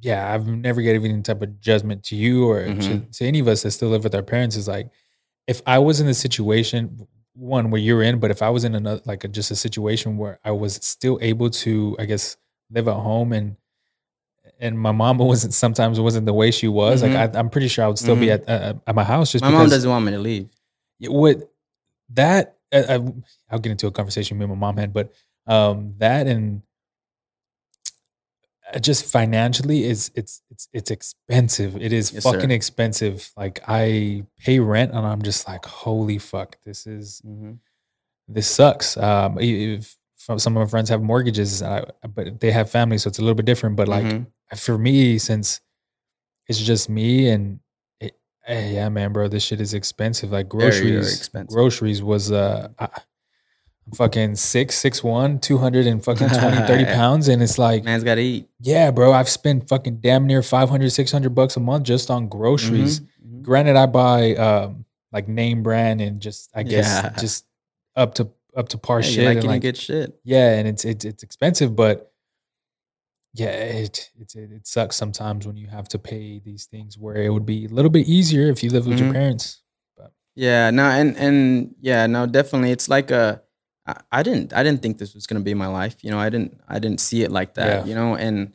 [0.00, 3.16] yeah, I've never given any type of judgment to you or to, Mhm.
[3.16, 4.56] to any of us that still live with our parents.
[4.56, 4.90] Is like,
[5.46, 8.74] if I was in the situation, one where you're in, but if I was in
[8.74, 12.36] another, like a, just a situation where I was still able to, I guess,
[12.70, 13.56] live at home and,
[14.60, 17.02] and my mama wasn't sometimes wasn't the way she was.
[17.02, 17.14] Mhm.
[17.14, 18.34] Like I, I'm pretty sure I would still be Mhm.
[18.34, 20.48] at uh, at my house just My because mom doesn't want me to leave.
[20.98, 21.50] Yeah, what
[22.10, 23.12] that I, I,
[23.50, 25.12] I'll get into a conversation me and my mom had, but
[25.46, 26.62] um, that and
[28.74, 31.76] uh, just financially is it's it's it's expensive.
[31.76, 32.54] It is Yes, fucking sir.
[32.54, 33.30] expensive.
[33.36, 37.58] Like I pay rent and I'm just like, holy fuck, this is Mhm.
[38.28, 38.96] this sucks.
[38.96, 43.18] Um, if some of my friends have mortgages, uh, but they have families, so it's
[43.18, 43.76] a little bit different.
[43.76, 44.26] But like Mhm.
[44.56, 45.60] For me, since
[46.46, 47.60] it's just me and
[48.00, 50.30] it, eh, yeah, man, bro, this shit is expensive.
[50.32, 51.54] Like groceries, expensive.
[51.54, 57.28] groceries was uh, I, I'm fucking six, six one, 200 and fucking 20, 30 pounds,
[57.28, 58.48] and it's like, man's got to eat.
[58.60, 63.00] yeah, bro, I've spent fucking damn near 500, 600 bucks a month just on groceries.
[63.00, 63.06] Mhm.
[63.26, 63.42] Mhm.
[63.42, 67.10] Granted, I buy um like name brand and just I guess Yeah.
[67.18, 67.46] just
[67.96, 70.18] up to up to par Yeah, shit like and like good shit.
[70.24, 72.07] yeah, and it's it's it's expensive, but
[73.40, 73.50] yeah,
[73.84, 77.46] it it it sucks sometimes when you have to pay these things where it would
[77.46, 79.12] be a little bit easier if you live with your Mhm.
[79.20, 79.62] parents.
[80.34, 82.70] Yeah, no, and and yeah, no, definitely.
[82.70, 83.42] It's like a.
[83.86, 85.96] I, I didn't I didn't think this was gonna be my life.
[86.04, 87.66] You know, I didn't I didn't see it like that.
[87.66, 87.84] Yeah.
[87.88, 88.54] You know, and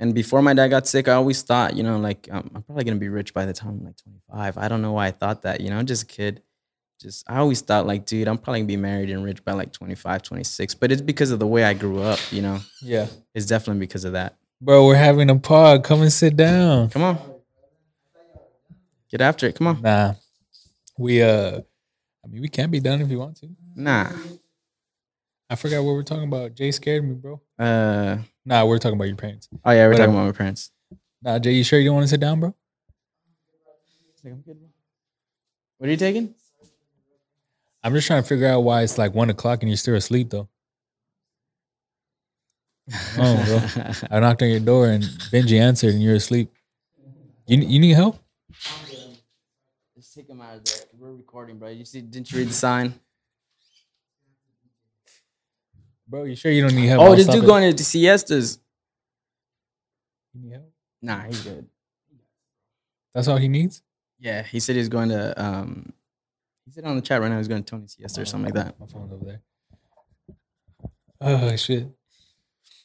[0.00, 2.84] and before my dad got sick, I always thought, you know, like um, I'm probably
[2.84, 4.58] gonna be rich by the time I'm like 25.
[4.58, 5.60] I don't know why I thought that.
[5.60, 6.42] You know, just a kid.
[7.00, 9.72] Just I always thought like, dude, I'm probably gonna be married and rich by like
[9.72, 10.74] 25, 26.
[10.74, 12.18] But it's because of the way I grew up.
[12.30, 14.36] You know, Yeah, it's definitely because of that.
[14.60, 15.82] bro, we're having a pod.
[15.82, 16.90] Come and sit down.
[16.90, 17.18] Come on,
[19.10, 19.54] get after it.
[19.56, 19.80] Come on.
[19.82, 20.14] Nah,
[20.98, 21.60] we uh,
[22.22, 23.48] I mean, we can be done if you want to.
[23.74, 24.10] Nah.
[25.48, 26.54] I forgot what we're talking about.
[26.54, 27.40] Jay scared me, bro.
[27.58, 28.18] Uh.
[28.44, 29.48] Nah, we're talking about your parents.
[29.64, 30.70] Oh yeah, we're talking about my parents.
[31.22, 32.54] Nah, Jay, you sure you don't want to sit down, bro?
[35.78, 36.34] What are you taking?
[37.82, 40.30] I'm just trying to figure out why it's like one o'clock and you're still asleep
[40.30, 40.48] though.
[43.16, 46.50] Oh, I knocked on your door and Benji answered and you're asleep.
[47.46, 48.18] You you need help?
[49.96, 50.74] Just take him out of there.
[50.98, 51.68] We're recording, bro.
[51.68, 52.00] You see?
[52.00, 52.94] Didn't you read the sign?
[56.08, 57.00] Bro, you sure you don't need help?
[57.00, 57.46] Oh, I'll this dude it.
[57.46, 58.58] going to siestas.
[60.34, 60.72] You need help?
[61.00, 61.66] Nah, he's good.
[63.14, 63.82] That's all he needs?
[64.18, 65.40] Yeah, he said he's going to.
[65.42, 65.92] um
[66.70, 68.64] He said on the chat right now he's going to Tony siesta or something like
[68.64, 68.78] that.
[68.78, 69.40] My phone's over there.
[71.20, 71.88] Oh shit.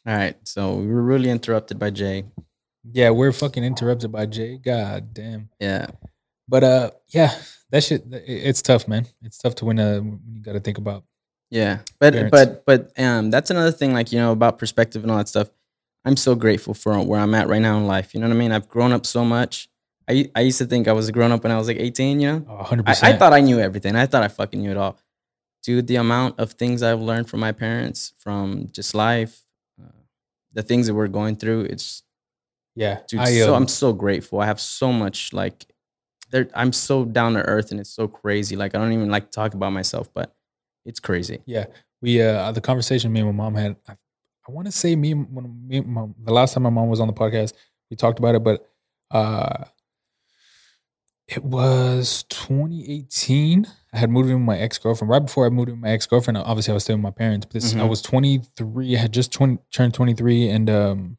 [0.08, 2.24] All right, so we were really interrupted by Jay.
[2.92, 4.58] Yeah, we're fucking interrupted by Jay.
[4.58, 5.50] God damn.
[5.60, 5.90] Yeah,
[6.48, 7.38] But uh yeah,
[7.70, 9.06] that shit it's tough, man.
[9.22, 11.04] It's tough to win uh when you gotta think about
[11.52, 12.32] yeah, but Parents.
[12.32, 13.94] but but um, that's another thing.
[13.94, 15.52] Like you know about perspective and all that stuff.
[16.04, 18.16] I'm so grateful for where I'm at right now in life.
[18.16, 18.52] You know what I mean?
[18.52, 19.70] I've grown up so much.
[20.10, 22.20] I I used to think I was grown up when I was like 18.
[22.20, 23.96] You know, Oh, hundred I, I thought I knew everything.
[23.96, 24.98] I thought I fucking knew it all.
[25.64, 29.42] Dude, the amount of things I've learned from my parents, from just life,
[29.82, 29.88] uh,
[30.54, 32.04] the things that we're going through, it's
[32.76, 33.00] Yeah.
[33.08, 33.22] dude.
[33.22, 34.40] I, so um, I'm so grateful.
[34.40, 35.66] I have so much like.
[36.54, 38.56] I'm so down to earth, and it's so crazy.
[38.58, 40.36] Like I don't even like to talk about myself, but
[40.86, 41.40] it's crazy.
[41.46, 41.68] Yeah,
[42.02, 43.78] we uh the conversation me and my mom had.
[43.88, 43.94] I,
[44.48, 47.08] I want to say me when me my, the last time my mom was on
[47.08, 47.54] the podcast,
[47.90, 48.68] we talked about it, but
[49.12, 49.64] uh,
[51.28, 53.68] it was 2018.
[53.94, 55.90] I had moved in with my ex girlfriend right before I moved in with my
[55.92, 56.38] ex girlfriend.
[56.38, 57.46] Obviously, I was still with my parents.
[57.46, 57.90] But this, I Mhm.
[57.90, 58.96] was 23.
[58.96, 61.18] I had just 20, turned 23, and um,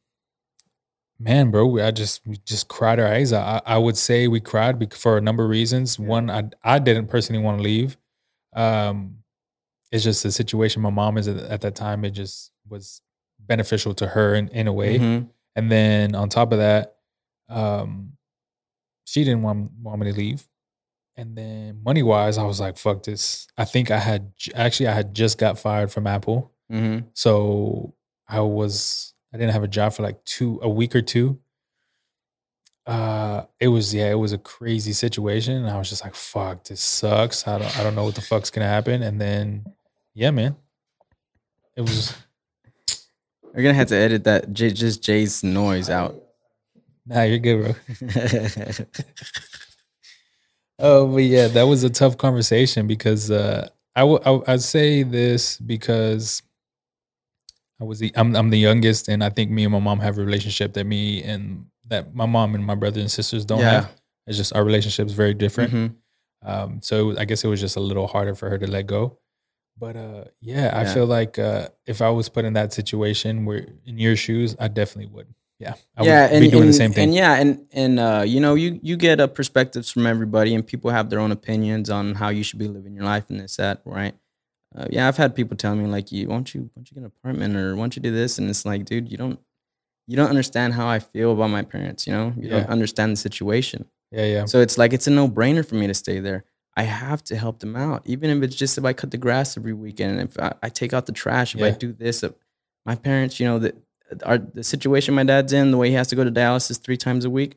[1.19, 3.63] man, bro, we, I just we just cried our eyes out.
[3.67, 5.99] I, I would say we cried for a number of reasons.
[5.99, 7.97] One, I I didn't personally want to leave.
[8.55, 9.19] Um,
[9.93, 12.05] it's just the situation my mom is at, at that time.
[12.05, 13.01] It just was
[13.41, 14.99] beneficial to her in, in a way.
[14.99, 15.29] Mhm.
[15.55, 16.97] And then on top of that,
[17.49, 18.16] um,
[19.07, 20.47] she didn't want want me to leave.
[21.17, 24.93] And then money wise, I was like, "Fuck this." I think I had actually I
[24.93, 27.07] had just got fired from Apple, Mhm.
[27.15, 27.95] so
[28.29, 31.41] I was I didn't have a job for like two a week or two.
[32.87, 36.65] Uh, it was yeah, it was a crazy situation, and I was just like, "Fuck,
[36.65, 39.03] this sucks." I don't I don't know what the fuck's gonna happen.
[39.03, 39.65] And then,
[40.15, 40.55] yeah, man,
[41.77, 42.15] it was
[43.55, 46.23] We're gonna have to edit that J, just Jay's noise out.
[47.07, 48.85] Nah, you're good, bro.
[50.79, 55.03] Oh, but yeah, that was a tough conversation because uh, I w- I I'd say
[55.05, 56.43] this because
[57.81, 60.19] I was the I'm I'm the youngest, and I think me and my mom have
[60.19, 63.71] a relationship that me and that my mom and my brothers and sisters don't Yeah.
[63.83, 63.93] have.
[64.27, 65.73] It's just our relationship is very different.
[65.73, 65.95] Mhm.
[66.43, 68.87] Um, so was- I guess it was just a little harder for her to let
[68.87, 69.19] go.
[69.79, 73.67] But uh, yeah, I feel like uh, if I was put in that situation where
[73.87, 75.29] in your shoes, I definitely would.
[75.59, 77.05] Yeah, I yeah, would and, be doing and, the same thing.
[77.05, 80.67] And yeah, and and uh, you know, you you get uh, perspectives from everybody, and
[80.67, 83.57] people have their own opinions on how you should be living your life and this
[83.57, 84.15] that, right?
[84.77, 86.95] Uh, yeah, I've had people tell me like, "You, why don't you, why don't you
[86.95, 89.41] get an apartment or why don't you do this?" And it's like, dude, you don't,
[90.07, 92.07] you don't understand how I feel about my parents.
[92.07, 93.87] You know, you don't understand the situation.
[94.13, 96.45] yeah, yeah, So it's like it's a no brainer for me to stay there.
[96.77, 99.57] I have to help them out, even if it's just if I cut the grass
[99.57, 102.23] every weekend, if I, I take out the trash, if I do this.
[102.23, 102.35] If
[102.85, 103.77] my parents, you know, that
[104.25, 106.97] our the situation my dad's in, the way he has to go to dialysis three
[106.97, 107.57] times a week,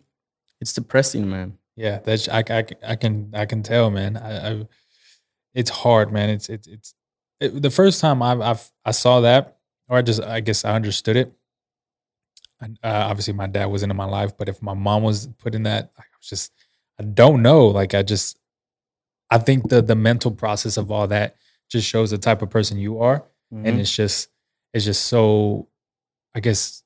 [0.61, 1.57] it's depressing, man.
[1.75, 4.17] Yeah, that's I, I, I can I can tell, man.
[4.17, 4.67] I, I
[5.53, 6.29] it's hard, man.
[6.29, 6.93] It's it's it's
[7.39, 9.57] it, the first time I've, I've I saw that,
[9.87, 11.33] or I just I guess I understood it.
[12.61, 15.55] And, uh, obviously, my dad wasn't in my life, but if my mom was put
[15.55, 16.51] in that, I was just
[16.99, 17.67] I don't know.
[17.67, 18.37] Like I just
[19.29, 21.35] I think the the mental process of all that
[21.69, 23.23] just shows the type of person you are,
[23.53, 23.65] Mhm.
[23.67, 24.29] and it's just
[24.73, 25.67] it's just so
[26.35, 26.83] I guess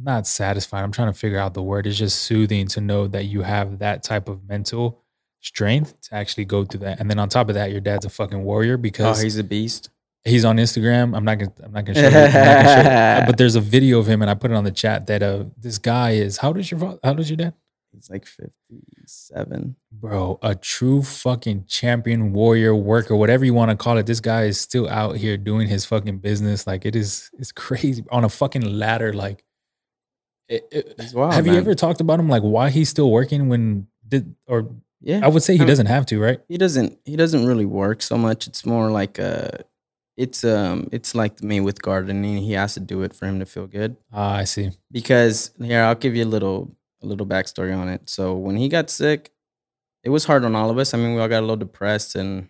[0.00, 0.84] not satisfying.
[0.84, 1.86] I'm trying to figure out the word.
[1.86, 5.02] It's just soothing to know that you have that type of mental
[5.40, 7.00] strength to actually go through that.
[7.00, 9.44] And then on top of that, your dad's a fucking warrior oh, because he's a
[9.44, 9.90] beast.
[10.24, 11.16] he's on Instagram.
[11.16, 13.54] I'm not gonna I'm not gonna show you, I'm not gonna show you- but there's
[13.54, 16.12] a video of him and I put it on the chat that uh this guy
[16.12, 16.98] is how does your father?
[17.02, 17.54] How does your dad?
[17.92, 19.76] He's like fifty-seven.
[19.92, 24.06] Bro, a true fucking champion, warrior, worker, whatever you want to call it.
[24.06, 26.66] This guy is still out here doing his fucking business.
[26.66, 29.12] Like it is, it's crazy on a fucking ladder.
[29.12, 29.44] Like,
[30.48, 32.28] it, it- wild, have you ever talked about him?
[32.28, 34.68] Like why he's still working when did or
[35.00, 36.40] Yeah, I would say he Um, doesn't have to, right?
[36.48, 39.48] he doesn't he doesn't really work so much it's more like uh
[40.16, 43.44] it's um it's like me with gardening he has to do it for him to
[43.46, 44.70] feel good Ah, I see.
[44.92, 48.08] because here i'll give you a little a little backstory on it.
[48.08, 49.32] So when he got sick
[50.04, 50.94] it was hard on all of us.
[50.94, 52.48] I mean we all got a little depressed and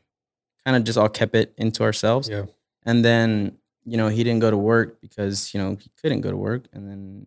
[0.64, 2.28] kind of just all kept it into ourselves.
[2.28, 2.44] Yeah.
[2.85, 6.31] and then you know he didn't go to work because you know he couldn't go
[6.31, 6.66] to work.
[6.73, 7.27] And then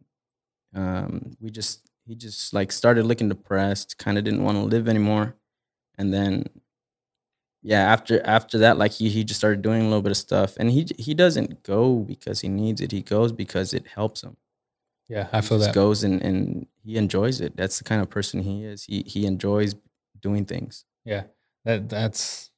[0.76, 4.88] um we just he just like started looking depressed kind of didn't want to live
[4.88, 5.36] anymore.
[5.98, 6.46] And then
[7.62, 10.56] yeah after after that like he, he just started doing a little bit of stuff.
[10.58, 12.91] And he he doesn't go because he needs it.
[12.91, 14.38] He goes because it helps him
[15.10, 15.76] Yeah, I he feel just that.
[15.76, 19.26] goes and, and he enjoys it that's the kind of person he is he he
[19.26, 19.76] enjoys
[20.22, 21.23] doing things Yeah.
[21.65, 22.52] That that's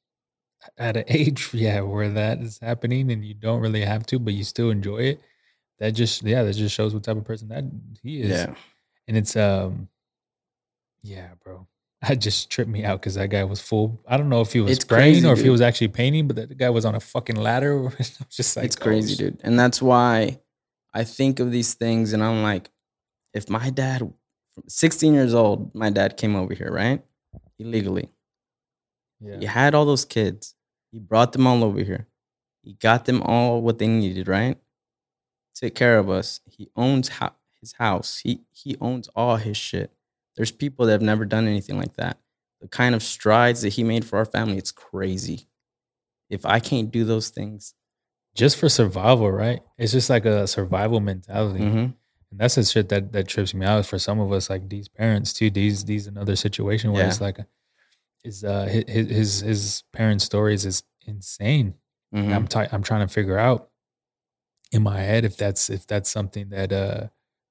[0.78, 4.32] at an age, yeah, where that is happening and you don't really have to, but
[4.34, 5.20] you still enjoy it.
[5.80, 7.64] That just yeah, that just shows what type of person that
[8.02, 8.30] he is.
[8.30, 8.54] yeah
[9.08, 9.88] And it's um
[11.02, 11.66] yeah, bro.
[12.08, 14.00] That just tripped me out because that guy was full.
[14.08, 16.26] I don't know if he was It's spraying crazy, or if he was actually painting,
[16.26, 17.92] but that guy was on a fucking ladder.
[18.28, 19.18] Just like, it's oh, crazy, shit.
[19.38, 19.40] dude.
[19.44, 20.40] And that's why
[20.94, 22.70] I think of these things and I'm like,
[23.32, 24.12] if my dad,
[24.68, 27.02] 16 years old, my dad came over here, right?
[27.58, 28.10] Illegally.
[29.20, 29.38] Yeah.
[29.38, 30.54] He had all those kids.
[30.90, 32.08] He brought them all over here.
[32.62, 34.58] He got them all what they needed, right?
[35.54, 36.40] Take care of us.
[36.44, 38.18] He owns ho- his house.
[38.18, 39.92] He he owns all his shit.
[40.36, 42.18] There's people that have never done anything like that.
[42.60, 45.48] The kind of strides that he made for our family, it's crazy.
[46.30, 47.74] If I can't do those things,
[48.34, 49.60] Just for survival, right?
[49.78, 51.60] It's just like a survival mentality.
[51.60, 51.94] mhm,
[52.30, 54.88] And that's the shit that that trips me out for some of us, like these
[54.88, 55.50] parents too.
[55.50, 57.08] These these another situation where Yeah.
[57.08, 57.38] it's like,
[58.24, 61.74] is uh his his his parents' stories is insane.
[62.14, 62.34] Mhm.
[62.34, 63.68] I'm I'm trying to figure out
[64.70, 67.08] in my head if that's if that's something that uh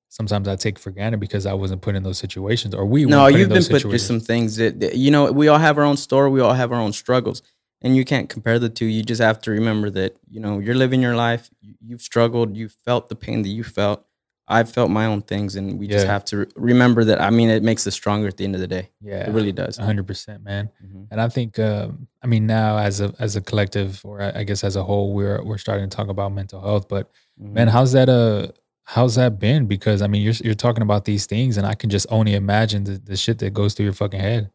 [0.10, 3.28] sometimes I take for granted because I wasn't put in those situations or we no,
[3.28, 5.32] you've been put through some things that, that- you know.
[5.32, 6.30] We all have our own story.
[6.32, 7.41] We all have our own struggles,
[7.82, 8.86] and you can't compare the two.
[8.86, 11.49] You just have to remember that you know you're living your life.
[11.62, 12.56] You, you've struggled.
[12.58, 14.06] You felt the pain that you felt.
[14.48, 17.22] I've felt my own things, and we just have to re- remember that.
[17.22, 18.90] I mean, it makes us stronger at the end of the day.
[18.99, 19.78] yeah, It really does.
[19.78, 20.70] hundred percent, man.
[20.84, 21.08] Mhm.
[21.10, 24.64] And I think, um, I mean, now as a as a collective, or I guess
[24.66, 26.90] as a whole, we're we're starting to talk about mental health.
[26.90, 27.72] But man, Mhm.
[27.72, 28.10] how's that?
[28.10, 28.48] Uh,
[28.84, 29.68] how's that been?
[29.68, 32.84] Because I mean, you're you're talking about these things, and I can just only imagine
[32.84, 34.52] the, the shit that goes through your fucking head.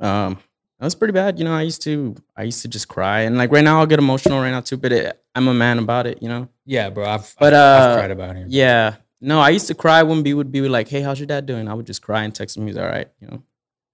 [0.00, 0.38] um,
[0.78, 1.38] that was pretty bad.
[1.38, 3.86] You know, I used to, I used to just cry, and like right now, I'll
[3.86, 4.76] get emotional right now too.
[4.76, 6.22] But it, I'm a man about it.
[6.22, 6.48] You know.
[6.64, 7.06] Yeah, bro.
[7.08, 8.46] I've But, I've, I've uh, cried about him.
[8.50, 8.96] Yeah.
[9.20, 11.66] No, I used to cry when B would be like, "Hey, how's your dad doing?"
[11.68, 12.66] I would just cry and text him.
[12.66, 13.08] He's all right.
[13.20, 13.42] You know.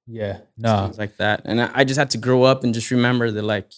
[0.07, 0.39] yeah.
[0.59, 1.43] No, things like that.
[1.47, 3.71] And I, just had to grow up and just remember that like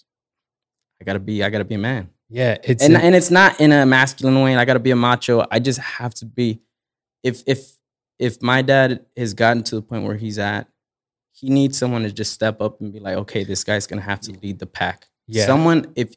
[1.00, 2.10] I gotta be I gotta be a man.
[2.28, 2.56] yeah.
[2.64, 4.50] It's And a- and it's not in a masculine way.
[4.50, 5.46] And I gotta be a macho.
[5.50, 6.60] I just have to be.
[7.22, 7.76] If if
[8.18, 10.66] if my dad has gotten to the point where he's at,
[11.38, 14.20] he needs someone to just step up and be like, okay, this guy's gonna have
[14.22, 15.08] to lead the pack.
[15.26, 15.44] Yeah.
[15.46, 16.14] Someone if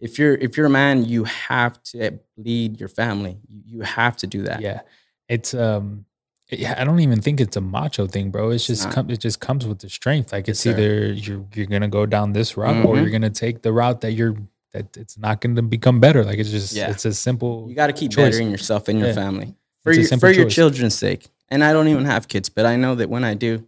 [0.00, 3.38] if you're if you're a man, you have to lead your family.
[3.48, 4.60] You, you have to do that.
[4.60, 4.80] Yeah,
[5.28, 6.04] it's um,
[6.50, 8.50] yeah, I don't even think it's a macho thing, bro.
[8.50, 10.32] It's just com- it just comes with the strength.
[10.32, 13.00] Like it's Yes, either you're you're gonna go down this route or Mhm.
[13.02, 14.36] you're gonna take the route that you're
[14.74, 16.24] that it's not gonna become better.
[16.24, 16.90] Like it's just Yeah.
[16.90, 17.66] it's a simple.
[17.68, 18.32] You got to keep choice.
[18.32, 19.14] bettering yourself and your Yeah.
[19.14, 21.26] family for your, for your children's sake.
[21.48, 23.66] And I don't even have kids, but I know that when I do,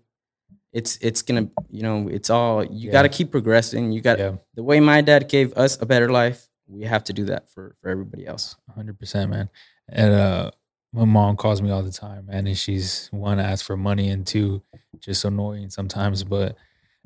[0.72, 2.92] it's it's gonna you know it's all you Yeah.
[2.92, 3.92] got to keep progressing.
[3.92, 6.46] You got Yeah, the way my dad gave us a better life.
[6.68, 8.56] We have to do that for for everybody else.
[8.74, 9.48] hundred percent, man.
[9.88, 10.50] And uh,
[10.92, 14.26] my mom calls me all the time, man, and she's one asks for money and
[14.26, 14.62] two
[15.00, 16.56] just annoying sometimes, but.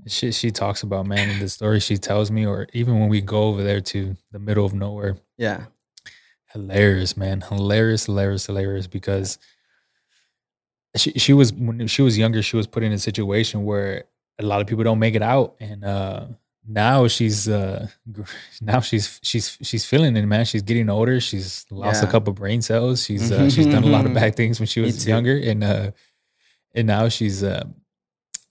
[0.06, 3.20] She she talks about man in the story she tells me, or even when we
[3.22, 5.66] go over there to the middle of nowhere, Yeah,
[6.52, 7.40] hilarious, man.
[7.42, 8.86] Hilarious, hilarious, hilarious.
[8.86, 9.38] Because
[10.96, 14.04] she she was when she was younger, she was put in a situation where
[14.38, 16.26] a lot of people don't make it out, and uh,
[16.66, 17.88] now she's uh,
[18.60, 20.44] now she's she's she's feeling it, man.
[20.44, 21.20] She's getting older.
[21.20, 22.12] She's lost a Yeah.
[22.12, 23.04] couple brain cells.
[23.04, 25.90] She's uh, she's done a lot of bad things when she was younger, and uh,
[26.74, 27.64] and now she's uh,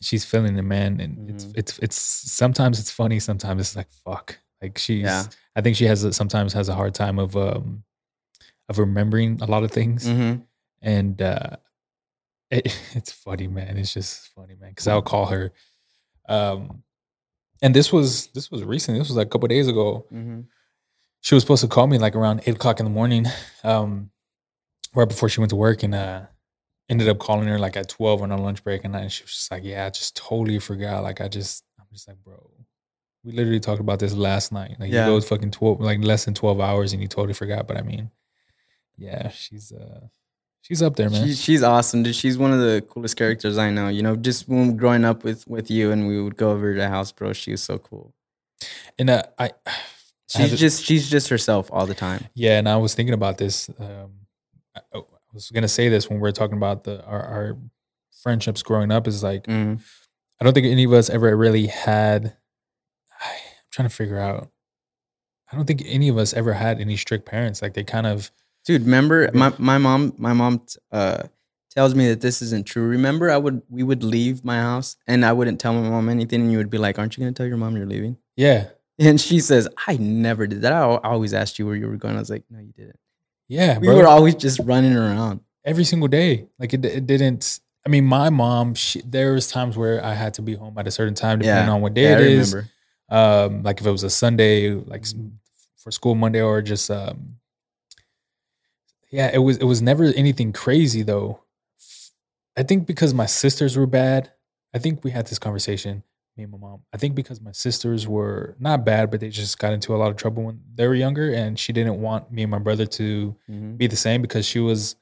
[0.02, 1.00] she's feeling it, man.
[1.00, 1.58] And it's Mhm.
[1.58, 4.40] it's it's sometimes it's funny, sometimes it's like fuck.
[4.62, 5.24] Like she's, Yeah.
[5.58, 7.84] I think she has a, sometimes has a hard time of um
[8.70, 10.42] of remembering a lot of things, Mm-hmm.
[10.82, 11.58] and uh,
[12.54, 13.78] it, it's funny, man.
[13.78, 14.70] It's just funny, man.
[14.70, 15.52] Because I'll call her,
[16.30, 16.84] um,
[17.62, 18.98] and this was this was recent.
[18.98, 20.06] This was like a couple days ago.
[20.12, 20.42] Mm-hmm.
[21.22, 23.26] She was supposed to call me like around eight o'clock in the morning,
[23.64, 24.10] um,
[24.94, 26.24] right before she went to work, and uh,
[26.90, 29.24] ended up calling her like at twelve on our lunch break, and, I, and she
[29.24, 32.50] was just like, "Yeah, I just totally forgot." Like I just, I'm just like, bro.
[33.26, 34.76] We literally talked about this last night.
[34.82, 35.08] Like Yeah.
[35.08, 37.68] you go fucking twelve, like less than twelve hours, and you totally forgot.
[37.70, 38.12] But I mean,
[38.98, 40.08] yeah, she's uh,
[40.64, 41.28] she's up there, man.
[41.28, 42.16] She, she's awesome, dude.
[42.16, 43.88] She's one of the coolest characters I know.
[43.90, 46.80] You know, just when growing up with with you and we would go over to
[46.80, 47.32] the house, bro.
[47.34, 48.14] She was so cool.
[48.98, 49.72] and uh, I, I
[50.28, 52.26] She's haven't- just she's just herself all the time.
[52.34, 53.70] Yeah, and I was thinking about this.
[53.80, 54.12] Um,
[54.76, 55.02] I, I
[55.34, 57.58] was gonna say this when we were talking about the our, our
[58.24, 59.08] friendships growing up.
[59.08, 59.80] Is like Mhm.
[60.42, 62.36] I don't think any of us ever really had.
[63.22, 63.30] I'm
[63.72, 64.50] trying to figure out.
[65.52, 67.62] I don't think any of us ever had any strict parents.
[67.62, 68.32] Like they kind of
[68.66, 71.24] Dude, remember my my mom my mom t- uh
[71.70, 72.84] tells me that this isn't true.
[72.88, 76.42] Remember I would we would leave my house and I wouldn't tell my mom anything
[76.42, 78.70] and you would be like, "Aren't you going to tell your mom you're leaving?" yeah
[79.00, 80.72] And she says, "I never did that.
[80.72, 83.00] I always asked you where you were going." I was like, "No, you didn't."
[83.50, 83.78] yeah.
[83.80, 83.98] We bro.
[83.98, 85.42] were always just running around.
[85.66, 86.48] every single day.
[86.60, 87.60] Like it, it didn't.
[87.86, 88.76] I mean, my mom.
[88.76, 91.68] She, there was times where I had to be home at a certain time, depending
[91.68, 91.74] Yeah.
[91.74, 92.54] on what day Yeah, I it is.
[92.54, 92.70] remember.
[93.10, 95.32] um like if it was a sunday like Mhm.
[95.82, 97.36] for school monday or just um
[99.14, 101.42] yeah it was it was never anything crazy though
[102.58, 104.32] i think because my sisters were bad
[104.74, 106.04] i think we had this conversation
[106.36, 109.58] me and my mom i think because my sisters were not bad but they just
[109.60, 112.42] got into a lot of trouble when they were younger and she didn't want me
[112.44, 113.78] and my brother to Mhm.
[113.78, 114.96] be the same because she was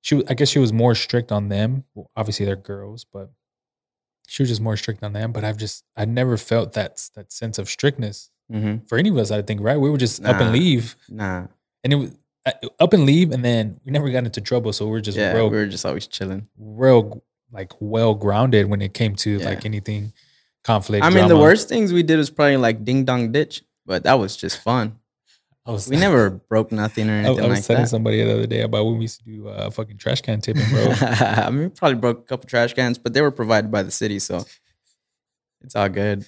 [0.00, 1.82] she I guess she was more strict on them.
[1.94, 3.32] Well, obviously they're girls, but
[4.28, 5.32] she was just more strict on them.
[5.32, 8.88] But I've just I never felt that that sense of strictness Mhm.
[8.88, 9.32] for any of us.
[9.32, 9.76] I think right.
[9.80, 11.48] We were just up and leave, Nah.
[11.82, 12.12] and it was
[12.46, 14.72] uh, up and leave, and then we never got into trouble.
[14.72, 16.46] So we we're just Yeah, real, we were just always chilling.
[16.58, 19.48] real like well grounded when it came to Yeah.
[19.48, 20.12] like anything
[20.64, 21.04] conflict.
[21.04, 24.14] I mean, the worst things we did was probably like ding dong ditch, but that
[24.18, 24.98] was just fun.
[25.64, 27.88] I was We never broke nothing or I, I anything was like telling that.
[27.88, 30.68] somebody the other day about when we used to do uh, fucking trash can tipping,
[30.70, 30.92] bro.
[31.00, 33.90] I mean, we probably broke a couple trash cans, but they were provided by the
[33.90, 34.44] city, so
[35.62, 36.24] it's all good.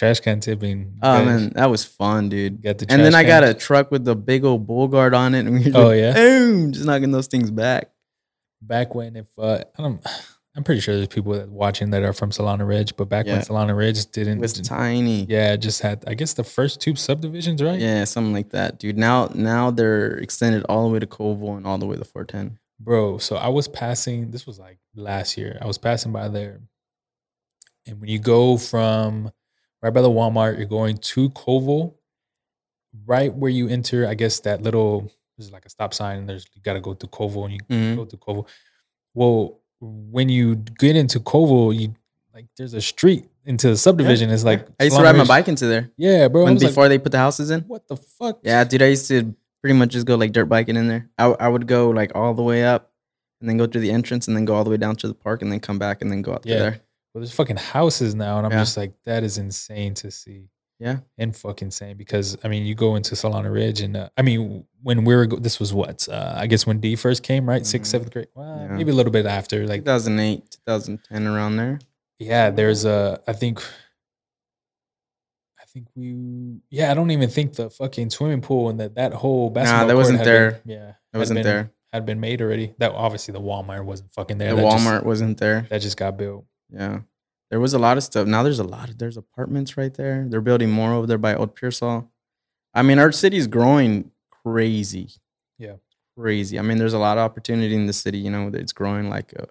[0.00, 0.94] Trash can tipping.
[1.02, 2.62] Oh guys man, that was fun, dude.
[2.62, 5.34] got the And then I got a truck with the big old bull guard on
[5.34, 6.14] it, and we Oh, yeah?
[6.14, 7.90] boom, just knocking those things back.
[8.62, 10.02] back when if uh, I don't,
[10.56, 13.36] I'm pretty sure there's people that watching that are from Solana Ridge, but back when
[13.36, 13.42] Yeah.
[13.42, 15.26] Solana Ridge didn't, It was didn't- tiny.
[15.28, 17.78] yeah, it just had I guess the first two subdivisions, right?
[17.78, 18.96] Yeah, something like that, dude.
[18.96, 22.58] Now, now they're extended all the way to Covel and all the way to 410.
[22.80, 23.18] bro.
[23.18, 24.30] So I was passing.
[24.30, 25.58] This was like last year.
[25.60, 26.60] I was passing by there,
[27.86, 29.30] and when you go from
[29.82, 31.96] right by the Walmart, you're going to Covel,
[33.06, 34.06] right where you enter.
[34.06, 36.94] I guess that little there's like a stop sign, and there's you got to go
[36.94, 37.96] to Covel, and you Mhm.
[37.96, 38.46] go to Covel.
[39.14, 41.94] Well, when you get into Covel, you
[42.34, 44.30] like there's a street into the subdivision.
[44.30, 46.44] It's like I used to ride my bike into there Yeah, bro.
[46.44, 47.62] When was like, before they put the houses in.
[47.62, 48.40] what the fuck?
[48.42, 51.08] Yeah, dude, I used to pretty much just go like dirt biking in there.
[51.18, 52.92] I, I would go like all the way up
[53.40, 55.14] and then go through the entrance and then go all the way down to the
[55.14, 56.58] park and then come back and then go out Yeah.
[56.58, 56.80] there.
[57.12, 58.60] Well, there's fucking houses now, and I'm Yeah.
[58.60, 60.48] just like, that is insane to see.
[60.82, 61.00] Yeah.
[61.18, 64.64] and fucking insane because I mean, you go into Solana Ridge, and uh, I mean,
[64.82, 67.66] when we were this was what uh, I guess when D first came, right?
[67.66, 67.92] Sixth, Mhm.
[67.92, 68.76] seventh grade, well, Yeah.
[68.78, 69.66] maybe a little bit after.
[69.66, 71.80] Like, 2008, 2010, around there.
[72.18, 73.20] yeah, there's a.
[73.28, 73.60] I think.
[75.60, 76.60] I think we.
[76.70, 79.82] Yeah, I don't even think the fucking swimming pool and that that whole basketball.
[79.82, 80.60] Nah, that wasn't had been- there.
[80.64, 81.70] yeah, It had wasn't been- there.
[81.92, 82.72] Had been made already.
[82.78, 84.54] That obviously the Walmart wasn't fucking there.
[84.54, 85.66] The that just- Walmart wasn't there.
[85.70, 86.46] that just got built.
[86.72, 87.00] Yeah.
[87.50, 88.26] There was a lot of stuff.
[88.28, 90.26] Now there's a lot of there's apartments right there.
[90.28, 92.08] They're building more over there by Old Pearsall.
[92.72, 95.10] I mean, our city's growing crazy.
[95.58, 95.74] Yeah.
[96.16, 96.58] Crazy.
[96.58, 99.32] I mean, there's a lot of opportunity in the city, you know, it's growing like
[99.32, 99.48] a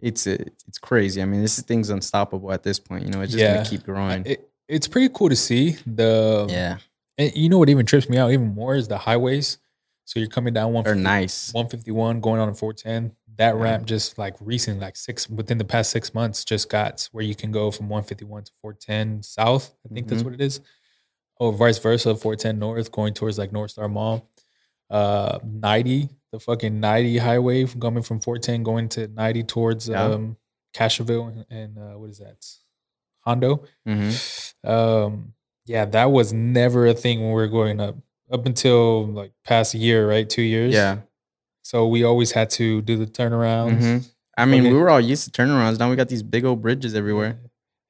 [0.00, 0.32] it's a,
[0.66, 1.22] it's crazy.
[1.22, 3.04] I mean, this thing's unstoppable at this point.
[3.04, 3.56] You know, it's just Yeah.
[3.58, 4.26] gonna keep growing.
[4.26, 6.78] It, it's pretty cool to see the yeah,
[7.18, 9.58] And you know what even trips me out even more is the highways.
[10.04, 11.52] So you're coming down one they're nice.
[11.54, 13.14] 151 going on a 410.
[13.38, 17.24] That ramp just like recent, like six within the past six months, just got where
[17.24, 19.74] you can go from 151 to 410 south.
[19.84, 20.24] I think that's Mhm.
[20.26, 20.60] what it is.
[21.40, 24.28] Or vice versa, 410 north going towards like North Star Mall.
[24.90, 30.02] uh 90, the fucking 90 highway from coming from 410 going to 90 towards Yeah.
[30.04, 30.36] um
[30.74, 32.44] Castroville and, and uh what is that?
[33.20, 33.64] Hondo.
[33.88, 34.70] Mm-hmm.
[34.70, 35.34] Um
[35.64, 37.96] yeah, that was never a thing when we were growing up.
[38.30, 40.28] Up until like past year, right?
[40.28, 40.74] Two years.
[40.74, 40.98] Yeah.
[41.62, 43.80] So we always had to do the turnarounds.
[43.80, 44.10] Mhm.
[44.36, 44.72] I mean, Okay.
[44.72, 45.78] we were all used to turnarounds.
[45.78, 47.38] Now we got these big old bridges everywhere.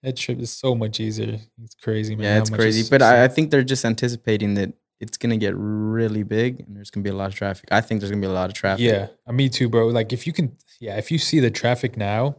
[0.02, 1.38] That trip is so much easier.
[1.62, 2.24] It's crazy, man.
[2.24, 2.80] Yeah, it's crazy.
[2.80, 6.60] it's- But so- I, I think they're just anticipating that it's gonna get really big
[6.60, 7.68] and there's gonna be a lot of traffic.
[7.72, 8.84] I think there's gonna be a lot of traffic.
[8.84, 9.88] Yeah, uh, me too, bro.
[9.88, 12.36] Like if you can, yeah, if you see the traffic now,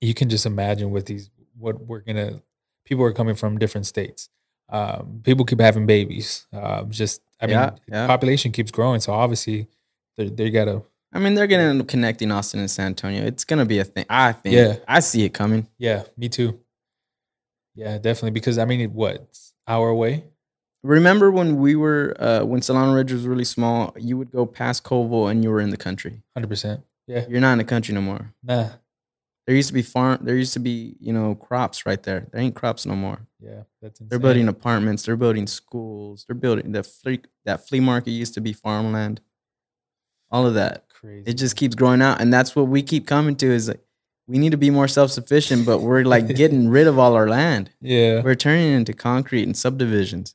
[0.00, 2.42] you can just imagine what these, what we're gonna,
[2.84, 4.28] people are coming from different states.
[4.68, 6.46] Um, people keep having babies.
[6.52, 8.06] Um, just, I mean, Yeah, yeah.
[8.06, 9.68] population keeps growing, so obviously,
[10.16, 10.82] they they gotta,
[11.12, 13.24] I mean, they're gonna end up connecting Austin and San Antonio.
[13.24, 14.04] It's gonna be a thing.
[14.08, 14.54] I think.
[14.54, 14.76] Yeah.
[14.88, 15.66] I see it coming.
[15.78, 16.58] yeah, me too.
[17.74, 18.32] Yeah, definitely.
[18.32, 19.26] Because I mean, it, what
[19.66, 20.24] hour away?
[20.82, 23.94] Remember when we were uh, when Solana Ridge was really small?
[23.98, 26.22] You would go past Colville and you were in the country.
[26.34, 26.82] Hundred percent.
[27.06, 28.32] Yeah, You're not in the country no more.
[28.42, 28.68] nah.
[29.44, 30.20] There used to be farm.
[30.22, 32.28] There used to be you know crops right there.
[32.30, 33.26] There ain't crops no more.
[33.40, 34.08] Yeah, that's insane.
[34.08, 35.02] They're building apartments.
[35.02, 36.24] They're building schools.
[36.28, 39.20] They're building that flea that flea market used to be farmland.
[40.32, 40.88] All of that.
[40.88, 41.24] crazy.
[41.30, 43.80] It just keeps growing out, and that's what we keep coming to is like
[44.26, 47.28] we need to be more self sufficient, but we're like getting rid of all our
[47.28, 47.70] land.
[47.80, 48.22] yeah.
[48.22, 50.34] We're turning it into concrete and subdivisions.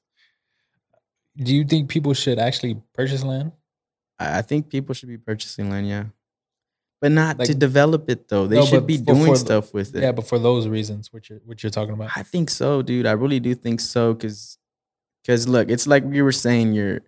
[1.35, 3.51] Do you think people should actually purchase land?
[4.19, 6.05] I think people should be purchasing land, yeah,
[6.99, 8.47] but not to develop it though.
[8.47, 10.01] They No, should be doing the- stuff with it.
[10.01, 12.09] Yeah, but for those reasons, what you're what you're talking about.
[12.15, 13.05] I think so, dude.
[13.05, 14.57] I really do think so, cause,
[15.25, 17.01] cause look, it's like you were saying, your,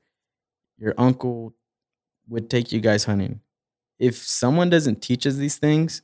[0.78, 1.56] your uncle
[2.30, 3.42] would take you guys hunting.
[4.00, 6.02] If someone doesn't teach us these things,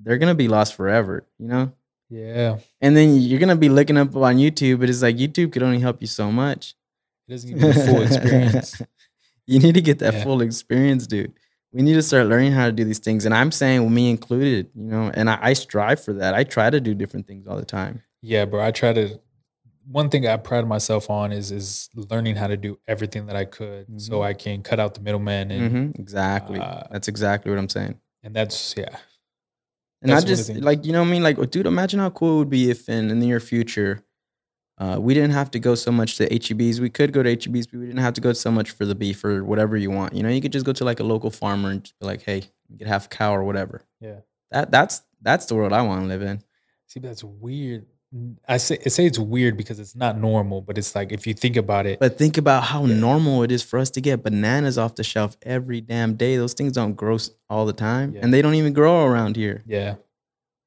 [0.00, 1.72] they're gonna be lost forever, you know.
[2.10, 5.62] Yeah, And then you're gonna be looking up on YouTube, but it's like YouTube could
[5.62, 6.74] only help you so much.
[7.26, 8.80] it doesn't give you the full experience.
[9.46, 10.24] you need to get that Yeah.
[10.24, 11.32] full experience, dude.
[11.72, 13.26] We need to start learning how to do these things.
[13.26, 16.34] And I'm saying me included, you know, and I, I strive for that.
[16.34, 18.02] I try to do different things all the time.
[18.22, 18.64] Yeah, bro.
[18.64, 19.20] I try to.
[19.90, 23.44] One thing I pride myself on is is learning how to do everything that I
[23.46, 24.24] could, so Mhm.
[24.24, 26.60] I can cut out the middleman, and Mhm, Exactly.
[26.60, 27.98] uh, That's exactly what I'm saying.
[28.22, 28.96] and that's yeah,
[30.02, 31.22] And That's I one of the just like you know what I mean.
[31.22, 34.04] Like, dude, imagine how cool it would be if in, in the near future,
[34.78, 36.78] uh, we didn't have to go so much to HEBs.
[36.80, 38.94] We could go to HEBs, but we didn't have to go so much for the
[38.94, 40.14] beef or whatever you want.
[40.14, 42.22] You know, you could just go to like a local farmer and just be like,
[42.22, 42.44] hey,
[42.76, 43.82] get half a cow or whatever.
[44.00, 44.20] yeah.
[44.52, 46.42] That that's that's the world I want to live in.
[46.86, 47.86] See, that's weird.
[48.48, 51.34] I say I say it's weird because it's not normal, but it's like if you
[51.34, 52.94] think about it, But think about how Yeah.
[52.96, 56.36] normal it is for us to get bananas off the shelf every damn day.
[56.38, 57.18] Those things don't grow
[57.50, 58.20] all the time, Yeah.
[58.22, 59.62] and they don't even grow around here.
[59.66, 59.96] yeah,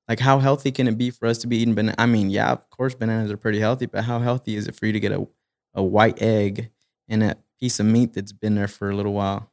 [0.08, 1.96] Like, how healthy can it be for us to be eating banana?
[1.98, 4.86] I mean, yeah, of course, bananas are pretty healthy, but how healthy is it for
[4.86, 5.26] you to get a,
[5.74, 6.70] a white egg
[7.08, 9.52] and a piece of meat that's been there for a little while?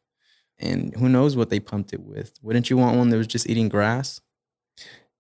[0.59, 2.33] And who knows what they pumped it with?
[2.43, 4.21] Wouldn't you want one that was just eating grass?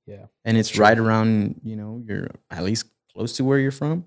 [0.08, 0.26] Yeah.
[0.44, 4.06] And it's right around, you know, you're at least close to where you're from.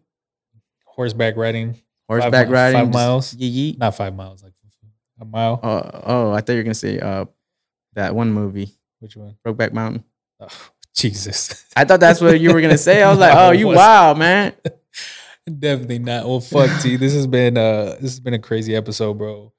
[0.86, 1.80] Horseback riding,
[2.10, 3.34] Horseback mi- riding, five miles?
[3.36, 3.76] Yee yee.
[3.80, 4.54] not five miles, like
[5.22, 5.60] a mile.
[5.64, 7.26] Oh, oh, I thought you were gonna say uh,
[7.94, 9.38] that one movie, Which one?
[9.46, 10.04] Brokeback Mountain.
[10.40, 10.48] Oh,
[10.96, 11.66] Jesus.
[11.76, 13.02] I thought that's what you were gonna say.
[13.02, 14.54] I was like, No, oh, you wow, man.
[15.60, 16.28] Definitely not.
[16.28, 16.98] Well, fuck, T.
[16.98, 19.54] This has been uh this has been a crazy episode, bro.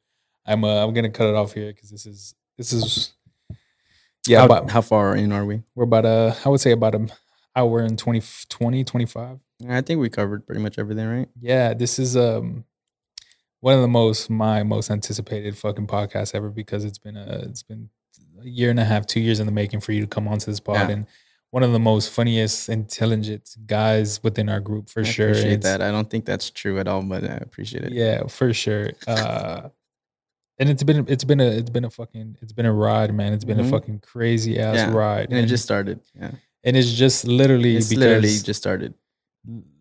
[0.44, 3.12] I'm uh I'm gonna cut it off here because this is this is
[4.26, 4.38] yeah.
[4.40, 5.62] how, about, how far in are we?
[5.74, 7.10] we're about uh I would say about an
[7.56, 9.38] hour and 20, 20 25.
[9.68, 11.28] I think we covered pretty much everything, right?
[11.40, 12.64] Yeah, this is um
[13.60, 17.62] one of the most my most anticipated fucking podcast ever because it's been a it's
[17.62, 17.90] been
[18.42, 20.46] a year and a half, two years in the making for you to come onto
[20.50, 20.94] this pod Yeah.
[20.94, 21.06] and
[21.50, 25.28] one of the most funniest, intelligent guys within our group for I sure.
[25.28, 25.82] appreciate It's- that.
[25.82, 27.92] I don't think that's true at all, but I appreciate it.
[27.92, 28.90] Yeah, for sure.
[29.06, 29.68] Uh
[30.58, 33.32] and it's been it's been a it's been a fucking it's been a ride, man.
[33.32, 33.66] It's been Mhm.
[33.68, 35.28] a fucking crazy ass Yeah, ride.
[35.30, 36.00] And it just started.
[36.14, 36.32] Yeah.
[36.64, 38.94] and it's just literally It's because literally just started.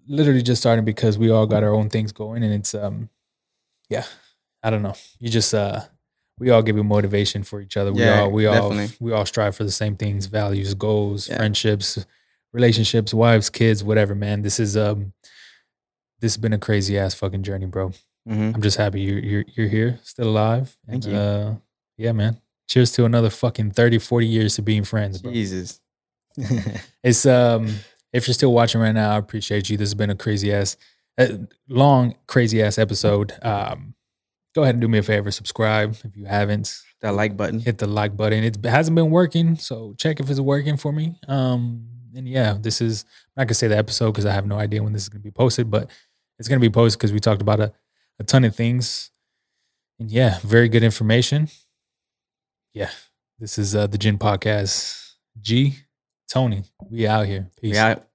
[0.07, 3.09] literally just starting because we all got our own things going and it's um
[3.89, 4.03] yeah
[4.63, 5.81] i don't know you just uh
[6.39, 9.25] we all give you motivation for each other we Yeah, all we all we all
[9.27, 11.37] strive for the same things values goals Yeah.
[11.37, 12.03] friendships
[12.51, 15.13] relationships wives kids whatever man this is um
[16.19, 17.91] this has been a crazy ass fucking journey bro
[18.27, 21.19] hmm i'm just happy you're you're, you're here still alive Thank and, you.
[21.19, 21.55] uh
[21.97, 25.79] yeah man cheers to another fucking 30 40 years to being friends bro Jesus.
[27.03, 27.67] it's um
[28.13, 29.77] if you're still watching right now, I appreciate you.
[29.77, 30.77] This has been a crazy ass
[31.17, 31.27] uh,
[31.69, 33.33] long crazy ass episode.
[33.41, 33.95] Um
[34.53, 36.81] go ahead and do me a favor, subscribe if you haven't.
[37.01, 37.59] that like button.
[37.59, 38.43] Hit the like button.
[38.43, 41.15] It hasn't been working, so check if it's working for me.
[41.27, 44.57] Um and yeah, this is I'm not gonna say the episode because I have no
[44.57, 45.89] idea when this is gonna be posted, but
[46.37, 47.73] it's gonna be posted because we talked about a,
[48.19, 49.11] a ton of things
[49.99, 51.49] And yeah, very good information.
[52.73, 52.91] Yeah,
[53.39, 55.13] this is uh, the Ginn Podcast.
[55.39, 55.75] G,
[56.29, 57.49] Tony, we out here.
[57.61, 57.73] Peace.
[57.73, 58.07] We out.